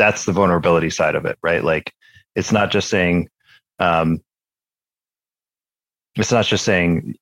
That's 0.00 0.24
the 0.24 0.32
vulnerability 0.32 0.90
side 0.90 1.14
of 1.14 1.24
it, 1.24 1.38
right? 1.40 1.62
Like 1.62 1.92
it's 2.34 2.50
not 2.50 2.72
just 2.72 2.88
saying 2.88 3.28
um 3.78 4.20
it's 6.16 6.32
not 6.32 6.46
just 6.46 6.64
saying 6.64 7.14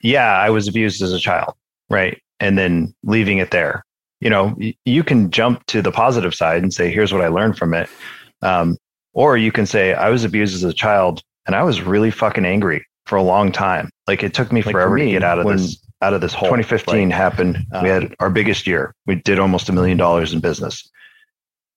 yeah, 0.00 0.32
I 0.32 0.50
was 0.50 0.66
abused 0.66 1.02
as 1.02 1.12
a 1.12 1.20
child, 1.20 1.54
right? 1.88 2.20
And 2.40 2.58
then 2.58 2.96
leaving 3.04 3.38
it 3.38 3.52
there 3.52 3.84
you 4.22 4.30
know 4.30 4.56
you 4.84 5.02
can 5.02 5.30
jump 5.30 5.66
to 5.66 5.82
the 5.82 5.90
positive 5.90 6.32
side 6.34 6.62
and 6.62 6.72
say 6.72 6.90
here's 6.90 7.12
what 7.12 7.22
i 7.22 7.28
learned 7.28 7.58
from 7.58 7.74
it. 7.74 7.88
Um, 8.40 8.76
or 9.14 9.36
you 9.36 9.52
can 9.52 9.66
say 9.66 9.94
i 9.94 10.08
was 10.08 10.24
abused 10.24 10.54
as 10.54 10.62
a 10.64 10.72
child 10.72 11.22
and 11.46 11.56
i 11.56 11.62
was 11.62 11.82
really 11.82 12.10
fucking 12.10 12.44
angry 12.46 12.86
for 13.06 13.16
a 13.16 13.22
long 13.22 13.50
time. 13.50 13.90
Like 14.06 14.22
it 14.22 14.32
took 14.32 14.52
me 14.52 14.60
Like 14.60 14.66
for 14.66 14.72
forever 14.72 14.96
to 14.96 15.10
get 15.10 15.24
out 15.24 15.40
of 15.40 15.46
this 15.48 15.78
out 16.02 16.14
of 16.14 16.20
this 16.20 16.32
hole. 16.32 16.48
2015 16.48 17.08
Like, 17.08 17.16
happened. 17.16 17.58
we 17.72 17.78
Um, 17.78 17.84
had 18.02 18.14
our 18.20 18.30
biggest 18.30 18.66
year. 18.66 18.94
We 19.06 19.16
did 19.16 19.38
almost 19.40 19.68
a 19.68 19.72
million 19.72 19.98
dollars 19.98 20.32
in 20.32 20.40
business. 20.40 20.88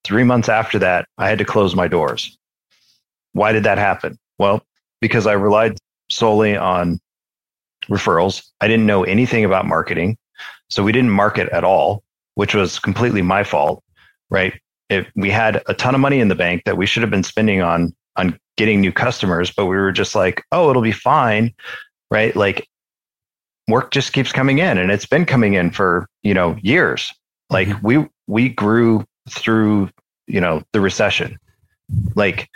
Three 0.04 0.24
months 0.24 0.50
after 0.50 0.78
that 0.80 1.08
i 1.18 1.28
had 1.28 1.39
to 1.39 1.46
close 1.46 1.76
my 1.76 1.88
doors. 1.88 2.38
Why 3.34 3.52
did 3.54 3.64
that 3.64 3.80
happen? 3.80 4.18
Well 4.38 4.62
because 5.02 5.26
i 5.26 5.34
relied 5.34 5.78
solely 6.12 6.56
on 6.56 7.00
referrals. 7.89 8.43
I 8.62 8.68
didn't 8.68 8.86
know 8.86 9.04
anything 9.04 9.46
about 9.46 9.66
marketing 9.66 10.18
so 10.70 10.84
we 10.84 10.91
didn't 10.91 11.12
market 11.12 11.50
at 11.50 11.64
all 11.64 12.04
which 12.36 12.54
was 12.54 12.80
completely 12.80 13.22
my 13.22 13.44
fault, 13.44 13.84
right? 14.30 14.54
If 14.90 15.08
we 15.16 15.30
had 15.32 15.64
a 15.68 15.74
ton 15.74 15.96
of 15.96 16.02
money 16.02 16.20
in 16.20 16.28
the 16.28 16.36
bank 16.36 16.64
that 16.66 16.78
we 16.78 16.86
should 16.86 17.02
have 17.02 17.10
been 17.10 17.24
spending 17.24 17.62
on 17.62 17.94
on 18.18 18.40
getting 18.56 18.80
new 18.80 18.92
customers, 18.92 19.52
but 19.52 19.66
we 19.66 19.76
were 19.76 19.92
just 19.92 20.16
like, 20.16 20.44
oh, 20.52 20.70
it'll 20.70 20.82
be 20.82 20.92
fine, 20.92 21.54
right? 22.12 22.36
Like 22.36 22.68
work 23.68 23.92
just 23.92 24.14
keeps 24.14 24.32
coming 24.32 24.60
in 24.60 24.78
and 24.78 24.92
it's 24.92 25.06
been 25.06 25.26
coming 25.26 25.56
in 25.56 25.72
for, 25.72 26.08
you 26.24 26.34
know, 26.34 26.56
years. 26.62 27.12
Like 27.50 27.68
Mhm. 27.68 27.84
we 27.84 28.08
we 28.28 28.50
grew 28.50 29.06
through, 29.30 29.90
you 30.28 30.40
know, 30.40 30.62
the 30.72 30.82
recession. 30.82 31.38
Like 32.16 32.48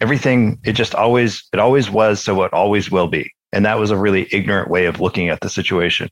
everything 0.00 0.58
it 0.64 0.72
just 0.72 0.94
always 0.94 1.44
it 1.52 1.58
always 1.58 1.90
was 1.90 2.22
so 2.22 2.42
it 2.42 2.52
always 2.52 2.90
will 2.90 3.08
be. 3.08 3.30
And 3.52 3.64
that 3.66 3.78
was 3.78 3.90
a 3.90 3.96
really 3.96 4.28
ignorant 4.32 4.68
way 4.68 4.86
of 4.86 5.00
looking 5.00 5.28
at 5.28 5.40
the 5.40 5.48
situation. 5.48 6.08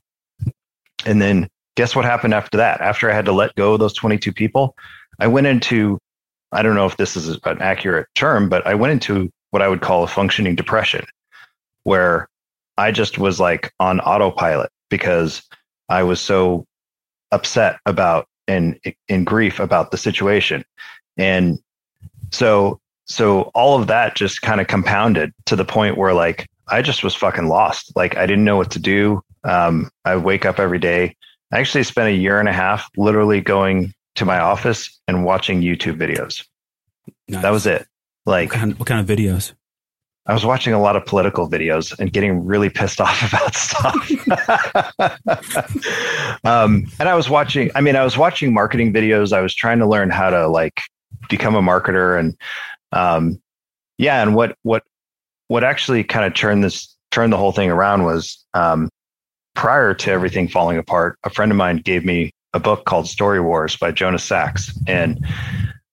And 1.05 1.21
then 1.21 1.49
guess 1.75 1.95
what 1.95 2.05
happened 2.05 2.33
after 2.33 2.57
that? 2.57 2.81
After 2.81 3.09
I 3.09 3.15
had 3.15 3.25
to 3.25 3.31
let 3.31 3.55
go 3.55 3.73
of 3.73 3.79
those 3.79 3.93
22 3.93 4.31
people, 4.31 4.75
I 5.19 5.27
went 5.27 5.47
into, 5.47 5.99
I 6.51 6.61
don't 6.61 6.75
know 6.75 6.85
if 6.85 6.97
this 6.97 7.15
is 7.15 7.39
an 7.43 7.61
accurate 7.61 8.07
term, 8.15 8.49
but 8.49 8.65
I 8.65 8.75
went 8.75 8.91
into 8.91 9.31
what 9.51 9.61
I 9.61 9.67
would 9.67 9.81
call 9.81 10.03
a 10.03 10.07
functioning 10.07 10.55
depression, 10.55 11.05
where 11.83 12.27
I 12.77 12.91
just 12.91 13.17
was 13.17 13.39
like 13.39 13.71
on 13.79 13.99
autopilot 13.99 14.71
because 14.89 15.43
I 15.89 16.03
was 16.03 16.19
so 16.19 16.65
upset 17.31 17.79
about 17.85 18.27
and 18.47 18.79
in 19.07 19.23
grief 19.23 19.59
about 19.59 19.91
the 19.91 19.97
situation. 19.97 20.63
And 21.17 21.59
so, 22.31 22.79
so 23.05 23.51
all 23.53 23.79
of 23.79 23.87
that 23.87 24.15
just 24.15 24.41
kind 24.41 24.59
of 24.61 24.67
compounded 24.67 25.31
to 25.45 25.55
the 25.55 25.65
point 25.65 25.97
where 25.97 26.13
like 26.13 26.47
I 26.67 26.81
just 26.81 27.03
was 27.03 27.15
fucking 27.15 27.47
lost. 27.47 27.95
Like 27.95 28.17
I 28.17 28.25
didn't 28.25 28.45
know 28.45 28.57
what 28.57 28.71
to 28.71 28.79
do. 28.79 29.21
Um, 29.43 29.91
I 30.05 30.15
wake 30.15 30.45
up 30.45 30.59
every 30.59 30.79
day. 30.79 31.15
I 31.51 31.59
actually 31.59 31.83
spent 31.83 32.09
a 32.09 32.13
year 32.13 32.39
and 32.39 32.49
a 32.49 32.53
half 32.53 32.89
literally 32.97 33.41
going 33.41 33.93
to 34.15 34.25
my 34.25 34.39
office 34.39 34.99
and 35.07 35.25
watching 35.25 35.61
YouTube 35.61 35.97
videos. 35.97 36.45
That 37.27 37.51
was 37.51 37.65
it. 37.65 37.87
Like 38.25 38.49
What 38.51 38.59
kind, 38.59 38.79
what 38.79 38.87
kind 38.87 39.01
of 39.01 39.17
videos? 39.17 39.53
I 40.25 40.33
was 40.33 40.45
watching 40.45 40.73
a 40.73 40.79
lot 40.79 40.95
of 40.95 41.05
political 41.05 41.49
videos 41.49 41.97
and 41.99 42.13
getting 42.13 42.45
really 42.45 42.69
pissed 42.69 43.01
off 43.05 43.21
about 43.27 43.55
stuff. 43.55 44.09
um, 46.45 46.85
and 46.99 47.09
I 47.09 47.15
was 47.15 47.29
watching, 47.29 47.71
I 47.75 47.81
mean, 47.81 47.95
I 47.95 48.03
was 48.03 48.17
watching 48.17 48.53
marketing 48.53 48.93
videos. 48.93 49.33
I 49.33 49.41
was 49.41 49.53
trying 49.53 49.79
to 49.79 49.87
learn 49.87 50.09
how 50.09 50.29
to 50.29 50.47
like 50.47 50.81
become 51.29 51.55
a 51.55 51.61
marketer 51.61 52.17
and, 52.17 52.37
um, 52.91 53.41
yeah. 53.97 54.21
And 54.21 54.35
what, 54.35 54.55
what, 54.63 54.83
what 55.47 55.63
actually 55.63 56.03
kind 56.03 56.25
of 56.25 56.33
turned 56.33 56.63
this, 56.63 56.95
turned 57.11 57.33
the 57.33 57.37
whole 57.37 57.51
thing 57.51 57.69
around 57.69 58.03
was, 58.05 58.43
um, 58.53 58.89
prior 59.55 59.93
to 59.93 60.11
everything 60.11 60.47
falling 60.47 60.77
apart, 60.77 61.17
a 61.23 61.29
friend 61.29 61.51
of 61.51 61.57
mine 61.57 61.77
gave 61.77 62.05
me 62.05 62.31
a 62.53 62.59
book 62.59 62.85
called 62.85 63.07
Story 63.07 63.41
Wars 63.41 63.75
by 63.75 63.91
Jonas 63.91 64.23
Sachs. 64.23 64.77
And, 64.87 65.25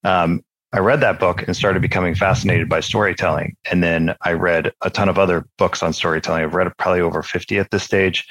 um, 0.05 0.43
I 0.73 0.79
read 0.79 1.01
that 1.01 1.19
book 1.19 1.43
and 1.43 1.57
started 1.57 1.83
becoming 1.83 2.15
fascinated 2.15 2.69
by 2.69 2.79
storytelling. 2.79 3.57
And 3.71 3.83
then 3.83 4.15
I 4.23 4.33
read 4.33 4.73
a 4.83 4.91
ton 4.91 5.09
of 5.09 5.19
other 5.19 5.45
books 5.59 5.83
on 5.83 5.93
storytelling. 5.93 6.45
I've 6.45 6.55
read 6.55 6.71
probably 6.79 7.01
over 7.01 7.23
50 7.23 7.59
at 7.59 7.71
this 7.73 7.83
stage. 7.83 8.27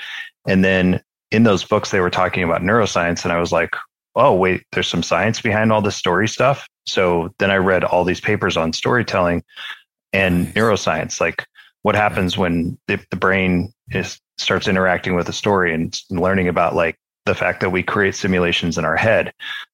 And 0.47 0.63
then 0.63 1.01
in 1.31 1.43
those 1.43 1.65
books, 1.65 1.91
they 1.91 1.99
were 1.99 2.09
talking 2.09 2.43
about 2.43 2.61
neuroscience. 2.61 3.23
And 3.25 3.33
I 3.33 3.39
was 3.39 3.51
like, 3.51 3.75
oh, 4.15 4.33
wait, 4.33 4.63
there's 4.71 4.87
some 4.87 5.03
science 5.03 5.41
behind 5.41 5.71
all 5.71 5.81
this 5.81 5.97
story 5.97 6.27
stuff. 6.29 6.67
So 6.85 7.33
then 7.39 7.51
I 7.51 7.57
read 7.57 7.83
all 7.83 8.05
these 8.05 8.21
papers 8.21 8.55
on 8.55 8.71
storytelling 8.71 9.43
and 10.13 10.47
neuroscience, 10.53 11.21
like 11.21 11.45
what 11.83 11.95
happens 11.95 12.37
when 12.37 12.77
the, 12.87 12.99
the 13.11 13.15
brain 13.15 13.71
is 13.91 14.19
starts 14.39 14.67
interacting 14.67 15.15
with 15.15 15.27
the 15.27 15.33
story 15.33 15.73
and 15.73 15.99
learning 16.09 16.47
about 16.47 16.75
like 16.75 16.95
the 17.25 17.35
fact 17.35 17.59
that 17.61 17.69
we 17.69 17.83
create 17.83 18.15
simulations 18.15 18.77
in 18.77 18.85
our 18.85 18.95
head. 18.97 19.33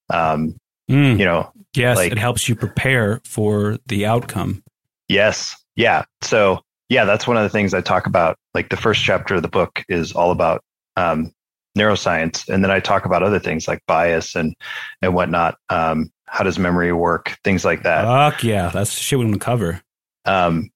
Um, 0.09 0.55
Mm, 0.89 1.18
you 1.18 1.26
know, 1.26 1.51
yes, 1.74 1.97
like- 1.97 2.11
it 2.11 2.20
helps 2.20 2.47
you 2.47 2.55
prepare 2.55 3.20
for 3.26 3.78
the 3.88 4.05
outcome. 4.05 4.61
Yes. 5.07 5.55
Yeah. 5.76 6.03
So 6.22 6.61
yeah, 6.89 7.05
that's 7.05 7.26
one 7.26 7.38
of 7.38 7.43
the 7.43 7.49
things 7.49 7.74
I 7.74 7.82
talk 7.82 8.05
about. 8.05 8.38
Like 8.53 8.70
the 8.70 8.78
first 8.78 9.03
chapter 9.03 9.34
of 9.36 9.41
the 9.41 9.47
book 9.47 9.84
is 9.89 10.11
all 10.13 10.30
about 10.30 10.61
um, 10.95 11.32
neuroscience, 11.76 12.47
and 12.47 12.63
then 12.63 12.70
I 12.70 12.80
talk 12.80 13.05
about 13.05 13.24
other 13.24 13.39
things 13.39 13.68
like 13.68 13.80
bias 13.88 14.36
and 14.36 14.55
and 15.01 15.16
whatnot. 15.16 15.57
Um, 15.70 16.11
how 16.28 16.43
does 16.43 16.59
memory 16.59 16.93
work? 16.93 17.36
Things 17.43 17.66
like 17.66 17.82
that. 17.82 18.03
Fuck 18.05 18.43
yeah, 18.43 18.70
that's 18.70 18.91
shit 18.91 19.18
we 19.18 19.26
want 19.26 19.34
to 19.36 19.43
cover. 19.43 19.82
Um, 20.26 20.70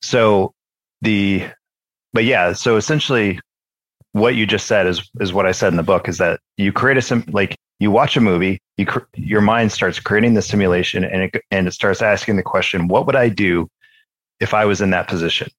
so 0.00 0.54
the, 1.02 1.44
but 2.16 2.24
yeah, 2.24 2.54
so 2.54 2.76
essentially, 2.76 3.38
what 4.12 4.34
you 4.34 4.46
just 4.46 4.66
said 4.66 4.86
is 4.86 5.06
is 5.20 5.34
what 5.34 5.44
I 5.44 5.52
said 5.52 5.70
in 5.70 5.76
the 5.76 5.82
book 5.82 6.08
is 6.08 6.16
that 6.16 6.40
you 6.56 6.72
create 6.72 6.96
a 6.96 7.02
sim 7.02 7.24
like 7.28 7.54
you 7.78 7.90
watch 7.90 8.16
a 8.16 8.22
movie, 8.22 8.58
you 8.78 8.86
cr- 8.86 9.00
your 9.16 9.42
mind 9.42 9.70
starts 9.70 10.00
creating 10.00 10.32
the 10.32 10.40
simulation, 10.40 11.04
and 11.04 11.24
it 11.24 11.44
and 11.50 11.68
it 11.68 11.72
starts 11.72 12.00
asking 12.00 12.36
the 12.36 12.42
question, 12.42 12.88
what 12.88 13.04
would 13.04 13.16
I 13.16 13.28
do 13.28 13.68
if 14.40 14.54
I 14.54 14.64
was 14.64 14.80
in 14.80 14.88
that 14.90 15.08
position, 15.08 15.50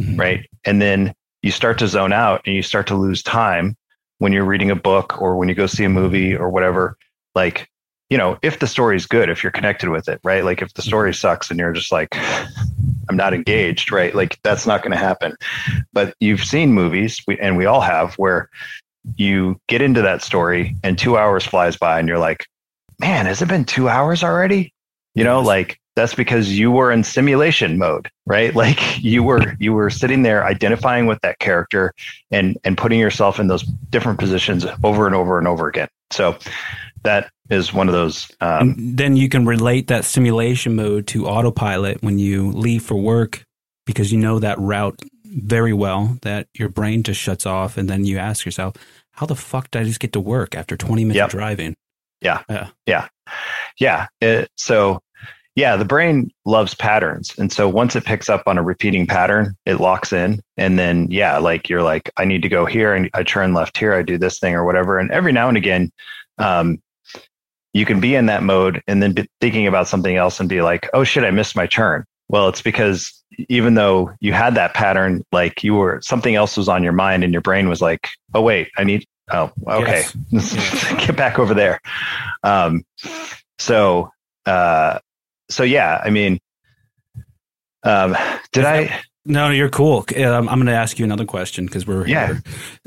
mm-hmm. 0.00 0.18
right? 0.18 0.48
And 0.64 0.82
then 0.82 1.14
you 1.42 1.52
start 1.52 1.78
to 1.78 1.86
zone 1.86 2.12
out 2.12 2.42
and 2.44 2.56
you 2.56 2.62
start 2.62 2.88
to 2.88 2.96
lose 2.96 3.22
time 3.22 3.76
when 4.18 4.32
you're 4.32 4.44
reading 4.44 4.72
a 4.72 4.76
book 4.76 5.22
or 5.22 5.36
when 5.36 5.48
you 5.48 5.54
go 5.54 5.68
see 5.68 5.84
a 5.84 5.88
movie 5.88 6.34
or 6.34 6.50
whatever. 6.50 6.96
Like, 7.36 7.68
you 8.10 8.18
know, 8.18 8.38
if 8.42 8.58
the 8.58 8.66
story 8.66 8.96
is 8.96 9.06
good, 9.06 9.30
if 9.30 9.42
you're 9.42 9.52
connected 9.52 9.88
with 9.88 10.08
it, 10.08 10.20
right? 10.24 10.44
Like 10.44 10.62
if 10.62 10.74
the 10.74 10.82
story 10.82 11.10
mm-hmm. 11.10 11.16
sucks 11.16 11.50
and 11.50 11.58
you're 11.58 11.72
just 11.72 11.92
like, 11.92 12.08
I'm 13.08 13.16
not 13.16 13.34
engaged, 13.34 13.90
right? 13.90 14.14
Like 14.14 14.38
that's 14.42 14.66
not 14.66 14.82
going 14.82 14.92
to 14.92 14.98
happen. 14.98 15.36
But 15.92 16.14
you've 16.20 16.44
seen 16.44 16.72
movies, 16.72 17.20
and 17.40 17.56
we 17.56 17.66
all 17.66 17.80
have, 17.80 18.14
where 18.14 18.50
you 19.16 19.60
get 19.68 19.82
into 19.82 20.02
that 20.02 20.22
story 20.22 20.76
and 20.82 20.98
two 20.98 21.16
hours 21.16 21.46
flies 21.46 21.76
by 21.76 21.98
and 21.98 22.06
you're 22.06 22.18
like, 22.18 22.46
man, 22.98 23.26
has 23.26 23.40
it 23.40 23.48
been 23.48 23.64
two 23.64 23.88
hours 23.88 24.22
already? 24.22 24.72
You 25.14 25.24
know, 25.24 25.40
like 25.40 25.80
that's 25.96 26.14
because 26.14 26.58
you 26.58 26.70
were 26.70 26.92
in 26.92 27.02
simulation 27.02 27.78
mode, 27.78 28.10
right? 28.26 28.54
Like 28.60 29.02
you 29.02 29.22
were 29.22 29.56
you 29.58 29.72
were 29.72 29.90
sitting 29.90 30.22
there 30.22 30.44
identifying 30.44 31.06
with 31.06 31.20
that 31.22 31.38
character 31.38 31.94
and 32.30 32.58
and 32.64 32.76
putting 32.76 33.00
yourself 33.00 33.40
in 33.40 33.48
those 33.48 33.62
different 33.62 34.18
positions 34.18 34.66
over 34.84 35.06
and 35.06 35.14
over 35.14 35.38
and 35.38 35.48
over 35.48 35.66
again. 35.66 35.88
So 36.10 36.38
that 37.02 37.30
is 37.48 37.72
one 37.72 37.88
of 37.88 37.94
those. 37.94 38.30
Um, 38.40 38.74
then 38.78 39.16
you 39.16 39.28
can 39.28 39.46
relate 39.46 39.88
that 39.88 40.04
simulation 40.04 40.76
mode 40.76 41.06
to 41.08 41.26
autopilot 41.26 42.02
when 42.02 42.18
you 42.18 42.50
leave 42.52 42.82
for 42.82 42.96
work 42.96 43.44
because 43.86 44.12
you 44.12 44.18
know 44.18 44.38
that 44.38 44.58
route 44.58 45.00
very 45.24 45.72
well 45.72 46.18
that 46.22 46.48
your 46.54 46.68
brain 46.68 47.02
just 47.02 47.20
shuts 47.20 47.46
off 47.46 47.76
and 47.76 47.88
then 47.88 48.04
you 48.04 48.18
ask 48.18 48.44
yourself, 48.44 48.76
how 49.12 49.26
the 49.26 49.36
fuck 49.36 49.70
did 49.70 49.82
I 49.82 49.84
just 49.84 50.00
get 50.00 50.12
to 50.12 50.20
work 50.20 50.54
after 50.54 50.76
20 50.76 51.04
minutes 51.04 51.16
yep. 51.16 51.26
of 51.26 51.32
driving? 51.32 51.76
Yeah. 52.20 52.42
Yeah. 52.48 52.68
Yeah. 52.86 53.08
Yeah. 53.78 54.06
It, 54.20 54.50
so 54.56 55.00
yeah, 55.56 55.76
the 55.76 55.84
brain 55.84 56.30
loves 56.44 56.74
patterns. 56.74 57.34
And 57.38 57.52
so 57.52 57.68
once 57.68 57.96
it 57.96 58.04
picks 58.04 58.28
up 58.28 58.44
on 58.46 58.56
a 58.56 58.62
repeating 58.62 59.06
pattern, 59.06 59.56
it 59.66 59.80
locks 59.80 60.12
in. 60.12 60.40
And 60.56 60.78
then, 60.78 61.08
yeah, 61.10 61.38
like 61.38 61.68
you're 61.68 61.82
like, 61.82 62.10
I 62.16 62.24
need 62.24 62.42
to 62.42 62.48
go 62.48 62.66
here 62.66 62.94
and 62.94 63.10
I 63.14 63.24
turn 63.24 63.52
left 63.52 63.76
here, 63.76 63.92
I 63.92 64.02
do 64.02 64.16
this 64.16 64.38
thing 64.38 64.54
or 64.54 64.64
whatever. 64.64 64.98
And 64.98 65.10
every 65.10 65.32
now 65.32 65.48
and 65.48 65.56
again, 65.56 65.90
um, 66.38 66.80
you 67.72 67.86
can 67.86 68.00
be 68.00 68.14
in 68.14 68.26
that 68.26 68.42
mode 68.42 68.82
and 68.86 69.02
then 69.02 69.12
be 69.12 69.28
thinking 69.40 69.66
about 69.66 69.88
something 69.88 70.16
else 70.16 70.40
and 70.40 70.48
be 70.48 70.62
like, 70.62 70.88
oh 70.92 71.04
shit, 71.04 71.24
I 71.24 71.30
missed 71.30 71.56
my 71.56 71.66
turn. 71.66 72.04
Well, 72.28 72.48
it's 72.48 72.62
because 72.62 73.12
even 73.48 73.74
though 73.74 74.12
you 74.20 74.32
had 74.32 74.54
that 74.54 74.74
pattern, 74.74 75.24
like 75.32 75.62
you 75.64 75.74
were 75.74 76.00
something 76.02 76.34
else 76.34 76.56
was 76.56 76.68
on 76.68 76.82
your 76.82 76.92
mind 76.92 77.24
and 77.24 77.32
your 77.32 77.42
brain 77.42 77.68
was 77.68 77.80
like, 77.80 78.08
oh 78.34 78.42
wait, 78.42 78.68
I 78.76 78.84
need 78.84 79.04
oh 79.32 79.50
okay, 79.68 80.04
yes. 80.30 80.84
get 81.06 81.16
back 81.16 81.38
over 81.38 81.54
there. 81.54 81.80
Um, 82.42 82.84
so 83.58 84.10
uh, 84.46 84.98
so 85.48 85.62
yeah, 85.62 86.00
I 86.04 86.10
mean, 86.10 86.40
um, 87.82 88.16
did 88.52 88.64
I? 88.64 89.00
No, 89.24 89.50
you're 89.50 89.68
cool. 89.68 90.04
Um, 90.16 90.48
I'm 90.48 90.56
going 90.58 90.66
to 90.66 90.72
ask 90.72 90.98
you 90.98 91.04
another 91.04 91.26
question 91.26 91.66
because 91.66 91.86
we're 91.86 92.06
yeah, 92.06 92.26
here. 92.26 92.42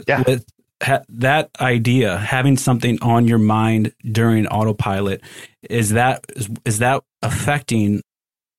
yeah. 0.07 0.23
With 0.25 0.45
ha- 0.84 1.03
that 1.09 1.49
idea, 1.59 2.17
having 2.17 2.57
something 2.57 3.01
on 3.01 3.27
your 3.27 3.39
mind 3.39 3.93
during 4.11 4.47
autopilot, 4.47 5.21
is 5.69 5.91
that 5.91 6.25
is, 6.36 6.49
is 6.65 6.79
that 6.79 7.03
affecting 7.21 8.01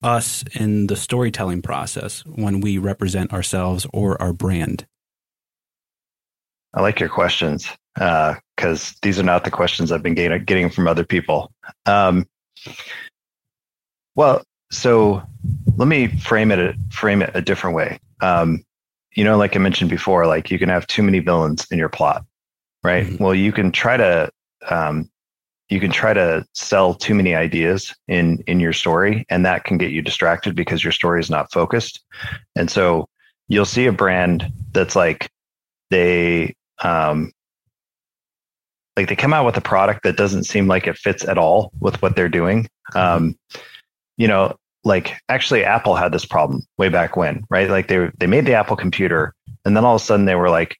us 0.03 0.45
in 0.55 0.87
the 0.87 0.97
storytelling 0.97 1.63
process 1.63 2.25
when 2.27 2.61
we 2.61 2.79
represent 2.79 3.33
ourselves 3.33 3.87
or 3.93 4.21
our 4.21 4.33
brand? 4.33 4.87
I 6.75 6.83
like 6.83 6.99
your 6.99 7.09
questions 7.09 7.69
because 7.95 8.91
uh, 8.91 8.95
these 9.03 9.19
are 9.19 9.25
not 9.25 9.45
the 9.45 9.51
questions 9.51 9.93
I've 9.93 10.03
been 10.03 10.15
getting, 10.15 10.45
getting 10.45 10.71
from 10.71 10.89
other 10.89 11.05
people. 11.05 11.53
Um, 11.87 12.27
well, 14.17 14.43
so 14.71 15.23
let 15.77 15.87
me 15.87 16.09
frame 16.09 16.51
it 16.51 16.77
frame 16.91 17.23
it 17.23 17.31
a 17.35 17.41
different 17.41 17.77
way. 17.77 17.99
Um, 18.21 18.65
you 19.15 19.25
know, 19.25 19.37
like 19.37 19.57
I 19.57 19.59
mentioned 19.59 19.91
before, 19.91 20.27
like 20.27 20.51
you 20.51 20.59
can 20.59 20.69
have 20.69 20.87
too 20.87 21.03
many 21.03 21.21
villains 21.21 21.67
in 21.71 21.79
your 21.79 21.89
plot, 21.89 22.25
right? 22.83 23.07
Mm-hmm. 23.07 23.23
Well, 23.23 23.35
you 23.35 23.53
can 23.53 23.73
try 23.73 23.97
to 23.97 24.31
um, 24.69 25.11
you 25.69 25.81
can 25.81 25.91
try 25.91 26.13
to 26.13 26.45
sell 26.53 26.95
too 26.95 27.15
many 27.15 27.35
ideas 27.35 27.95
in 28.09 28.43
in 28.47 28.61
your 28.61 28.73
story, 28.73 29.25
and 29.29 29.45
that 29.47 29.65
can 29.65 29.79
get 29.79 29.93
you 29.93 30.03
distracted 30.03 30.55
because 30.55 30.83
your 30.83 30.93
story 30.93 31.21
is 31.21 31.31
not 31.31 31.53
focused. 31.53 32.01
And 32.57 32.71
so 32.71 33.09
you'll 33.49 33.65
see 33.65 33.87
a 33.87 33.93
brand 33.93 34.51
that's 34.73 34.97
like 34.97 35.31
they 35.91 36.55
um, 36.83 37.33
like 38.97 39.09
they 39.09 39.17
come 39.17 39.33
out 39.33 39.47
with 39.47 39.57
a 39.57 39.61
product 39.61 40.03
that 40.03 40.17
doesn't 40.17 40.45
seem 40.45 40.67
like 40.67 40.87
it 40.87 40.99
fits 40.99 41.25
at 41.25 41.39
all 41.39 41.73
with 41.81 42.01
what 42.03 42.17
they're 42.17 42.29
doing. 42.29 42.65
Mm-hmm. 42.93 42.99
Um, 42.99 43.39
you 44.17 44.29
know, 44.29 44.57
like 44.85 45.17
actually 45.29 45.65
Apple 45.65 45.95
had 45.97 46.13
this 46.13 46.25
problem 46.25 46.63
way 46.79 46.89
back 46.89 47.17
when, 47.17 47.45
right? 47.51 47.71
Like 47.71 47.89
they 47.89 48.11
they 48.19 48.27
made 48.27 48.47
the 48.47 48.55
Apple 48.55 48.77
computer 48.77 49.35
and 49.65 49.77
then 49.77 49.85
all 49.85 49.97
of 49.97 50.03
a 50.03 50.05
sudden 50.05 50.27
they 50.27 50.35
were 50.35 50.51
like 50.51 50.77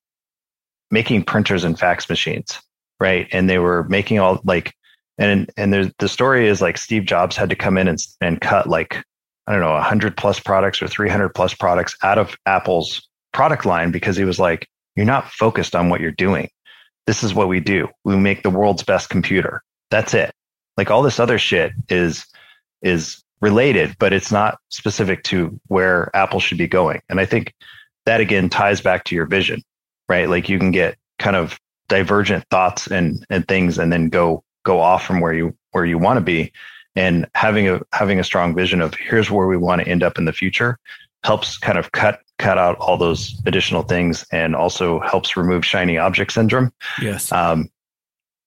making 0.91 1.25
printers 1.25 1.65
and 1.65 1.79
fax 1.79 2.09
machines, 2.09 2.59
right? 3.01 3.27
And 3.33 3.49
they 3.49 3.59
were 3.59 3.85
making 3.85 4.19
all 4.19 4.41
like 4.45 4.75
and 5.19 5.51
and 5.57 5.93
the 5.99 6.09
story 6.09 6.49
is 6.49 6.61
like 6.61 6.79
Steve 6.79 7.07
Jobs 7.07 7.37
had 7.37 7.51
to 7.51 7.57
come 7.57 7.79
in 7.79 7.89
and 7.89 7.99
and 8.21 8.41
cut 8.41 8.69
like 8.69 9.03
I 9.47 9.53
don't 9.53 9.61
know 9.61 9.73
100 9.73 10.17
plus 10.17 10.41
products 10.41 10.83
or 10.83 10.89
300 10.89 11.31
plus 11.31 11.55
products 11.55 11.97
out 12.03 12.19
of 12.19 12.37
Apple's 12.47 13.07
product 13.33 13.65
line 13.67 13.91
because 13.91 14.17
he 14.17 14.25
was 14.25 14.39
like 14.39 14.69
you're 14.97 15.07
not 15.07 15.31
focused 15.31 15.75
on 15.75 15.89
what 15.89 16.01
you're 16.01 16.13
doing. 16.13 16.49
This 17.07 17.23
is 17.23 17.35
what 17.35 17.49
we 17.49 17.61
do. 17.61 17.89
We 18.05 18.17
make 18.17 18.43
the 18.43 18.51
world's 18.51 18.83
best 18.83 19.11
computer. 19.11 19.63
That's 19.91 20.15
it. 20.15 20.33
Like 20.77 20.91
all 20.91 21.03
this 21.03 21.21
other 21.21 21.39
shit 21.39 21.73
is 21.89 22.27
is 22.83 23.24
related, 23.41 23.95
but 23.99 24.13
it's 24.13 24.33
not 24.33 24.59
specific 24.71 25.23
to 25.25 25.59
where 25.69 26.11
Apple 26.15 26.41
should 26.41 26.59
be 26.59 26.69
going. 26.69 27.03
And 27.09 27.21
I 27.21 27.27
think 27.27 27.55
that 28.07 28.21
again 28.21 28.49
ties 28.49 28.81
back 28.81 29.05
to 29.05 29.15
your 29.15 29.27
vision, 29.27 29.63
right? 30.09 30.29
Like 30.29 30.49
you 30.49 30.59
can 30.59 30.71
get 30.71 30.97
kind 31.19 31.37
of 31.37 31.59
divergent 31.89 32.45
thoughts 32.51 32.87
and 32.87 33.25
and 33.31 33.47
things 33.47 33.79
and 33.79 33.93
then 33.93 34.09
go 34.09 34.43
go 34.65 34.81
off 34.81 35.05
from 35.05 35.21
where 35.21 35.35
you 35.35 35.55
where 35.73 35.85
you 35.85 35.99
want 35.99 36.17
to 36.17 36.23
be 36.23 36.53
and 36.97 37.27
having 37.35 37.69
a 37.69 37.81
having 37.93 38.19
a 38.19 38.25
strong 38.25 38.55
vision 38.55 38.81
of 38.81 38.95
here's 38.95 39.31
where 39.31 39.47
we 39.47 39.57
want 39.57 39.83
to 39.83 39.89
end 39.89 40.03
up 40.03 40.19
in 40.19 40.25
the 40.25 40.33
future 40.33 40.79
helps 41.25 41.59
kind 41.59 41.79
of 41.79 41.93
cut 41.93 42.21
cut 42.39 42.59
out 42.59 42.77
all 42.79 42.97
those 42.97 43.41
additional 43.47 43.83
things 43.83 44.25
and 44.33 44.57
also 44.57 45.01
helps 45.01 45.37
remove 45.37 45.65
shiny 45.65 45.99
object 45.99 46.33
syndrome 46.33 46.73
yes 47.01 47.31
um, 47.33 47.69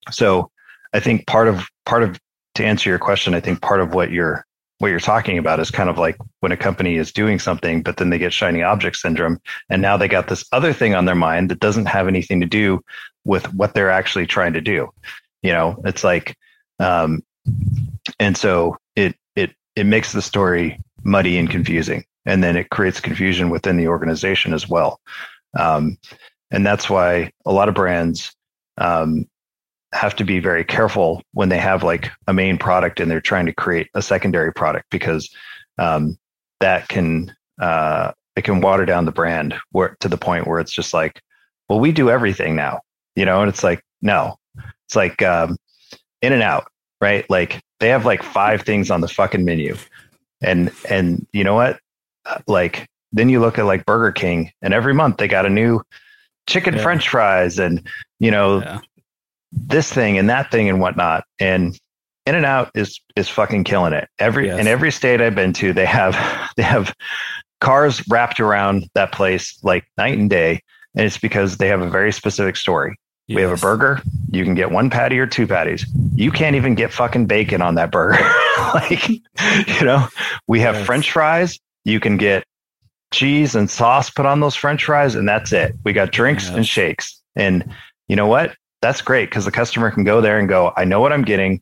so 0.09 0.49
i 0.93 0.99
think 0.99 1.27
part 1.27 1.47
of 1.47 1.67
part 1.85 2.03
of 2.03 2.19
to 2.55 2.65
answer 2.65 2.89
your 2.89 2.99
question 2.99 3.33
i 3.33 3.39
think 3.39 3.61
part 3.61 3.81
of 3.81 3.93
what 3.93 4.11
you're 4.11 4.45
what 4.80 4.89
you're 4.89 4.99
talking 4.99 5.38
about 5.38 5.59
is 5.59 5.71
kind 5.71 5.89
of 5.89 5.97
like 5.97 6.17
when 6.41 6.51
a 6.51 6.57
company 6.57 6.95
is 6.95 7.11
doing 7.11 7.39
something, 7.39 7.82
but 7.82 7.97
then 7.97 8.09
they 8.09 8.17
get 8.17 8.34
shiny 8.34 8.61
object 8.61 8.97
syndrome. 8.97 9.39
And 9.69 9.82
now 9.82 9.97
they 9.97 10.07
got 10.07 10.28
this 10.28 10.45
other 10.51 10.73
thing 10.73 10.93
on 10.93 11.05
their 11.05 11.15
mind 11.15 11.49
that 11.49 11.59
doesn't 11.59 11.88
have 11.88 12.07
anything 12.07 12.39
to 12.41 12.45
do 12.45 12.84
with 13.25 13.51
what 13.53 13.73
they're 13.73 13.89
actually 13.89 14.28
trying 14.28 14.53
to 14.53 14.61
do. 14.61 14.89
You 15.41 15.51
know, 15.51 15.82
it's 15.86 16.03
like, 16.03 16.36
um, 16.80 17.23
and 18.19 18.38
so 18.38 18.78
it, 18.95 19.15
it, 19.36 19.51
it 19.75 19.86
makes 19.86 20.13
the 20.13 20.21
story 20.21 20.80
muddy 21.03 21.38
and 21.38 21.49
confusing. 21.49 22.05
And 22.25 22.43
then 22.43 22.55
it 22.55 22.69
creates 22.69 22.99
confusion 22.99 23.49
within 23.49 23.78
the 23.78 23.88
organization 23.88 24.53
as 24.53 24.67
well. 24.67 24.99
Um, 25.57 25.97
and 26.51 26.65
that's 26.65 26.89
why 26.89 27.32
a 27.45 27.51
lot 27.51 27.69
of 27.69 27.75
brands 27.75 28.36
um, 28.78 29.28
have 29.97 30.15
to 30.15 30.23
be 30.23 30.39
very 30.39 30.63
careful 30.63 31.23
when 31.33 31.49
they 31.49 31.57
have 31.57 31.81
like 31.81 32.11
a 32.27 32.33
main 32.33 32.57
product 32.57 32.99
and 32.99 33.09
they're 33.09 33.19
trying 33.19 33.47
to 33.47 33.53
create 33.53 33.89
a 33.95 34.01
secondary 34.01 34.53
product 34.53 34.85
because 34.91 35.29
um, 35.79 36.17
that 36.59 36.87
can 36.87 37.35
uh, 37.59 38.11
it 38.35 38.43
can 38.43 38.61
water 38.61 38.85
down 38.85 39.05
the 39.05 39.11
brand 39.11 39.55
where 39.71 39.97
to 39.99 40.07
the 40.07 40.17
point 40.17 40.45
where 40.45 40.59
it's 40.59 40.71
just 40.71 40.93
like, 40.93 41.21
well, 41.67 41.79
we 41.79 41.91
do 41.91 42.11
everything 42.11 42.55
now, 42.55 42.79
you 43.15 43.25
know, 43.25 43.41
and 43.41 43.49
it's 43.49 43.63
like 43.63 43.81
no, 44.01 44.37
it's 44.85 44.95
like 44.95 45.21
um, 45.23 45.57
in 46.21 46.31
and 46.31 46.43
out, 46.43 46.67
right? 47.01 47.27
Like 47.29 47.59
they 47.79 47.89
have 47.89 48.05
like 48.05 48.21
five 48.21 48.61
things 48.61 48.91
on 48.91 49.01
the 49.01 49.07
fucking 49.07 49.43
menu, 49.43 49.75
and 50.41 50.71
and 50.87 51.25
you 51.33 51.43
know 51.43 51.55
what, 51.55 51.79
uh, 52.27 52.37
like 52.45 52.87
then 53.11 53.29
you 53.29 53.39
look 53.39 53.57
at 53.57 53.65
like 53.65 53.85
Burger 53.85 54.11
King, 54.11 54.51
and 54.61 54.75
every 54.75 54.93
month 54.93 55.17
they 55.17 55.27
got 55.27 55.47
a 55.47 55.49
new 55.49 55.81
chicken 56.45 56.75
yeah. 56.75 56.83
French 56.83 57.09
fries 57.09 57.57
and 57.57 57.85
you 58.19 58.29
know 58.29 58.61
yeah 58.61 58.79
this 59.51 59.91
thing 59.91 60.17
and 60.17 60.29
that 60.29 60.51
thing 60.51 60.69
and 60.69 60.79
whatnot. 60.79 61.23
And 61.39 61.77
In 62.25 62.35
and 62.35 62.45
Out 62.45 62.71
is 62.75 62.99
is 63.15 63.29
fucking 63.29 63.63
killing 63.63 63.93
it. 63.93 64.07
Every 64.19 64.47
yes. 64.47 64.59
in 64.59 64.67
every 64.67 64.91
state 64.91 65.21
I've 65.21 65.35
been 65.35 65.53
to, 65.53 65.73
they 65.73 65.85
have 65.85 66.15
they 66.57 66.63
have 66.63 66.93
cars 67.61 68.07
wrapped 68.07 68.39
around 68.39 68.89
that 68.93 69.11
place 69.11 69.57
like 69.63 69.85
night 69.97 70.17
and 70.17 70.29
day. 70.29 70.61
And 70.95 71.05
it's 71.05 71.17
because 71.17 71.57
they 71.57 71.67
have 71.67 71.81
a 71.81 71.89
very 71.89 72.11
specific 72.11 72.55
story. 72.55 72.97
Yes. 73.27 73.35
We 73.35 73.41
have 73.41 73.51
a 73.51 73.61
burger. 73.61 74.01
You 74.31 74.43
can 74.45 74.55
get 74.55 74.71
one 74.71 74.89
patty 74.89 75.19
or 75.19 75.27
two 75.27 75.47
patties. 75.47 75.85
You 76.15 76.31
can't 76.31 76.55
even 76.55 76.75
get 76.75 76.93
fucking 76.93 77.25
bacon 77.25 77.61
on 77.61 77.75
that 77.75 77.91
burger. 77.91 78.23
like, 78.73 79.09
you 79.09 79.85
know, 79.85 80.07
we 80.47 80.61
have 80.61 80.75
yes. 80.75 80.85
French 80.85 81.11
fries. 81.11 81.59
You 81.83 81.99
can 81.99 82.15
get 82.17 82.45
cheese 83.11 83.53
and 83.53 83.69
sauce 83.69 84.09
put 84.09 84.25
on 84.25 84.39
those 84.39 84.55
French 84.55 84.85
fries, 84.85 85.15
and 85.15 85.27
that's 85.27 85.51
it. 85.51 85.75
We 85.83 85.93
got 85.93 86.11
drinks 86.11 86.47
and 86.47 86.65
shakes. 86.65 87.21
And 87.35 87.69
you 88.07 88.15
know 88.15 88.27
what? 88.27 88.55
That's 88.82 89.01
great 89.01 89.30
because 89.30 89.45
the 89.45 89.51
customer 89.51 89.91
can 89.91 90.03
go 90.03 90.21
there 90.21 90.39
and 90.39 90.47
go, 90.47 90.73
I 90.78 90.86
know 90.86 90.99
what 91.01 91.11
I'm 91.11 91.23
getting. 91.23 91.61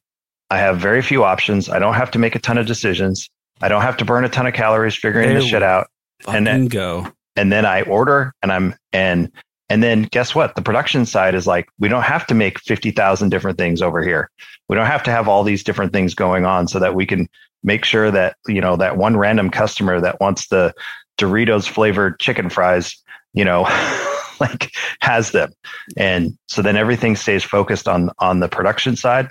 I 0.49 0.57
have 0.57 0.77
very 0.77 1.01
few 1.01 1.23
options. 1.23 1.69
I 1.69 1.79
don't 1.79 1.95
have 1.95 2.11
to 2.11 2.19
make 2.19 2.35
a 2.35 2.39
ton 2.39 2.57
of 2.57 2.65
decisions. 2.67 3.29
I 3.61 3.67
don't 3.67 3.81
have 3.81 3.97
to 3.97 4.05
burn 4.05 4.25
a 4.25 4.29
ton 4.29 4.45
of 4.47 4.53
calories 4.53 4.95
figuring 4.95 5.29
There 5.29 5.39
this 5.39 5.49
shit 5.49 5.63
out. 5.63 5.87
And 6.27 6.45
then- 6.45 6.67
go. 6.67 7.07
and 7.35 7.51
then 7.51 7.65
I 7.65 7.81
order 7.83 8.33
and 8.41 8.51
I'm 8.51 8.75
and 8.93 9.31
and 9.69 9.81
then 9.81 10.03
guess 10.03 10.35
what? 10.35 10.55
The 10.55 10.61
production 10.61 11.05
side 11.07 11.33
is 11.33 11.47
like 11.47 11.67
we 11.79 11.87
don't 11.89 12.03
have 12.03 12.27
to 12.27 12.35
make 12.35 12.59
50,000 12.59 13.29
different 13.29 13.57
things 13.57 13.81
over 13.81 14.03
here. 14.03 14.29
We 14.69 14.75
don't 14.75 14.85
have 14.85 15.01
to 15.03 15.11
have 15.11 15.27
all 15.27 15.43
these 15.43 15.63
different 15.63 15.91
things 15.91 16.13
going 16.13 16.45
on 16.45 16.67
so 16.67 16.77
that 16.79 16.93
we 16.93 17.05
can 17.05 17.27
make 17.63 17.83
sure 17.83 18.11
that, 18.11 18.35
you 18.47 18.61
know, 18.61 18.75
that 18.75 18.97
one 18.97 19.17
random 19.17 19.49
customer 19.49 19.99
that 20.01 20.19
wants 20.19 20.47
the 20.49 20.73
Doritos 21.17 21.67
flavored 21.67 22.19
chicken 22.19 22.49
fries, 22.49 22.95
you 23.33 23.43
know, 23.43 23.65
like 24.39 24.71
has 25.01 25.31
them. 25.31 25.51
And 25.97 26.37
so 26.47 26.61
then 26.61 26.77
everything 26.77 27.15
stays 27.15 27.43
focused 27.43 27.87
on 27.87 28.09
on 28.19 28.39
the 28.39 28.47
production 28.47 28.95
side. 28.95 29.29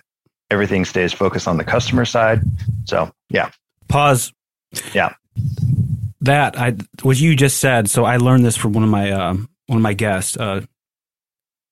Everything 0.51 0.85
stays 0.85 1.13
focused 1.13 1.49
on 1.49 1.57
the 1.57 1.65
customer 1.65 2.05
side. 2.05 2.41
So, 2.85 3.11
yeah. 3.31 3.51
Pause. 3.89 4.33
Yeah. 4.93 5.15
That 6.21 6.59
I 6.59 6.77
what 7.03 7.19
you 7.19 7.35
just 7.37 7.59
said. 7.59 7.91
So 7.91 8.05
I 8.05 8.19
learned 8.19 8.45
this 8.45 8.57
from 8.57 8.73
one 8.73 8.85
of 8.85 8.91
my 8.91 9.11
um, 9.11 9.49
one 9.67 9.79
of 9.79 9.83
my 9.83 9.95
guests. 9.95 10.37
Uh, 10.37 10.63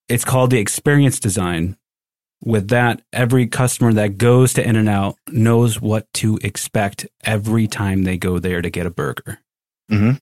it's 0.08 0.24
called 0.24 0.50
the 0.50 0.58
experience 0.58 1.20
design. 1.20 1.76
With 2.44 2.68
that, 2.68 3.02
every 3.12 3.46
customer 3.46 3.92
that 3.92 4.18
goes 4.18 4.54
to 4.54 4.66
In 4.68 4.74
and 4.74 4.88
Out 4.88 5.16
knows 5.28 5.80
what 5.80 6.12
to 6.14 6.40
expect 6.42 7.06
every 7.22 7.68
time 7.68 8.02
they 8.02 8.16
go 8.16 8.40
there 8.40 8.60
to 8.60 8.68
get 8.68 8.84
a 8.84 8.90
burger. 8.90 9.38
Mhm. 9.90 10.18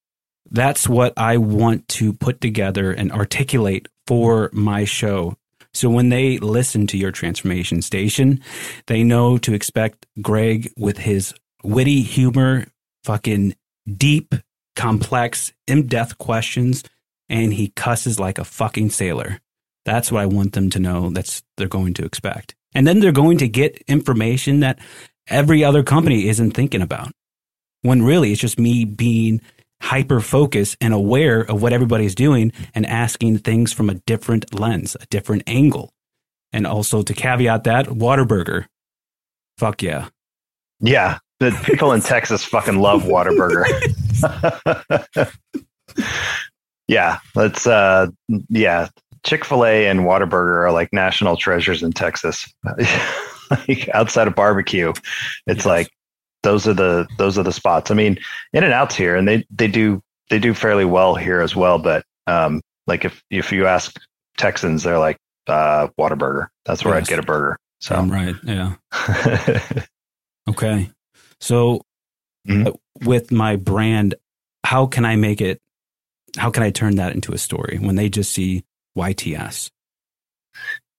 That's 0.51 0.89
what 0.89 1.13
I 1.17 1.37
want 1.37 1.87
to 1.89 2.13
put 2.13 2.41
together 2.41 2.93
and 2.93 3.13
articulate 3.13 3.89
for 4.07 4.51
my 4.53 4.85
show. 4.85 5.37
So 5.73 5.89
when 5.89 6.09
they 6.09 6.39
listen 6.39 6.87
to 6.89 6.99
your 6.99 7.13
transformation 7.13 7.81
station, 7.83 8.41
they 8.87 9.05
know 9.05 9.39
to 9.39 9.55
expect 9.55 10.07
Greg 10.21 10.73
with 10.77 10.99
his 10.99 11.33
witty 11.63 12.03
humor, 12.03 12.67
fucking 13.05 13.55
deep, 13.97 14.35
complex, 14.75 15.53
in 15.69 15.87
depth 15.87 16.19
questions, 16.19 16.83
and 17.29 17.55
he 17.55 17.69
cusses 17.69 18.19
like 18.19 18.39
a 18.39 18.45
fucking 18.45 18.91
sailor. 18.91 19.39
That's 19.85 20.11
what 20.11 20.23
I 20.23 20.27
want 20.27 20.53
them 20.53 20.71
to 20.71 20.81
know 20.81 21.11
that's 21.11 21.43
they're 21.57 21.69
going 21.69 21.95
to 21.95 22.05
expect. 22.05 22.55
And 22.75 22.87
then 22.87 23.01
they're 23.01 23.13
going 23.13 23.39
to 23.39 23.49
get 23.49 23.83
information 23.87 24.61
that 24.61 24.79
every 25.29 25.65
other 25.65 25.83
company 25.83 26.29
isn't 26.29 26.53
thinking 26.53 26.83
about. 26.83 27.13
When 27.83 28.03
really 28.03 28.33
it's 28.33 28.41
just 28.41 28.59
me 28.59 28.85
being 28.85 29.41
hyper 29.83 30.21
focused 30.21 30.77
and 30.81 30.93
aware 30.95 31.41
of 31.43 31.63
what 31.63 31.73
everybody's 31.73 32.15
doing 32.15 32.53
and 32.75 32.85
asking 32.87 33.39
things 33.39 33.73
from 33.73 33.89
a 33.91 33.95
different 33.95 34.59
lens, 34.59 34.97
a 35.01 35.07
different 35.07 35.43
angle. 35.47 35.93
And 36.53 36.67
also 36.67 37.03
to 37.03 37.15
caveat 37.15 37.65
that, 37.65 37.87
Whataburger. 37.87 38.67
Fuck 39.59 39.83
yeah. 39.83 40.09
Yeah, 40.81 41.19
the 41.39 41.51
people 41.65 41.93
in 41.93 42.01
Texas 42.01 42.45
fucking 42.45 42.79
love 42.79 43.03
Whataburger. 43.05 43.65
yeah, 46.89 47.19
let's. 47.35 47.67
uh 47.67 48.09
Yeah, 48.49 48.89
Chick 49.25 49.45
Fil 49.45 49.65
A 49.67 49.87
and 49.87 50.01
Whataburger 50.01 50.65
are 50.65 50.73
like 50.73 50.93
national 50.93 51.37
treasures 51.37 51.83
in 51.83 51.93
Texas. 51.93 52.53
like 53.51 53.89
outside 53.95 54.27
of 54.27 54.35
barbecue, 54.35 54.91
it's 55.47 55.65
Yes. 55.65 55.67
like 55.67 55.89
those 56.43 56.67
are 56.67 56.75
the 56.75 57.07
those 57.19 57.39
are 57.39 57.43
the 57.43 57.53
spots. 57.53 57.91
I 57.91 57.95
mean, 57.95 58.19
In 58.53 58.65
and 58.65 58.73
Out's 58.73 58.95
here, 58.97 59.17
and 59.17 59.27
they 59.29 59.45
they 59.51 59.69
do 59.69 60.03
they 60.31 60.39
do 60.39 60.55
fairly 60.55 60.85
well 60.85 61.15
here 61.15 61.41
as 61.41 61.55
well. 61.57 61.79
But 61.79 62.05
um, 62.27 62.61
like 62.87 63.05
if 63.05 63.23
if 63.31 63.53
you 63.53 63.67
ask 63.67 63.99
Texans, 64.37 64.83
they're 64.83 64.99
like 64.99 65.17
uh 65.47 65.89
Whataburger. 65.99 66.47
That's 66.65 66.85
where 66.85 66.95
Yes. 66.95 67.07
I'd 67.07 67.11
get 67.11 67.19
a 67.19 67.23
burger. 67.23 67.59
So. 67.81 67.95
I'm 67.95 68.11
right. 68.11 68.35
Yeah. 68.45 68.75
Okay. 70.49 70.91
So 71.41 71.83
Mhm. 72.49 72.69
uh, 72.69 72.73
with 73.05 73.31
my 73.31 73.57
brand, 73.57 74.15
how 74.65 74.87
can 74.87 75.05
I 75.05 75.17
make 75.17 75.41
it? 75.41 75.61
How 76.39 76.51
can 76.51 76.63
I 76.63 76.71
turn 76.71 76.97
that 76.97 77.15
into 77.15 77.33
a 77.33 77.39
story 77.39 77.79
when 77.81 77.97
they 77.97 78.09
just 78.09 78.33
see 78.33 78.65
YTS? 78.97 79.71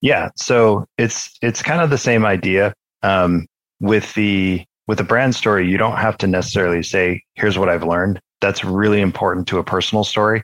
Yeah, 0.02 0.30
so 0.36 0.86
it's 0.98 1.38
it's 1.42 1.62
kind 1.62 1.82
of 1.82 1.90
the 1.90 1.98
same 1.98 2.26
idea. 2.26 2.74
Um, 3.04 3.48
with 3.80 4.14
the 4.14 4.64
with 4.92 5.00
a 5.00 5.06
brand 5.06 5.34
story, 5.34 5.66
you 5.70 5.78
don't 5.78 5.96
have 5.96 6.18
to 6.18 6.28
necessarily 6.28 6.84
say, 6.84 7.24
"Here's 7.36 7.58
what 7.58 7.70
I've 7.70 7.86
learned." 7.86 8.20
That's 8.42 8.66
really 8.66 9.00
important 9.00 9.48
to 9.48 9.58
a 9.58 9.64
personal 9.64 10.04
story. 10.04 10.44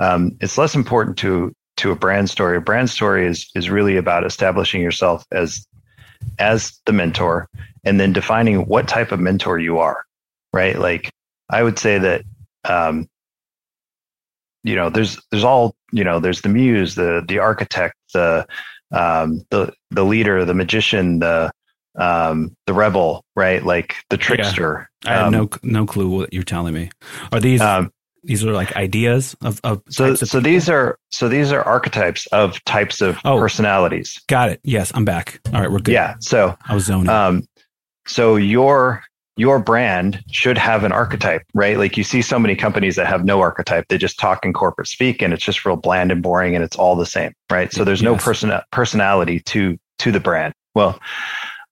Um, 0.00 0.36
it's 0.40 0.58
less 0.58 0.74
important 0.74 1.16
to 1.18 1.54
to 1.76 1.92
a 1.92 1.94
brand 1.94 2.28
story. 2.28 2.56
A 2.56 2.60
brand 2.60 2.90
story 2.90 3.24
is 3.24 3.48
is 3.54 3.70
really 3.70 3.96
about 3.96 4.26
establishing 4.26 4.82
yourself 4.82 5.24
as 5.30 5.64
as 6.40 6.76
the 6.86 6.92
mentor, 6.92 7.48
and 7.84 8.00
then 8.00 8.12
defining 8.12 8.66
what 8.66 8.88
type 8.88 9.12
of 9.12 9.20
mentor 9.20 9.60
you 9.60 9.78
are. 9.78 10.04
Right? 10.52 10.76
Like 10.76 11.12
I 11.48 11.62
would 11.62 11.78
say 11.78 11.98
that 11.98 12.24
um, 12.64 13.08
you 14.64 14.74
know 14.74 14.90
there's 14.90 15.22
there's 15.30 15.44
all 15.44 15.76
you 15.92 16.02
know 16.02 16.18
there's 16.18 16.42
the 16.42 16.48
muse 16.48 16.96
the 16.96 17.24
the 17.28 17.38
architect 17.38 17.94
the 18.12 18.44
um 18.90 19.46
the 19.50 19.72
the 19.92 20.04
leader 20.04 20.44
the 20.44 20.52
magician 20.52 21.20
the 21.20 21.52
um 21.96 22.56
the 22.66 22.74
rebel 22.74 23.24
right 23.36 23.64
like 23.64 23.94
the 24.10 24.16
trickster 24.16 24.88
I 25.06 25.12
have 25.14 25.26
Um, 25.26 25.32
no 25.32 25.50
no 25.62 25.86
clue 25.86 26.08
what 26.08 26.32
you're 26.32 26.42
telling 26.42 26.74
me. 26.74 26.90
Are 27.32 27.40
these 27.40 27.60
um 27.60 27.90
these 28.24 28.44
are 28.44 28.52
like 28.52 28.74
ideas 28.74 29.36
of 29.42 29.60
of 29.64 29.82
so 29.88 30.06
of 30.12 30.18
so 30.18 30.26
people? 30.26 30.40
these 30.40 30.68
are 30.68 30.98
so 31.12 31.28
these 31.28 31.52
are 31.52 31.62
archetypes 31.62 32.26
of 32.28 32.62
types 32.64 33.00
of 33.00 33.18
Oh. 33.24 33.38
personalities 33.38 34.20
got 34.28 34.48
it. 34.48 34.60
Yes, 34.64 34.90
I'm 34.94 35.04
back. 35.04 35.40
All 35.52 35.60
right, 35.60 35.70
we're 35.70 35.78
good. 35.78 35.92
yeah 35.92 36.14
so 36.20 36.56
I 36.66 36.74
was 36.74 36.84
zoning. 36.86 37.10
um 37.10 37.46
so 38.06 38.36
your 38.36 39.02
your 39.36 39.58
brand 39.58 40.22
should 40.30 40.56
have 40.56 40.84
an 40.84 40.92
archetype 40.92 41.42
right 41.54 41.76
like 41.76 41.96
you 41.96 42.04
see 42.04 42.22
so 42.22 42.38
many 42.38 42.54
companies 42.56 42.96
that 42.96 43.06
have 43.06 43.24
no 43.24 43.40
archetype 43.40 43.84
they 43.88 43.98
just 43.98 44.18
talk 44.18 44.44
in 44.44 44.52
corporate 44.52 44.86
speak 44.88 45.20
and 45.22 45.32
it's 45.32 45.44
just 45.44 45.64
real 45.64 45.74
bland 45.76 46.12
and 46.12 46.22
boring 46.22 46.54
and 46.54 46.62
it's 46.64 46.76
all 46.76 46.94
the 46.96 47.06
same 47.06 47.32
right 47.50 47.72
so 47.72 47.82
there's 47.84 48.02
no 48.02 48.12
Yes. 48.12 48.24
person 48.24 48.52
personality 48.70 49.40
to 49.40 49.76
to 49.98 50.12
the 50.12 50.20
brand 50.20 50.54
well 50.74 50.98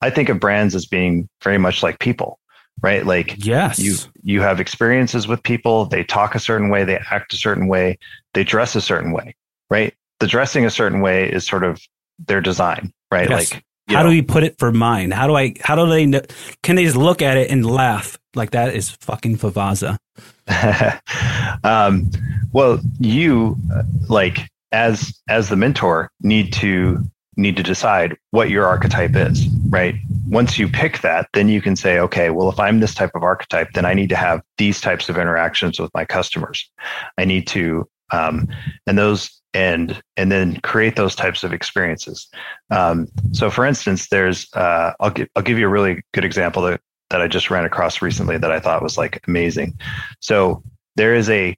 i 0.02 0.10
think 0.10 0.28
of 0.28 0.38
brands 0.38 0.74
as 0.74 0.86
being 0.86 1.28
very 1.42 1.58
much 1.58 1.82
like 1.82 1.98
people 1.98 2.38
right 2.82 3.06
like 3.06 3.34
yes. 3.44 3.78
you 3.78 3.94
you 4.22 4.40
have 4.40 4.60
experiences 4.60 5.26
with 5.26 5.42
people 5.42 5.86
they 5.86 6.04
talk 6.04 6.34
a 6.34 6.40
certain 6.40 6.68
way 6.68 6.84
they 6.84 6.98
act 7.10 7.32
a 7.32 7.36
certain 7.36 7.68
way 7.68 7.98
they 8.34 8.44
dress 8.44 8.74
a 8.74 8.80
certain 8.80 9.12
way 9.12 9.34
right 9.70 9.94
the 10.20 10.26
dressing 10.26 10.64
a 10.64 10.70
certain 10.70 11.00
way 11.00 11.30
is 11.30 11.46
sort 11.46 11.64
of 11.64 11.80
their 12.26 12.40
design 12.40 12.92
right 13.10 13.30
Yes. 13.30 13.52
like 13.52 13.64
how 13.88 14.02
know, 14.02 14.10
do 14.10 14.14
we 14.14 14.22
put 14.22 14.44
it 14.44 14.58
for 14.58 14.72
mine? 14.72 15.10
How 15.10 15.26
do 15.26 15.36
I? 15.36 15.54
How 15.60 15.74
do 15.74 15.88
they? 15.88 16.06
Know, 16.06 16.22
can 16.62 16.76
they 16.76 16.84
just 16.84 16.96
look 16.96 17.20
at 17.20 17.36
it 17.36 17.50
and 17.50 17.66
laugh 17.66 18.18
like 18.34 18.52
that 18.52 18.74
is 18.74 18.90
fucking 18.90 19.38
Favazza? 19.38 19.98
um, 21.64 22.10
well, 22.52 22.80
you 23.00 23.56
uh, 23.74 23.82
like 24.08 24.48
as 24.70 25.20
as 25.28 25.48
the 25.48 25.56
mentor 25.56 26.10
need 26.20 26.52
to 26.54 27.04
need 27.36 27.56
to 27.56 27.62
decide 27.62 28.16
what 28.30 28.50
your 28.50 28.66
archetype 28.66 29.16
is, 29.16 29.46
right? 29.72 29.94
Once 30.28 30.58
you 30.58 30.68
pick 30.68 31.00
that, 31.00 31.28
then 31.32 31.48
you 31.48 31.62
can 31.62 31.74
say, 31.74 31.98
okay, 31.98 32.28
well, 32.28 32.50
if 32.50 32.60
I'm 32.60 32.80
this 32.80 32.94
type 32.94 33.12
of 33.14 33.22
archetype, 33.22 33.72
then 33.72 33.86
I 33.86 33.94
need 33.94 34.10
to 34.10 34.16
have 34.16 34.42
these 34.58 34.82
types 34.82 35.08
of 35.08 35.16
interactions 35.16 35.80
with 35.80 35.90
my 35.94 36.04
customers. 36.04 36.70
I 37.16 37.24
need 37.24 37.46
to, 37.48 37.88
um, 38.12 38.46
and 38.86 38.98
those 38.98 39.40
and 39.54 40.00
and 40.16 40.30
then 40.30 40.60
create 40.60 40.96
those 40.96 41.14
types 41.14 41.42
of 41.42 41.54
experiences. 41.54 42.28
Um, 42.70 43.08
so, 43.32 43.50
for 43.50 43.64
instance, 43.64 44.08
there's 44.10 44.52
uh, 44.52 44.92
I'll 45.00 45.10
give 45.10 45.28
I'll 45.36 45.42
give 45.42 45.58
you 45.58 45.66
a 45.66 45.70
really 45.70 46.02
good 46.12 46.24
example 46.24 46.62
that 46.62 46.80
that 47.08 47.22
I 47.22 47.26
just 47.26 47.50
ran 47.50 47.64
across 47.64 48.02
recently 48.02 48.36
that 48.38 48.52
I 48.52 48.60
thought 48.60 48.82
was 48.82 48.98
like 48.98 49.20
amazing. 49.26 49.78
So 50.20 50.62
there 50.96 51.14
is 51.14 51.30
a 51.30 51.56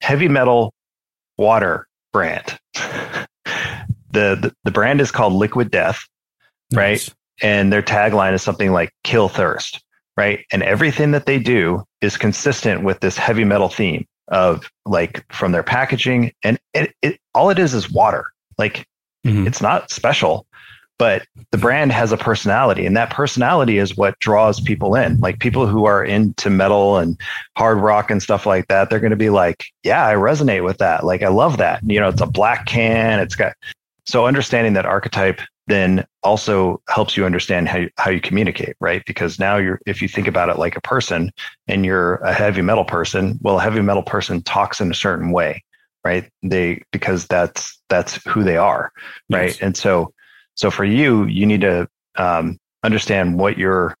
heavy 0.00 0.28
metal 0.28 0.72
water 1.36 1.88
brand. 2.12 2.58
the, 2.74 4.52
the 4.64 4.70
brand 4.72 5.00
is 5.00 5.12
called 5.12 5.32
Liquid 5.32 5.70
Death, 5.70 6.04
Right. 6.72 6.92
Nice. 6.92 7.14
And 7.42 7.72
their 7.72 7.82
tagline 7.82 8.32
is 8.34 8.42
something 8.42 8.72
like 8.72 8.90
"Kill 9.04 9.28
Thirst." 9.28 9.82
Right, 10.16 10.44
and 10.52 10.62
everything 10.62 11.10
that 11.10 11.26
they 11.26 11.40
do 11.40 11.82
is 12.00 12.16
consistent 12.16 12.84
with 12.84 13.00
this 13.00 13.16
heavy 13.16 13.44
metal 13.44 13.68
theme 13.68 14.06
of 14.28 14.70
like 14.86 15.24
from 15.32 15.52
their 15.52 15.64
packaging, 15.64 16.32
and 16.44 16.58
it, 16.72 16.94
it 17.02 17.18
all 17.34 17.50
it 17.50 17.58
is 17.58 17.74
is 17.74 17.90
water. 17.90 18.26
Like 18.58 18.86
Mhm. 19.26 19.46
it's 19.46 19.62
not 19.62 19.90
special 19.90 20.46
but 20.98 21.26
the 21.50 21.58
brand 21.58 21.90
has 21.92 22.12
a 22.12 22.16
personality 22.16 22.86
and 22.86 22.96
that 22.96 23.10
personality 23.10 23.78
is 23.78 23.96
what 23.96 24.18
draws 24.20 24.60
people 24.60 24.94
in 24.94 25.18
like 25.18 25.38
people 25.40 25.66
who 25.66 25.86
are 25.86 26.04
into 26.04 26.50
metal 26.50 26.98
and 26.98 27.20
hard 27.56 27.78
rock 27.78 28.10
and 28.10 28.22
stuff 28.22 28.46
like 28.46 28.68
that 28.68 28.90
they're 28.90 29.00
going 29.00 29.10
to 29.10 29.16
be 29.16 29.30
like 29.30 29.64
yeah 29.82 30.06
i 30.06 30.14
resonate 30.14 30.64
with 30.64 30.78
that 30.78 31.04
like 31.04 31.22
i 31.22 31.28
love 31.28 31.56
that 31.56 31.80
you 31.84 31.98
know 31.98 32.08
it's 32.08 32.20
a 32.20 32.26
black 32.26 32.66
can 32.66 33.18
it's 33.18 33.34
got 33.34 33.54
so 34.06 34.26
understanding 34.26 34.74
that 34.74 34.86
archetype 34.86 35.40
then 35.66 36.04
also 36.22 36.82
helps 36.88 37.16
you 37.16 37.24
understand 37.24 37.68
how 37.68 37.78
you, 37.78 37.90
how 37.96 38.10
you 38.10 38.20
communicate 38.20 38.76
right 38.80 39.02
because 39.06 39.38
now 39.38 39.56
you're 39.56 39.80
if 39.86 40.02
you 40.02 40.08
think 40.08 40.26
about 40.26 40.48
it 40.48 40.58
like 40.58 40.76
a 40.76 40.80
person 40.80 41.30
and 41.68 41.84
you're 41.86 42.16
a 42.16 42.32
heavy 42.32 42.62
metal 42.62 42.84
person 42.84 43.38
well 43.42 43.58
a 43.58 43.62
heavy 43.62 43.80
metal 43.80 44.02
person 44.02 44.42
talks 44.42 44.80
in 44.80 44.90
a 44.90 44.94
certain 44.94 45.30
way 45.30 45.62
right 46.04 46.30
they 46.42 46.82
because 46.92 47.26
that's 47.26 47.80
that's 47.88 48.22
who 48.26 48.42
they 48.44 48.56
are 48.56 48.92
right 49.30 49.50
Yes. 49.50 49.60
and 49.60 49.76
so 49.76 50.12
so 50.54 50.70
for 50.70 50.84
you 50.84 51.24
you 51.24 51.46
need 51.46 51.62
to 51.62 51.88
um, 52.16 52.58
understand 52.84 53.38
what 53.38 53.58
your 53.58 53.96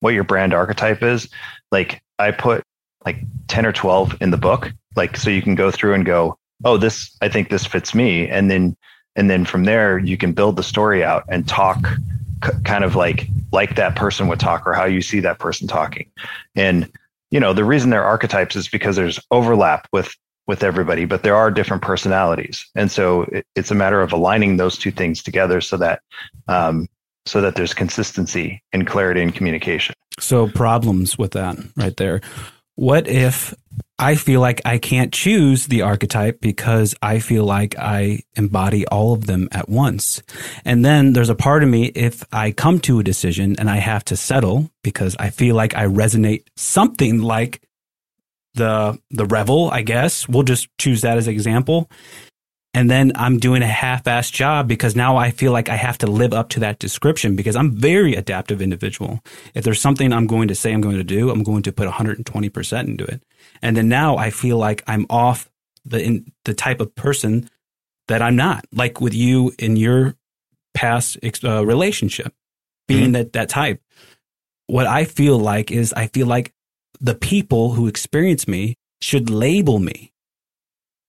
what 0.00 0.14
your 0.14 0.24
brand 0.24 0.54
archetype 0.54 1.02
is, 1.02 1.28
like 1.72 2.00
I 2.18 2.30
put 2.30 2.62
like 3.04 3.18
10 3.48 3.66
or 3.66 3.72
12 3.72 4.16
in 4.20 4.30
the 4.30 4.36
book, 4.36 4.72
like 4.96 5.16
so 5.16 5.30
you 5.30 5.42
can 5.42 5.54
go 5.54 5.70
through 5.70 5.94
and 5.94 6.04
go, 6.04 6.38
oh, 6.64 6.76
this 6.76 7.16
I 7.20 7.28
think 7.28 7.48
this 7.48 7.66
fits 7.66 7.94
me. 7.94 8.28
And 8.28 8.50
then 8.50 8.76
and 9.18 9.28
then 9.28 9.44
from 9.44 9.64
there 9.64 9.98
you 9.98 10.16
can 10.16 10.32
build 10.32 10.56
the 10.56 10.62
story 10.62 11.04
out 11.04 11.24
and 11.28 11.46
talk 11.46 11.86
c- 12.44 12.52
kind 12.64 12.84
of 12.84 12.94
like 12.94 13.28
like 13.52 13.74
that 13.74 13.96
person 13.96 14.28
would 14.28 14.38
talk 14.40 14.66
or 14.66 14.72
how 14.72 14.84
you 14.84 15.02
see 15.02 15.20
that 15.20 15.38
person 15.38 15.66
talking. 15.66 16.10
And 16.54 16.90
you 17.30 17.40
know, 17.40 17.52
the 17.52 17.64
reason 17.64 17.90
they're 17.90 18.04
archetypes 18.04 18.56
is 18.56 18.68
because 18.68 18.96
there's 18.96 19.20
overlap 19.30 19.88
with 19.92 20.14
with 20.46 20.62
everybody, 20.62 21.04
but 21.04 21.24
there 21.24 21.36
are 21.36 21.50
different 21.50 21.82
personalities, 21.82 22.64
and 22.74 22.90
so 22.90 23.22
it, 23.24 23.44
it's 23.54 23.70
a 23.70 23.74
matter 23.74 24.00
of 24.00 24.12
aligning 24.12 24.56
those 24.56 24.78
two 24.78 24.90
things 24.90 25.22
together 25.22 25.60
so 25.60 25.76
that 25.76 26.00
um, 26.46 26.86
so 27.26 27.40
that 27.42 27.56
there's 27.56 27.74
consistency 27.74 28.62
and 28.72 28.86
clarity 28.86 29.20
in 29.20 29.32
communication. 29.32 29.94
So 30.20 30.48
problems 30.48 31.18
with 31.18 31.32
that 31.32 31.58
right 31.76 31.96
there. 31.96 32.22
What 32.78 33.08
if 33.08 33.56
I 33.98 34.14
feel 34.14 34.40
like 34.40 34.62
I 34.64 34.78
can't 34.78 35.12
choose 35.12 35.66
the 35.66 35.82
archetype 35.82 36.40
because 36.40 36.94
I 37.02 37.18
feel 37.18 37.42
like 37.42 37.76
I 37.76 38.20
embody 38.36 38.86
all 38.86 39.14
of 39.14 39.26
them 39.26 39.48
at 39.50 39.68
once. 39.68 40.22
And 40.64 40.84
then 40.84 41.12
there's 41.12 41.28
a 41.28 41.34
part 41.34 41.64
of 41.64 41.68
me, 41.68 41.86
if 41.86 42.22
I 42.32 42.52
come 42.52 42.78
to 42.82 43.00
a 43.00 43.02
decision 43.02 43.56
and 43.58 43.68
I 43.68 43.78
have 43.78 44.04
to 44.04 44.16
settle 44.16 44.70
because 44.84 45.16
I 45.18 45.30
feel 45.30 45.56
like 45.56 45.74
I 45.74 45.86
resonate 45.86 46.44
something 46.56 47.20
like 47.20 47.62
the, 48.54 48.96
the 49.10 49.26
rebel, 49.26 49.72
I 49.72 49.82
guess, 49.82 50.28
we'll 50.28 50.44
just 50.44 50.68
choose 50.78 51.00
that 51.00 51.18
as 51.18 51.26
an 51.26 51.32
example. 51.32 51.90
And 52.74 52.90
then 52.90 53.12
I'm 53.14 53.38
doing 53.38 53.62
a 53.62 53.66
half-assed 53.66 54.32
job 54.32 54.68
because 54.68 54.94
now 54.94 55.16
I 55.16 55.30
feel 55.30 55.52
like 55.52 55.68
I 55.68 55.76
have 55.76 55.98
to 55.98 56.06
live 56.06 56.34
up 56.34 56.50
to 56.50 56.60
that 56.60 56.78
description 56.78 57.34
because 57.34 57.56
I'm 57.56 57.74
very 57.74 58.14
adaptive 58.14 58.60
individual. 58.60 59.20
If 59.54 59.64
there's 59.64 59.80
something 59.80 60.12
I'm 60.12 60.26
going 60.26 60.48
to 60.48 60.54
say 60.54 60.72
I'm 60.72 60.82
going 60.82 60.96
to 60.96 61.04
do, 61.04 61.30
I'm 61.30 61.42
going 61.42 61.62
to 61.62 61.72
put 61.72 61.88
120% 61.88 62.86
into 62.86 63.04
it. 63.04 63.22
And 63.62 63.76
then 63.76 63.88
now 63.88 64.16
I 64.16 64.30
feel 64.30 64.58
like 64.58 64.82
I'm 64.86 65.06
off 65.08 65.50
the 65.84 66.02
in, 66.02 66.32
the 66.44 66.54
type 66.54 66.80
of 66.80 66.94
person 66.94 67.48
that 68.06 68.22
I'm 68.22 68.36
not. 68.36 68.64
Like 68.72 69.00
with 69.00 69.14
you 69.14 69.52
in 69.58 69.76
your 69.76 70.14
past 70.74 71.16
uh, 71.44 71.64
relationship, 71.64 72.34
being 72.86 73.04
mm-hmm. 73.04 73.12
that 73.12 73.32
that 73.32 73.48
type. 73.48 73.80
What 74.66 74.86
I 74.86 75.04
feel 75.04 75.38
like 75.38 75.70
is 75.70 75.94
I 75.94 76.08
feel 76.08 76.26
like 76.26 76.52
the 77.00 77.14
people 77.14 77.72
who 77.72 77.86
experience 77.86 78.46
me 78.46 78.76
should 79.00 79.30
label 79.30 79.78
me 79.78 80.12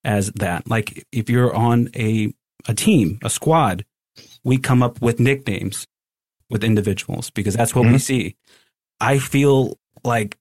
as 0.10 0.32
that. 0.32 0.68
Like 0.68 1.06
if 1.12 1.30
you're 1.30 1.56
on 1.56 1.90
a 1.96 2.34
a 2.68 2.74
team, 2.74 3.20
a 3.24 3.30
squad, 3.30 3.86
we 4.44 4.58
come 4.58 4.82
up 4.82 5.02
with 5.02 5.20
nicknames 5.20 5.86
with 6.50 6.64
individuals 6.64 7.30
because 7.30 7.54
that's 7.54 7.76
what 7.76 7.84
mm-hmm. 7.84 7.94
we 7.94 8.00
see. 8.00 8.36
I 9.00 9.20
feel 9.20 9.78
like 10.04 10.38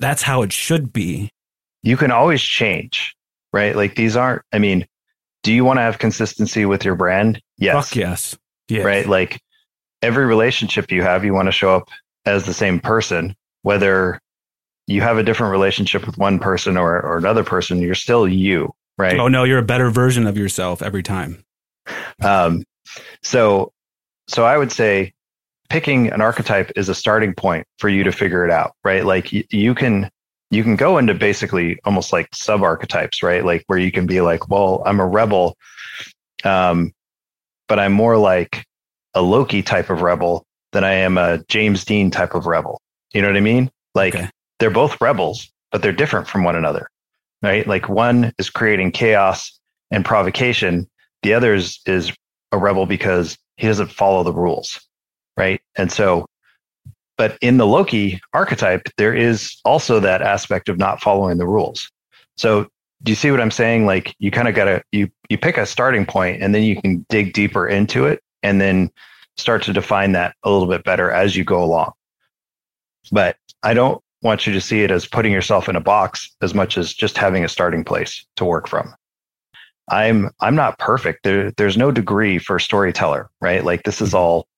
that's 0.00 0.22
how 0.22 0.42
it 0.42 0.52
should 0.52 0.92
be. 0.92 1.30
You 1.82 1.98
can 1.98 2.10
always 2.10 2.40
change, 2.40 3.14
right? 3.52 3.76
Like 3.76 3.94
these 3.94 4.16
aren't, 4.16 4.42
I 4.52 4.58
mean, 4.58 4.86
do 5.42 5.52
you 5.52 5.64
want 5.64 5.76
to 5.76 5.82
have 5.82 5.98
consistency 5.98 6.64
with 6.64 6.84
your 6.84 6.94
brand? 6.94 7.40
Yes. 7.58 7.74
Fuck 7.74 7.96
yes. 7.96 8.38
yes. 8.68 8.84
Right. 8.84 9.06
Like 9.06 9.38
every 10.00 10.24
relationship 10.24 10.90
you 10.90 11.02
have, 11.02 11.24
you 11.24 11.34
want 11.34 11.46
to 11.46 11.52
show 11.52 11.76
up 11.76 11.88
as 12.24 12.46
the 12.46 12.54
same 12.54 12.80
person, 12.80 13.36
whether 13.62 14.18
you 14.86 15.00
have 15.00 15.18
a 15.18 15.22
different 15.22 15.52
relationship 15.52 16.06
with 16.06 16.18
one 16.18 16.38
person 16.38 16.76
or, 16.76 17.00
or 17.00 17.16
another 17.16 17.44
person, 17.44 17.80
you're 17.80 17.94
still 17.94 18.26
you, 18.26 18.72
right? 18.98 19.18
Oh 19.18 19.28
no, 19.28 19.44
you're 19.44 19.58
a 19.58 19.64
better 19.64 19.90
version 19.90 20.26
of 20.26 20.36
yourself 20.36 20.82
every 20.82 21.02
time. 21.02 21.44
Um, 22.22 22.64
so, 23.22 23.72
so 24.28 24.44
I 24.44 24.56
would 24.56 24.72
say 24.72 25.12
picking 25.68 26.12
an 26.12 26.20
archetype 26.20 26.70
is 26.76 26.88
a 26.88 26.94
starting 26.94 27.34
point 27.34 27.66
for 27.78 27.88
you 27.88 28.04
to 28.04 28.12
figure 28.12 28.44
it 28.44 28.50
out, 28.50 28.72
right? 28.84 29.04
Like 29.04 29.30
y- 29.32 29.44
you 29.50 29.74
can 29.74 30.10
you 30.50 30.62
can 30.62 30.76
go 30.76 30.98
into 30.98 31.14
basically 31.14 31.78
almost 31.84 32.12
like 32.12 32.28
sub 32.34 32.62
archetypes, 32.62 33.22
right? 33.22 33.42
Like 33.44 33.64
where 33.68 33.78
you 33.78 33.90
can 33.90 34.06
be 34.06 34.20
like, 34.20 34.48
well, 34.50 34.82
I'm 34.84 35.00
a 35.00 35.06
rebel, 35.06 35.56
um, 36.44 36.92
but 37.68 37.78
I'm 37.78 37.92
more 37.92 38.18
like 38.18 38.66
a 39.14 39.22
Loki 39.22 39.62
type 39.62 39.88
of 39.88 40.02
rebel 40.02 40.44
than 40.72 40.84
I 40.84 40.92
am 40.92 41.16
a 41.16 41.42
James 41.48 41.84
Dean 41.86 42.10
type 42.10 42.34
of 42.34 42.46
rebel. 42.46 42.80
You 43.14 43.22
know 43.22 43.28
what 43.28 43.36
I 43.36 43.40
mean? 43.40 43.70
Like 43.94 44.14
okay. 44.14 44.30
They're 44.62 44.70
both 44.70 45.00
rebels, 45.00 45.50
but 45.72 45.82
they're 45.82 45.92
different 45.92 46.28
from 46.28 46.44
one 46.44 46.54
another, 46.54 46.88
right? 47.42 47.66
Like 47.66 47.88
one 47.88 48.32
is 48.38 48.48
creating 48.48 48.92
chaos 48.92 49.58
and 49.90 50.04
provocation. 50.04 50.88
The 51.22 51.34
other 51.34 51.52
is, 51.52 51.80
is 51.84 52.12
a 52.52 52.58
rebel 52.58 52.86
because 52.86 53.36
he 53.56 53.66
doesn't 53.66 53.90
follow 53.90 54.22
the 54.22 54.32
rules 54.32 54.78
right? 55.36 55.60
And 55.76 55.90
so, 55.90 56.26
but 57.16 57.38
in 57.40 57.56
the 57.56 57.66
Loki 57.66 58.20
archetype, 58.32 58.88
there 58.96 59.14
is 59.14 59.56
also 59.64 60.00
that 60.00 60.22
aspect 60.22 60.68
of 60.68 60.78
not 60.78 61.00
following 61.00 61.38
the 61.38 61.46
rules. 61.46 61.90
So, 62.36 62.68
do 63.02 63.10
you 63.10 63.16
see 63.16 63.30
what 63.30 63.40
I'm 63.40 63.50
saying? 63.50 63.86
Like, 63.86 64.14
you 64.18 64.30
kind 64.30 64.48
of 64.48 64.54
got 64.54 64.66
to 64.66 64.82
you 64.92 65.10
you 65.28 65.36
pick 65.36 65.58
a 65.58 65.66
starting 65.66 66.06
point, 66.06 66.42
and 66.42 66.54
then 66.54 66.62
you 66.62 66.80
can 66.80 67.04
dig 67.08 67.32
deeper 67.32 67.66
into 67.66 68.06
it, 68.06 68.22
and 68.42 68.60
then 68.60 68.90
start 69.36 69.62
to 69.64 69.72
define 69.72 70.12
that 70.12 70.36
a 70.44 70.50
little 70.50 70.68
bit 70.68 70.84
better 70.84 71.10
as 71.10 71.36
you 71.36 71.44
go 71.44 71.62
along. 71.62 71.92
But 73.10 73.36
I 73.62 73.74
don't 73.74 74.02
want 74.22 74.46
you 74.46 74.52
to 74.52 74.60
see 74.60 74.82
it 74.82 74.90
as 74.90 75.06
putting 75.06 75.32
yourself 75.32 75.68
in 75.68 75.76
a 75.76 75.80
box 75.80 76.34
as 76.40 76.54
much 76.54 76.78
as 76.78 76.94
just 76.94 77.18
having 77.18 77.44
a 77.44 77.48
starting 77.48 77.84
place 77.84 78.24
to 78.36 78.44
work 78.44 78.68
from. 78.68 78.94
I'm 79.90 80.30
I'm 80.40 80.54
not 80.54 80.78
perfect. 80.78 81.24
There, 81.24 81.50
there's 81.52 81.76
no 81.76 81.90
degree 81.90 82.38
for 82.38 82.58
storyteller, 82.58 83.28
right? 83.40 83.64
Like 83.64 83.82
this 83.82 84.00
is 84.00 84.10
mm-hmm. 84.10 84.18
all 84.18 84.48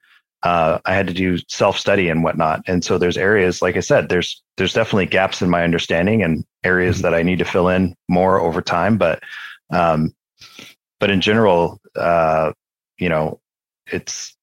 uh, 0.43 0.79
I 0.85 0.95
had 0.95 1.07
to 1.07 1.15
do 1.15 1.39
self 1.49 1.79
study 1.79 2.11
and 2.11 2.23
whatnot. 2.23 2.62
And 2.67 2.85
so 2.85 2.99
there's 2.99 3.17
areas, 3.17 3.62
like 3.62 3.77
I 3.77 3.81
said, 3.81 4.11
there's 4.11 4.43
there's 4.57 4.75
definitely 4.75 5.07
gaps 5.07 5.41
in 5.41 5.49
my 5.49 5.65
understanding 5.65 6.23
and 6.23 6.45
areas 6.62 6.97
mm-hmm. 6.97 7.03
that 7.03 7.15
I 7.15 7.23
need 7.23 7.39
to 7.39 7.45
fill 7.45 7.69
in 7.69 7.97
more 8.09 8.39
over 8.39 8.61
time. 8.61 8.99
But 8.99 9.23
um, 9.71 10.15
but 11.01 11.11
in 11.11 11.23
general, 11.23 11.81
uh, 11.97 12.53
you 12.99 13.09
know, 13.09 13.41
it's 13.91 14.37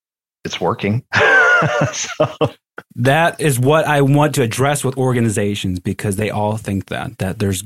it's 0.44 0.60
working. 0.60 1.06
so. 1.94 2.36
That 2.96 3.40
is 3.40 3.60
what 3.60 3.86
I 3.86 4.02
want 4.02 4.36
to 4.36 4.42
address 4.42 4.84
with 4.84 4.98
organizations 4.98 5.80
because 5.80 6.16
they 6.16 6.30
all 6.30 6.58
think 6.58 6.88
that 6.88 7.18
that 7.20 7.40
there's, 7.40 7.64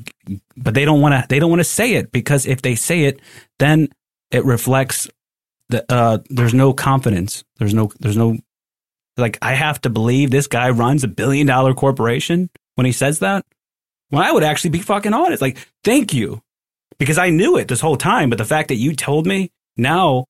but 0.57 0.73
they 0.73 0.85
don't 0.85 1.01
want 1.01 1.13
to. 1.13 1.25
They 1.27 1.39
don't 1.39 1.49
want 1.49 1.61
to 1.61 1.65
say 1.65 1.93
it 1.93 2.11
because 2.11 2.45
if 2.45 2.61
they 2.61 2.75
say 2.75 3.03
it, 3.03 3.19
then 3.59 3.89
it 4.31 4.43
reflects 4.45 5.07
that 5.69 5.85
uh, 5.89 6.19
there's 6.29 6.53
no 6.53 6.73
confidence. 6.73 7.43
There's 7.57 7.73
no 7.73 7.91
there's 7.99 8.17
no 8.17 8.37
like 9.17 9.37
I 9.41 9.53
have 9.53 9.81
to 9.81 9.89
believe 9.89 10.31
this 10.31 10.47
guy 10.47 10.69
runs 10.69 11.03
a 11.03 11.07
billion 11.07 11.47
dollar 11.47 11.73
corporation 11.73 12.49
when 12.75 12.85
he 12.85 12.91
says 12.91 13.19
that. 13.19 13.45
Well, 14.11 14.23
I 14.23 14.31
would 14.31 14.43
actually 14.43 14.71
be 14.71 14.79
fucking 14.79 15.13
honest. 15.13 15.41
Like, 15.41 15.57
thank 15.83 16.13
you. 16.13 16.41
Because 16.97 17.17
I 17.17 17.29
knew 17.29 17.57
it 17.57 17.67
this 17.67 17.81
whole 17.81 17.97
time, 17.97 18.29
but 18.29 18.37
the 18.37 18.45
fact 18.45 18.69
that 18.69 18.75
you 18.75 18.95
told 18.95 19.27
me, 19.27 19.51
now 19.75 20.25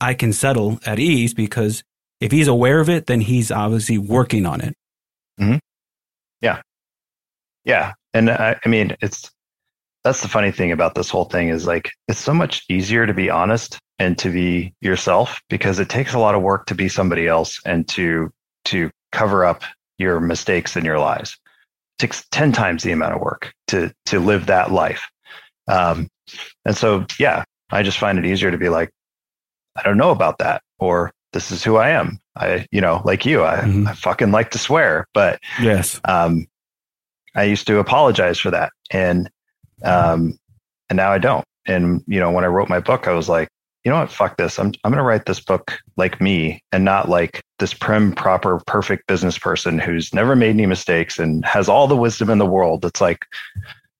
I 0.00 0.14
can 0.14 0.32
settle 0.32 0.78
at 0.86 0.98
ease 0.98 1.34
because 1.34 1.84
if 2.20 2.32
he's 2.32 2.48
aware 2.48 2.80
of 2.80 2.88
it, 2.88 3.06
then 3.06 3.20
he's 3.20 3.50
obviously 3.50 3.98
working 3.98 4.46
on 4.46 4.60
it. 4.60 4.74
Mm-hmm. 5.40 5.58
Yeah. 6.40 6.60
Yeah. 7.64 7.92
And 8.14 8.30
I, 8.30 8.58
I 8.64 8.68
mean, 8.68 8.96
it's 9.02 9.30
that's 10.04 10.22
the 10.22 10.28
funny 10.28 10.52
thing 10.52 10.70
about 10.70 10.94
this 10.94 11.10
whole 11.10 11.24
thing 11.24 11.48
is 11.48 11.66
like 11.66 11.90
it's 12.08 12.20
so 12.20 12.32
much 12.32 12.64
easier 12.68 13.06
to 13.06 13.14
be 13.14 13.28
honest 13.28 13.78
and 13.98 14.16
to 14.18 14.30
be 14.30 14.72
yourself 14.80 15.42
because 15.50 15.78
it 15.78 15.88
takes 15.88 16.14
a 16.14 16.18
lot 16.18 16.34
of 16.34 16.42
work 16.42 16.66
to 16.66 16.74
be 16.74 16.88
somebody 16.88 17.26
else 17.26 17.60
and 17.66 17.88
to 17.88 18.30
to 18.66 18.90
cover 19.12 19.44
up 19.44 19.62
your 19.98 20.20
mistakes 20.20 20.76
and 20.76 20.84
your 20.84 20.98
lies. 20.98 21.36
It 21.98 22.02
takes 22.02 22.26
10 22.30 22.52
times 22.52 22.82
the 22.82 22.92
amount 22.92 23.14
of 23.14 23.20
work 23.20 23.52
to 23.68 23.92
to 24.06 24.20
live 24.20 24.46
that 24.46 24.70
life. 24.70 25.08
Um, 25.68 26.08
and 26.64 26.76
so 26.76 27.04
yeah, 27.18 27.44
I 27.70 27.82
just 27.82 27.98
find 27.98 28.18
it 28.18 28.26
easier 28.26 28.50
to 28.50 28.58
be 28.58 28.68
like, 28.68 28.90
I 29.74 29.82
don't 29.82 29.98
know 29.98 30.10
about 30.10 30.38
that, 30.38 30.62
or 30.78 31.12
this 31.36 31.52
is 31.52 31.62
who 31.62 31.76
I 31.76 31.90
am. 31.90 32.18
I, 32.34 32.66
you 32.72 32.80
know, 32.80 33.02
like 33.04 33.26
you, 33.26 33.44
I, 33.44 33.58
mm-hmm. 33.58 33.88
I 33.88 33.92
fucking 33.92 34.30
like 34.30 34.50
to 34.52 34.58
swear, 34.58 35.06
but 35.12 35.38
yes, 35.60 36.00
um, 36.06 36.46
I 37.34 37.44
used 37.44 37.66
to 37.66 37.78
apologize 37.78 38.38
for 38.38 38.50
that. 38.50 38.72
And 38.90 39.30
um, 39.84 40.38
and 40.88 40.96
now 40.96 41.12
I 41.12 41.18
don't. 41.18 41.44
And, 41.66 42.02
you 42.06 42.18
know, 42.18 42.30
when 42.30 42.44
I 42.44 42.48
wrote 42.48 42.70
my 42.70 42.80
book, 42.80 43.06
I 43.06 43.12
was 43.12 43.28
like, 43.28 43.48
you 43.84 43.90
know 43.90 44.00
what? 44.00 44.10
Fuck 44.10 44.38
this. 44.38 44.58
I'm, 44.58 44.72
I'm 44.82 44.90
going 44.90 44.96
to 44.98 45.02
write 45.02 45.26
this 45.26 45.40
book 45.40 45.78
like 45.96 46.20
me 46.20 46.62
and 46.72 46.84
not 46.84 47.08
like 47.10 47.42
this 47.58 47.74
prim, 47.74 48.12
proper, 48.14 48.60
perfect 48.66 49.06
business 49.06 49.36
person 49.38 49.78
who's 49.78 50.14
never 50.14 50.34
made 50.34 50.50
any 50.50 50.66
mistakes 50.66 51.18
and 51.18 51.44
has 51.44 51.68
all 51.68 51.86
the 51.86 51.96
wisdom 51.96 52.30
in 52.30 52.38
the 52.38 52.46
world. 52.46 52.84
It's 52.84 53.00
like, 53.00 53.26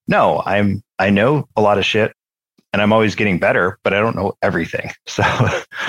no, 0.07 0.41
I'm, 0.45 0.81
I 0.97 1.11
know 1.11 1.47
a 1.55 1.61
lot 1.61 1.77
of 1.77 1.85
shit 1.85 2.13
and 2.73 2.81
I'm 2.81 2.93
always 2.93 3.15
getting 3.15 3.39
better, 3.39 3.79
but 3.83 3.93
I 3.93 3.99
don't 3.99 4.15
know 4.15 4.37
everything. 4.41 4.91
So 5.07 5.23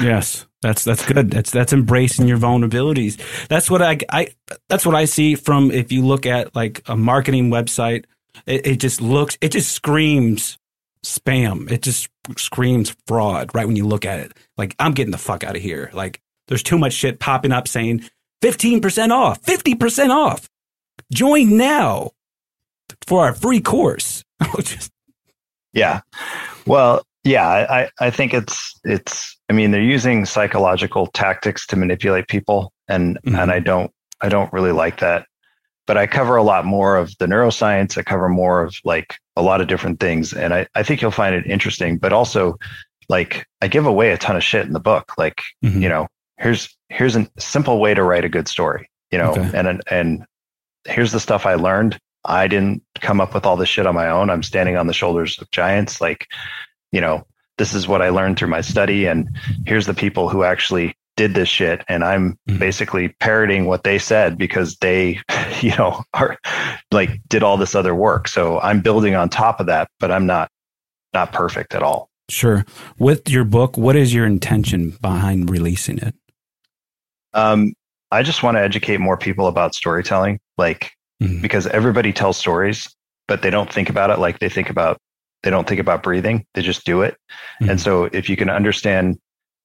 yes, 0.00 0.46
that's 0.62 0.84
that's 0.84 1.04
good. 1.04 1.30
That's 1.30 1.50
that's 1.50 1.72
embracing 1.72 2.28
your 2.28 2.38
vulnerabilities. 2.38 3.20
That's 3.48 3.70
what 3.70 3.82
I 3.82 3.98
I 4.10 4.28
that's 4.68 4.86
what 4.86 4.94
I 4.94 5.04
see 5.04 5.34
from 5.34 5.70
if 5.70 5.92
you 5.92 6.04
look 6.04 6.24
at 6.24 6.54
like 6.54 6.82
a 6.86 6.96
marketing 6.96 7.50
website 7.50 8.04
it, 8.46 8.66
it 8.66 8.76
just 8.76 9.00
looks, 9.00 9.36
it 9.40 9.50
just 9.50 9.72
screams 9.72 10.58
spam. 11.04 11.70
It 11.70 11.82
just 11.82 12.08
screams 12.36 12.94
fraud 13.06 13.50
right 13.54 13.66
when 13.66 13.76
you 13.76 13.86
look 13.86 14.04
at 14.04 14.20
it. 14.20 14.32
Like, 14.56 14.74
I'm 14.78 14.92
getting 14.92 15.12
the 15.12 15.18
fuck 15.18 15.44
out 15.44 15.56
of 15.56 15.62
here. 15.62 15.90
Like, 15.92 16.20
there's 16.48 16.62
too 16.62 16.78
much 16.78 16.92
shit 16.92 17.20
popping 17.20 17.52
up 17.52 17.68
saying 17.68 18.08
15% 18.42 19.10
off, 19.10 19.42
50% 19.42 20.10
off. 20.10 20.48
Join 21.12 21.56
now 21.56 22.12
for 23.06 23.24
our 23.24 23.34
free 23.34 23.60
course. 23.60 24.24
Just, 24.58 24.90
Yeah. 25.72 26.00
Well, 26.66 27.02
yeah, 27.24 27.46
I, 27.48 27.90
I 28.00 28.10
think 28.10 28.32
it's 28.34 28.74
it's 28.84 29.36
I 29.50 29.52
mean 29.52 29.70
they're 29.70 29.80
using 29.82 30.24
psychological 30.24 31.06
tactics 31.08 31.66
to 31.68 31.76
manipulate 31.76 32.28
people 32.28 32.72
and 32.88 33.18
Mhm. 33.26 33.42
and 33.42 33.50
I 33.50 33.58
don't 33.60 33.90
I 34.20 34.28
don't 34.28 34.52
really 34.52 34.72
like 34.72 34.98
that. 35.00 35.26
But 35.86 35.96
I 35.96 36.06
cover 36.06 36.36
a 36.36 36.42
lot 36.42 36.64
more 36.66 36.96
of 36.96 37.16
the 37.18 37.26
neuroscience. 37.26 37.96
I 37.96 38.02
cover 38.02 38.28
more 38.28 38.62
of 38.62 38.76
like 38.84 39.16
a 39.36 39.42
lot 39.42 39.60
of 39.62 39.68
different 39.68 40.00
things. 40.00 40.32
And 40.34 40.52
I, 40.52 40.66
I 40.74 40.82
think 40.82 41.00
you'll 41.00 41.10
find 41.10 41.34
it 41.34 41.46
interesting, 41.46 41.96
but 41.96 42.12
also 42.12 42.58
like 43.08 43.46
I 43.62 43.68
give 43.68 43.86
away 43.86 44.10
a 44.10 44.18
ton 44.18 44.36
of 44.36 44.44
shit 44.44 44.66
in 44.66 44.72
the 44.74 44.80
book. 44.80 45.12
Like, 45.16 45.40
Mhm. 45.64 45.80
you 45.82 45.88
know, 45.88 46.06
here's 46.38 46.76
here's 46.90 47.16
a 47.16 47.26
simple 47.38 47.78
way 47.80 47.94
to 47.94 48.02
write 48.02 48.24
a 48.24 48.28
good 48.28 48.48
story, 48.48 48.88
you 49.10 49.18
know, 49.18 49.30
Okay. 49.32 49.50
and 49.54 49.82
and 49.90 50.24
here's 50.86 51.12
the 51.12 51.20
stuff 51.20 51.46
I 51.46 51.54
learned. 51.54 51.98
I 52.24 52.48
didn't 52.48 52.82
come 53.00 53.20
up 53.20 53.34
with 53.34 53.46
all 53.46 53.56
this 53.56 53.68
shit 53.68 53.86
on 53.86 53.94
my 53.94 54.08
own. 54.10 54.30
I'm 54.30 54.42
standing 54.42 54.76
on 54.76 54.86
the 54.86 54.92
shoulders 54.92 55.38
of 55.40 55.50
giants. 55.50 56.00
Like, 56.00 56.26
you 56.92 57.00
know, 57.00 57.26
this 57.58 57.74
is 57.74 57.88
what 57.88 58.02
I 58.02 58.10
learned 58.10 58.38
through 58.38 58.48
my 58.48 58.60
study, 58.60 59.06
and 59.06 59.28
here's 59.66 59.86
the 59.86 59.94
people 59.94 60.28
who 60.28 60.44
actually 60.44 60.94
did 61.16 61.34
this 61.34 61.48
shit, 61.48 61.84
and 61.88 62.04
I'm 62.04 62.38
Mhm. 62.48 62.60
basically 62.60 63.08
parroting 63.08 63.66
what 63.66 63.82
they 63.82 63.98
said 63.98 64.38
because 64.38 64.76
they, 64.76 65.20
you 65.60 65.74
know, 65.76 66.04
are 66.14 66.38
like 66.92 67.20
did 67.28 67.42
all 67.42 67.56
this 67.56 67.74
other 67.74 67.94
work. 67.94 68.28
So 68.28 68.60
I'm 68.60 68.80
building 68.80 69.16
on 69.16 69.28
top 69.28 69.58
of 69.58 69.66
that, 69.66 69.88
but 69.98 70.12
I'm 70.12 70.26
not 70.26 70.50
not 71.14 71.32
perfect 71.32 71.74
at 71.74 71.82
all. 71.82 72.08
Sure. 72.28 72.64
With 72.98 73.28
your 73.30 73.44
book, 73.44 73.76
what 73.76 73.96
is 73.96 74.14
your 74.14 74.26
intention 74.26 74.96
behind 75.00 75.50
releasing 75.50 75.98
it? 75.98 76.14
Um, 77.34 77.72
I 78.12 78.22
just 78.22 78.42
want 78.42 78.56
to 78.56 78.60
educate 78.60 79.00
more 79.00 79.16
people 79.16 79.48
about 79.48 79.74
storytelling, 79.74 80.38
like 80.56 80.92
Mhm. 81.22 81.42
because 81.42 81.66
everybody 81.68 82.12
tells 82.12 82.36
stories, 82.36 82.88
but 83.26 83.42
they 83.42 83.50
don't 83.50 83.72
think 83.72 83.90
about 83.90 84.10
it 84.10 84.18
like 84.18 84.38
they 84.38 84.48
think 84.48 84.70
about 84.70 84.98
they 85.44 85.50
don't 85.50 85.68
think 85.68 85.80
about 85.80 86.02
breathing. 86.02 86.44
They 86.54 86.62
just 86.62 86.84
do 86.84 87.02
it. 87.02 87.16
Mhm. 87.62 87.70
And 87.70 87.80
so 87.80 88.04
if 88.12 88.28
you 88.28 88.36
can 88.36 88.50
understand 88.50 89.18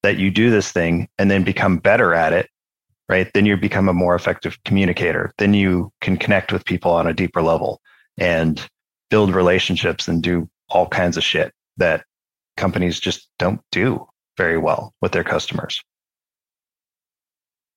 that 0.04 0.18
you 0.18 0.30
do 0.30 0.52
this 0.52 0.72
thing 0.72 1.08
and 1.18 1.32
then 1.32 1.44
become 1.44 1.78
better 1.78 2.14
at 2.14 2.32
it, 2.32 2.48
right? 3.10 3.28
Then 3.34 3.48
you 3.48 3.58
become 3.58 3.90
a 3.90 3.94
more 3.94 4.14
effective 4.14 4.56
communicator. 4.66 5.34
Then 5.40 5.56
you 5.56 5.92
can 6.00 6.18
connect 6.18 6.52
with 6.52 6.66
people 6.66 6.92
on 6.92 7.08
a 7.08 7.14
deeper 7.14 7.42
level 7.42 7.82
and 8.20 8.64
build 9.10 9.34
relationships 9.34 10.08
and 10.08 10.22
do 10.22 10.48
all 10.70 10.88
kinds 10.88 11.18
of 11.18 11.24
shit 11.24 11.52
that 11.78 12.04
companies 12.56 13.00
just 13.00 13.28
don't 13.40 13.62
do 13.72 14.06
very 14.38 14.58
well 14.60 14.94
with 15.02 15.12
their 15.12 15.24
customers. 15.24 15.82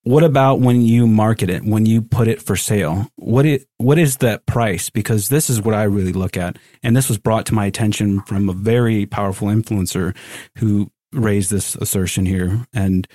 What 0.07 0.22
about 0.22 0.61
when 0.61 0.82
you 0.82 1.09
market 1.09 1.50
it, 1.50 1.64
when 1.64 1.84
you 1.84 2.00
put 2.00 2.28
it 2.28 2.40
for 2.40 2.54
sale? 2.54 3.11
What 3.16 3.44
it 3.44 3.66
what 3.78 3.98
is 3.98 4.18
that 4.18 4.46
price? 4.46 4.88
Because 4.88 5.30
this 5.30 5.50
is 5.50 5.61
what 5.61 5.74
I 5.74 5.82
really 5.82 6.12
look 6.12 6.36
at, 6.36 6.59
and 6.84 6.96
this 6.96 7.09
was 7.09 7.18
brought 7.18 7.44
to 7.46 7.54
my 7.54 7.66
attention 7.66 8.22
from 8.22 8.48
a 8.48 8.52
very 8.52 9.07
powerful 9.07 9.48
influencer 9.48 10.16
who 10.59 10.92
raised 11.12 11.50
this 11.50 11.74
assertion 11.74 12.24
here. 12.24 12.68
And 12.72 13.09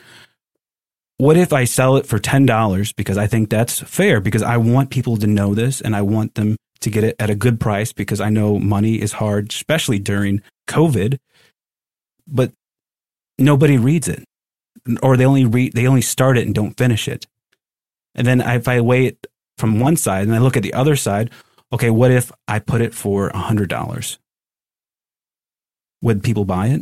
what 1.18 1.38
if 1.38 1.54
I 1.54 1.64
sell 1.64 1.96
it 1.96 2.06
for 2.06 2.20
ten 2.20 2.46
dollars 2.46 2.92
because 2.92 3.18
I 3.18 3.26
think 3.26 3.50
that's 3.50 3.80
fair 3.80 4.20
because 4.20 4.44
I 4.44 4.58
want 4.58 4.89
people 4.89 5.16
to 5.16 5.28
know 5.28 5.56
this 5.56 5.80
and 5.80 5.96
I 5.96 6.02
want 6.02 6.36
them 6.36 6.58
to 6.82 6.89
get 6.89 7.06
it 7.06 7.16
at 7.20 7.30
a 7.30 7.36
good 7.36 7.58
price 7.62 7.94
because 7.94 8.20
I 8.20 8.30
know 8.30 8.60
money 8.60 9.02
is 9.02 9.14
hard, 9.14 9.52
especially 9.52 10.00
during 10.00 10.42
COVID. 10.68 11.20
But 12.28 12.52
nobody 13.38 13.78
reads 13.78 14.10
it 14.10 14.26
or 15.02 15.18
they 15.18 15.26
only 15.26 15.46
read 15.46 15.74
they 15.74 15.88
only 15.88 16.02
start 16.02 16.38
it 16.38 16.46
and 16.46 16.56
don't 16.56 16.78
finish 16.78 17.08
it. 17.08 17.28
And 18.16 18.28
then 18.28 18.42
if 18.42 18.68
I 18.68 18.82
weigh 18.82 19.06
it 19.08 19.28
from 19.58 19.80
one 19.80 19.96
side 19.96 20.28
and 20.28 20.36
I 20.36 20.40
look 20.40 20.58
at 20.58 20.64
the 20.64 20.74
other 20.74 20.96
side, 20.96 21.32
okay, 21.72 21.90
what 21.90 22.12
if 22.12 22.32
I 22.48 22.60
put 22.60 22.82
it 22.82 22.94
for 22.94 23.30
a 23.30 23.38
hundred 23.38 23.70
dollars? 23.70 24.20
Would 26.02 26.24
people 26.24 26.46
buy 26.46 26.68
it? 26.68 26.82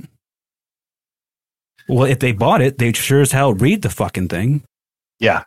Well, 1.87 2.05
if 2.05 2.19
they 2.19 2.31
bought 2.31 2.61
it, 2.61 2.77
they'd 2.77 2.95
sure 2.95 3.21
as 3.21 3.31
hell 3.31 3.53
read 3.53 3.81
the 3.81 3.89
fucking 3.89 4.27
thing. 4.27 4.63
Yeah. 5.19 5.43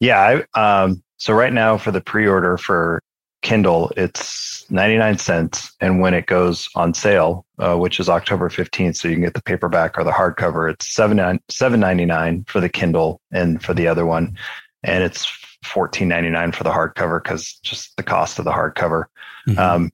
Yeah. 0.00 0.42
I, 0.54 0.82
um, 0.82 1.02
so 1.18 1.34
right 1.34 1.52
now 1.52 1.76
for 1.76 1.90
the 1.92 2.00
pre-order 2.00 2.56
for 2.56 3.02
Kindle, 3.44 3.92
it's 3.96 4.68
99 4.70 5.18
cents. 5.18 5.70
And 5.80 6.00
when 6.00 6.14
it 6.14 6.26
goes 6.26 6.68
on 6.74 6.94
sale, 6.94 7.44
uh, 7.58 7.76
which 7.76 8.00
is 8.00 8.08
October 8.08 8.48
15th, 8.48 8.96
so 8.96 9.06
you 9.06 9.14
can 9.14 9.22
get 9.22 9.34
the 9.34 9.42
paperback 9.42 9.96
or 9.98 10.02
the 10.02 10.10
hardcover, 10.10 10.72
it's 10.72 10.92
seven 10.92 11.38
seven 11.48 11.78
ninety 11.78 12.06
nine 12.06 12.44
for 12.48 12.60
the 12.60 12.70
Kindle 12.70 13.20
and 13.30 13.62
for 13.62 13.74
the 13.74 13.86
other 13.86 14.06
one. 14.06 14.36
And 14.82 15.04
it's 15.04 15.26
fourteen 15.62 16.08
ninety 16.08 16.30
nine 16.30 16.52
for 16.52 16.64
the 16.64 16.70
hardcover 16.70 17.22
because 17.22 17.52
just 17.62 17.96
the 17.96 18.02
cost 18.02 18.38
of 18.38 18.46
the 18.46 18.50
hardcover. 18.50 19.04
Mhm. 19.46 19.58
Um, 19.58 19.92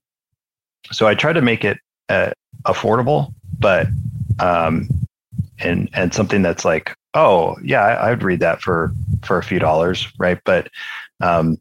so 0.92 1.06
I 1.06 1.14
try 1.14 1.32
to 1.32 1.42
make 1.42 1.64
it 1.64 1.78
uh, 2.08 2.30
affordable, 2.66 3.34
but 3.58 3.88
um, 4.38 4.88
and 5.58 5.90
and 5.92 6.14
something 6.14 6.42
that's 6.42 6.64
like, 6.64 6.94
oh 7.14 7.56
yeah, 7.62 7.82
I, 7.82 8.10
I'd 8.10 8.22
read 8.22 8.40
that 8.40 8.62
for 8.62 8.92
for 9.24 9.38
a 9.38 9.42
few 9.42 9.58
dollars, 9.58 10.08
right? 10.18 10.38
But 10.44 10.68
um, 11.20 11.58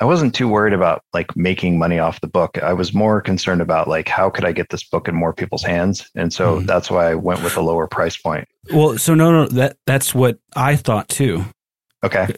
I 0.00 0.04
wasn't 0.04 0.34
too 0.34 0.46
worried 0.48 0.74
about 0.74 1.02
like 1.12 1.36
making 1.36 1.76
money 1.78 1.98
off 1.98 2.20
the 2.20 2.28
book. 2.28 2.56
I 2.62 2.72
was 2.72 2.94
more 2.94 3.20
concerned 3.20 3.60
about 3.60 3.88
like 3.88 4.08
how 4.08 4.30
could 4.30 4.44
I 4.44 4.52
get 4.52 4.68
this 4.70 4.84
book 4.84 5.08
in 5.08 5.14
more 5.14 5.32
people's 5.32 5.64
hands, 5.64 6.08
and 6.14 6.32
so 6.32 6.60
Mhm. 6.60 6.66
that's 6.66 6.88
why 6.90 7.10
I 7.10 7.14
went 7.16 7.42
with 7.42 7.56
a 7.56 7.60
lower 7.60 7.86
price 7.88 8.16
point. 8.16 8.46
well, 8.72 8.96
so 8.98 9.14
no, 9.14 9.32
no, 9.32 9.46
that 9.48 9.76
that's 9.86 10.14
what 10.14 10.38
I 10.54 10.76
thought 10.76 11.08
too. 11.08 11.44
Okay, 12.04 12.28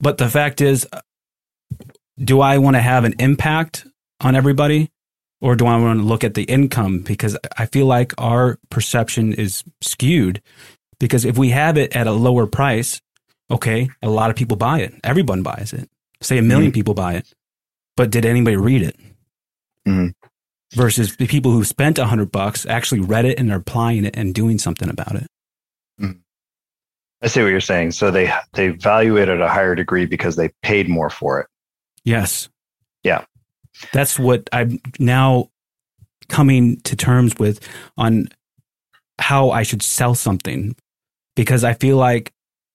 But 0.00 0.16
the 0.18 0.28
fact 0.30 0.60
is, 0.62 0.86
do 2.18 2.40
I 2.40 2.58
want 2.58 2.76
to 2.76 2.80
have 2.80 3.04
an 3.04 3.14
impact 3.18 3.86
on 4.20 4.34
everybody 4.34 4.90
or 5.40 5.54
do 5.56 5.66
I 5.66 5.76
want 5.78 6.00
to 6.00 6.04
look 6.06 6.24
at 6.24 6.34
the 6.34 6.44
income? 6.44 7.00
Because 7.00 7.36
I 7.58 7.66
feel 7.66 7.86
like 7.86 8.14
our 8.18 8.58
perception 8.70 9.32
is 9.32 9.62
skewed. 9.82 10.40
Because 10.98 11.24
if 11.24 11.36
we 11.38 11.50
have 11.50 11.76
it 11.76 11.94
at 11.94 12.06
a 12.06 12.12
lower 12.12 12.46
price, 12.46 13.00
okay, 13.50 13.88
a 14.02 14.08
lot 14.08 14.30
of 14.30 14.36
people 14.36 14.56
buy 14.56 14.80
it. 14.80 14.94
Everyone 15.04 15.42
buys 15.42 15.72
it. 15.72 15.88
Say 16.20 16.38
a 16.38 16.42
1000000 16.42 16.72
people 16.72 16.94
buy 16.94 17.14
it. 17.14 17.32
But 17.96 18.10
did 18.10 18.24
anybody 18.24 18.56
read 18.56 18.82
it? 18.82 18.96
Mhm. 19.86 20.14
Versus 20.74 21.16
the 21.16 21.26
people 21.26 21.52
who 21.52 21.64
spent 21.64 21.98
a 21.98 22.06
hundred 22.06 22.30
bucks 22.30 22.66
actually 22.66 23.00
read 23.00 23.24
it 23.24 23.38
and 23.38 23.50
are 23.50 23.56
applying 23.56 24.04
it 24.04 24.16
and 24.16 24.34
doing 24.34 24.58
something 24.58 24.88
about 24.88 25.14
it. 25.14 25.26
I 27.20 27.26
see 27.26 27.42
what 27.42 27.48
you're 27.48 27.60
saying. 27.60 27.92
So 27.92 28.10
they 28.10 28.32
they 28.52 28.68
value 28.68 29.16
it 29.16 29.28
at 29.28 29.40
a 29.40 29.48
higher 29.48 29.74
degree 29.74 30.06
because 30.06 30.36
they 30.36 30.50
paid 30.62 30.88
more 30.88 31.10
for 31.10 31.40
it. 31.40 31.48
Yes. 32.04 32.48
Yeah. 33.02 33.24
That's 33.92 34.18
what 34.18 34.48
I'm 34.52 34.78
now 35.00 35.50
coming 36.28 36.80
to 36.82 36.94
terms 36.94 37.34
with 37.38 37.60
on 37.96 38.28
how 39.18 39.50
I 39.50 39.64
should 39.64 39.82
sell 39.82 40.14
something. 40.14 40.76
Because 41.34 41.64
I 41.64 41.74
feel 41.74 41.96
like 41.96 42.32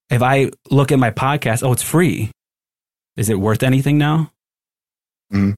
if 0.09 0.21
I 0.21 0.51
look 0.69 0.91
at 0.91 0.99
my 0.99 1.11
podcast, 1.11 1.63
oh, 1.63 1.71
it's 1.71 1.81
free. 1.81 2.31
Is 3.16 3.30
it 3.30 3.39
worth 3.39 3.64
anything 3.64 3.97
now? 3.97 4.32
Hmm. 5.32 5.51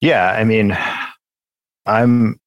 Yeah, 0.00 0.32
I 0.32 0.44
mean, 0.44 0.76
I'm 1.86 2.38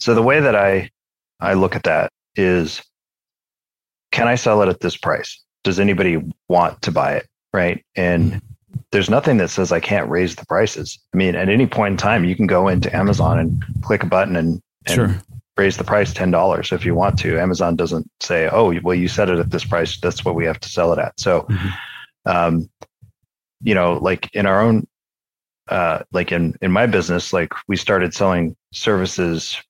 so 0.00 0.14
the 0.14 0.22
way 0.22 0.40
that 0.40 0.54
I 0.54 0.90
I 1.40 1.54
look 1.54 1.76
at 1.76 1.84
that 1.84 2.10
is 2.36 2.82
can 4.10 4.28
I 4.28 4.34
sell 4.34 4.62
it 4.62 4.68
at 4.68 4.80
this 4.80 4.96
price? 4.96 5.40
Does 5.64 5.78
anybody 5.78 6.22
want 6.48 6.80
to 6.82 6.92
buy 6.92 7.14
it? 7.14 7.26
Right. 7.52 7.84
And 7.94 8.40
there's 8.90 9.10
nothing 9.10 9.36
that 9.38 9.50
says 9.50 9.70
I 9.70 9.80
can't 9.80 10.08
raise 10.08 10.34
the 10.34 10.46
prices. 10.46 10.98
I 11.12 11.16
mean, 11.16 11.34
at 11.34 11.48
any 11.48 11.66
point 11.66 11.92
in 11.92 11.96
time, 11.98 12.24
you 12.24 12.34
can 12.34 12.46
go 12.46 12.68
into 12.68 12.94
Amazon 12.94 13.38
and 13.38 13.64
click 13.82 14.02
a 14.02 14.06
button 14.06 14.36
and, 14.36 14.62
and 14.86 14.94
Sure. 14.94 15.16
Raise 15.58 15.76
the 15.76 15.84
price 15.84 16.14
$10 16.14 16.72
if 16.72 16.84
you 16.86 16.94
want 16.94 17.18
to. 17.18 17.38
Amazon 17.38 17.74
doesn't 17.76 18.08
say, 18.20 18.48
oh, 18.50 18.72
well, 18.82 18.94
you 18.94 19.08
set 19.08 19.28
it 19.28 19.38
at 19.38 19.50
this 19.50 19.64
price. 19.64 19.98
That's 20.00 20.24
what 20.24 20.36
we 20.36 20.44
have 20.46 20.60
to 20.60 20.68
sell 20.68 20.92
it 20.92 20.98
at. 21.00 21.18
So, 21.18 21.42
Mhm. 21.42 21.72
um, 22.26 22.70
you 23.60 23.74
know, 23.74 23.94
like 23.94 24.32
in 24.34 24.46
our 24.46 24.60
own, 24.60 24.86
uh, 25.68 26.00
like 26.12 26.30
in, 26.32 26.54
in 26.62 26.70
my 26.70 26.86
business, 26.86 27.32
like 27.32 27.52
we 27.66 27.76
started 27.76 28.14
selling 28.14 28.56
services 28.72 29.60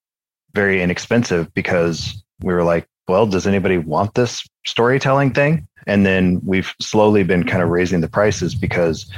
very 0.54 0.82
inexpensive 0.82 1.52
because 1.54 2.22
we 2.40 2.52
were 2.52 2.64
like, 2.64 2.86
well, 3.08 3.26
does 3.26 3.46
anybody 3.46 3.78
want 3.78 4.14
this 4.14 4.46
storytelling 4.66 5.32
thing? 5.32 5.66
And 5.86 6.04
then 6.04 6.40
we've 6.44 6.74
slowly 6.80 7.22
been 7.24 7.44
kind 7.44 7.62
of 7.62 7.70
raising 7.70 8.02
the 8.02 8.08
prices 8.08 8.54
because 8.54 9.10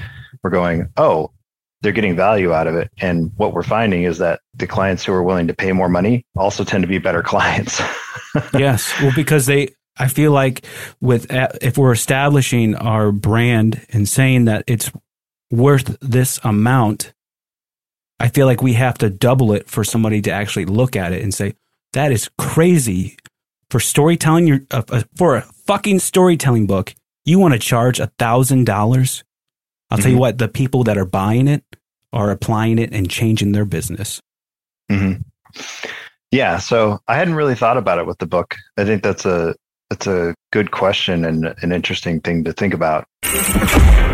we're 0.43 0.51
going, 0.51 0.89
oh, 0.97 1.33
they're 1.83 1.93
getting 1.93 2.17
value 2.17 2.53
out 2.53 2.67
of 2.67 2.75
it. 2.77 2.91
And 2.99 3.33
what 3.37 3.53
we're 3.53 3.63
finding 3.63 4.05
is 4.05 4.19
that 4.19 4.41
the 4.55 4.67
clients 4.67 5.05
who 5.05 5.13
are 5.13 5.23
willing 5.23 5.47
to 5.47 5.55
pay 5.55 5.73
more 5.73 5.89
money 5.89 6.25
also 6.37 6.65
tend 6.65 6.83
to 6.83 6.89
be 6.89 6.99
better 6.99 7.23
clients. 7.25 7.81
yes. 8.55 8.93
Well, 9.01 9.13
because 9.15 9.47
they, 9.47 9.71
I 9.99 10.09
feel 10.09 10.33
like 10.33 10.65
with 11.01 11.33
uh, 11.33 11.49
if 11.61 11.79
we're 11.79 11.93
establishing 11.93 12.75
our 12.75 13.13
brand 13.13 13.87
and 13.91 14.09
saying 14.09 14.47
that 14.47 14.65
it's 14.67 14.91
worth 15.51 15.97
this 16.01 16.39
amount, 16.43 17.13
I 18.19 18.29
feel 18.29 18.47
like 18.47 18.63
we 18.63 18.75
have 18.75 18.99
to 18.99 19.11
double 19.11 19.53
it 19.53 19.69
for 19.69 19.83
somebody 19.83 20.21
to 20.23 20.31
actually 20.31 20.67
look 20.67 20.97
at 20.97 21.13
it 21.13 21.23
and 21.23 21.33
say 21.33 21.55
that 21.93 22.13
is 22.13 22.31
crazy 22.39 23.17
for 23.71 23.81
storytelling 23.81 24.47
your 24.47 24.61
uh, 24.71 24.83
uh, 24.91 25.03
for 25.17 25.37
a 25.37 25.43
fucking 25.67 26.01
storytelling 26.01 26.67
book, 26.67 26.95
you 27.25 27.39
want 27.39 27.55
to 27.55 27.61
charge 27.61 28.01
a 28.01 28.09
thousand 28.19 28.65
dollars. 28.65 29.25
I'll 29.91 29.99
tell 29.99 30.11
you 30.11 30.17
Mhm. 30.17 30.21
what, 30.21 30.39
the 30.39 30.49
people 30.49 30.85
that 30.85 30.97
are 30.97 31.05
buying 31.07 31.49
it 31.49 31.65
are 32.13 32.31
applying 32.31 32.79
it 32.79 32.93
and 32.93 33.09
changing 33.11 33.53
their 33.53 33.65
business. 33.65 34.21
hmm 34.89 35.15
Yeah, 36.33 36.59
so 36.59 36.99
I 37.09 37.17
hadn't 37.17 37.35
really 37.35 37.55
thought 37.57 37.77
about 37.77 37.99
it 37.99 38.07
with 38.07 38.19
the 38.19 38.27
book. 38.27 38.55
I 38.79 38.85
think 38.85 39.03
that's 39.03 39.25
a 39.27 39.55
that's 39.91 40.07
a 40.07 40.33
good 40.53 40.71
question 40.71 41.25
and 41.25 41.53
an 41.63 41.73
interesting 41.73 42.21
thing 42.21 42.45
to 42.45 42.53
think 42.53 42.73
about. 42.75 43.05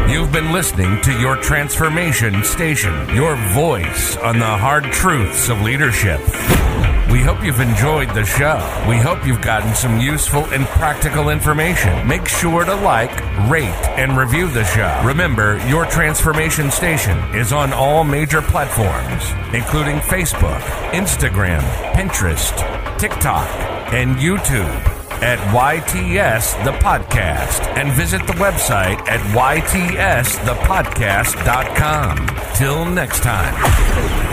You've 0.09 0.33
been 0.33 0.51
listening 0.53 1.03
to 1.03 1.13
your 1.21 1.37
transformation 1.37 2.43
station, 2.45 2.95
your 3.15 3.37
voice 3.53 4.17
on 4.19 4.39
the 4.39 4.47
hard 4.47 4.85
truths 4.85 5.51
of 5.51 5.61
leadership. 5.61 6.21
Hope 7.27 7.43
you've 7.43 7.59
enjoyed 7.59 8.11
the 8.11 8.25
show. 8.25 8.55
We 8.89 8.99
hope 8.99 9.27
you've 9.27 9.43
gotten 9.43 9.75
some 9.75 9.99
useful 9.99 10.45
and 10.55 10.65
practical 10.67 11.31
information. 11.31 12.07
Make 12.07 12.29
sure 12.29 12.65
to 12.65 12.77
like, 12.77 13.11
rate, 13.51 13.89
and 13.99 14.17
review 14.17 14.47
the 14.47 14.63
show. 14.63 15.03
Remember, 15.05 15.59
your 15.67 15.87
transformation 15.87 16.71
station 16.71 17.19
is 17.35 17.53
on 17.53 17.73
all 17.73 18.05
major 18.05 18.41
platforms, 18.41 19.29
including 19.53 19.97
Facebook, 19.97 20.61
Instagram, 20.93 21.63
Pinterest, 21.95 22.55
TikTok, 22.97 23.49
and 23.93 24.15
YouTube 24.19 24.85
at 25.21 25.41
YTS 25.53 26.65
The 26.65 26.75
Podcast 26.79 27.67
and 27.77 27.91
visit 27.95 28.25
the 28.29 28.35
website 28.35 29.01
at 29.09 29.19
YTS 29.35 30.45
the 30.45 30.55
YTSThePodcast.com. 30.55 32.29
Till 32.55 32.85
next 32.85 33.25
time. 33.25 34.26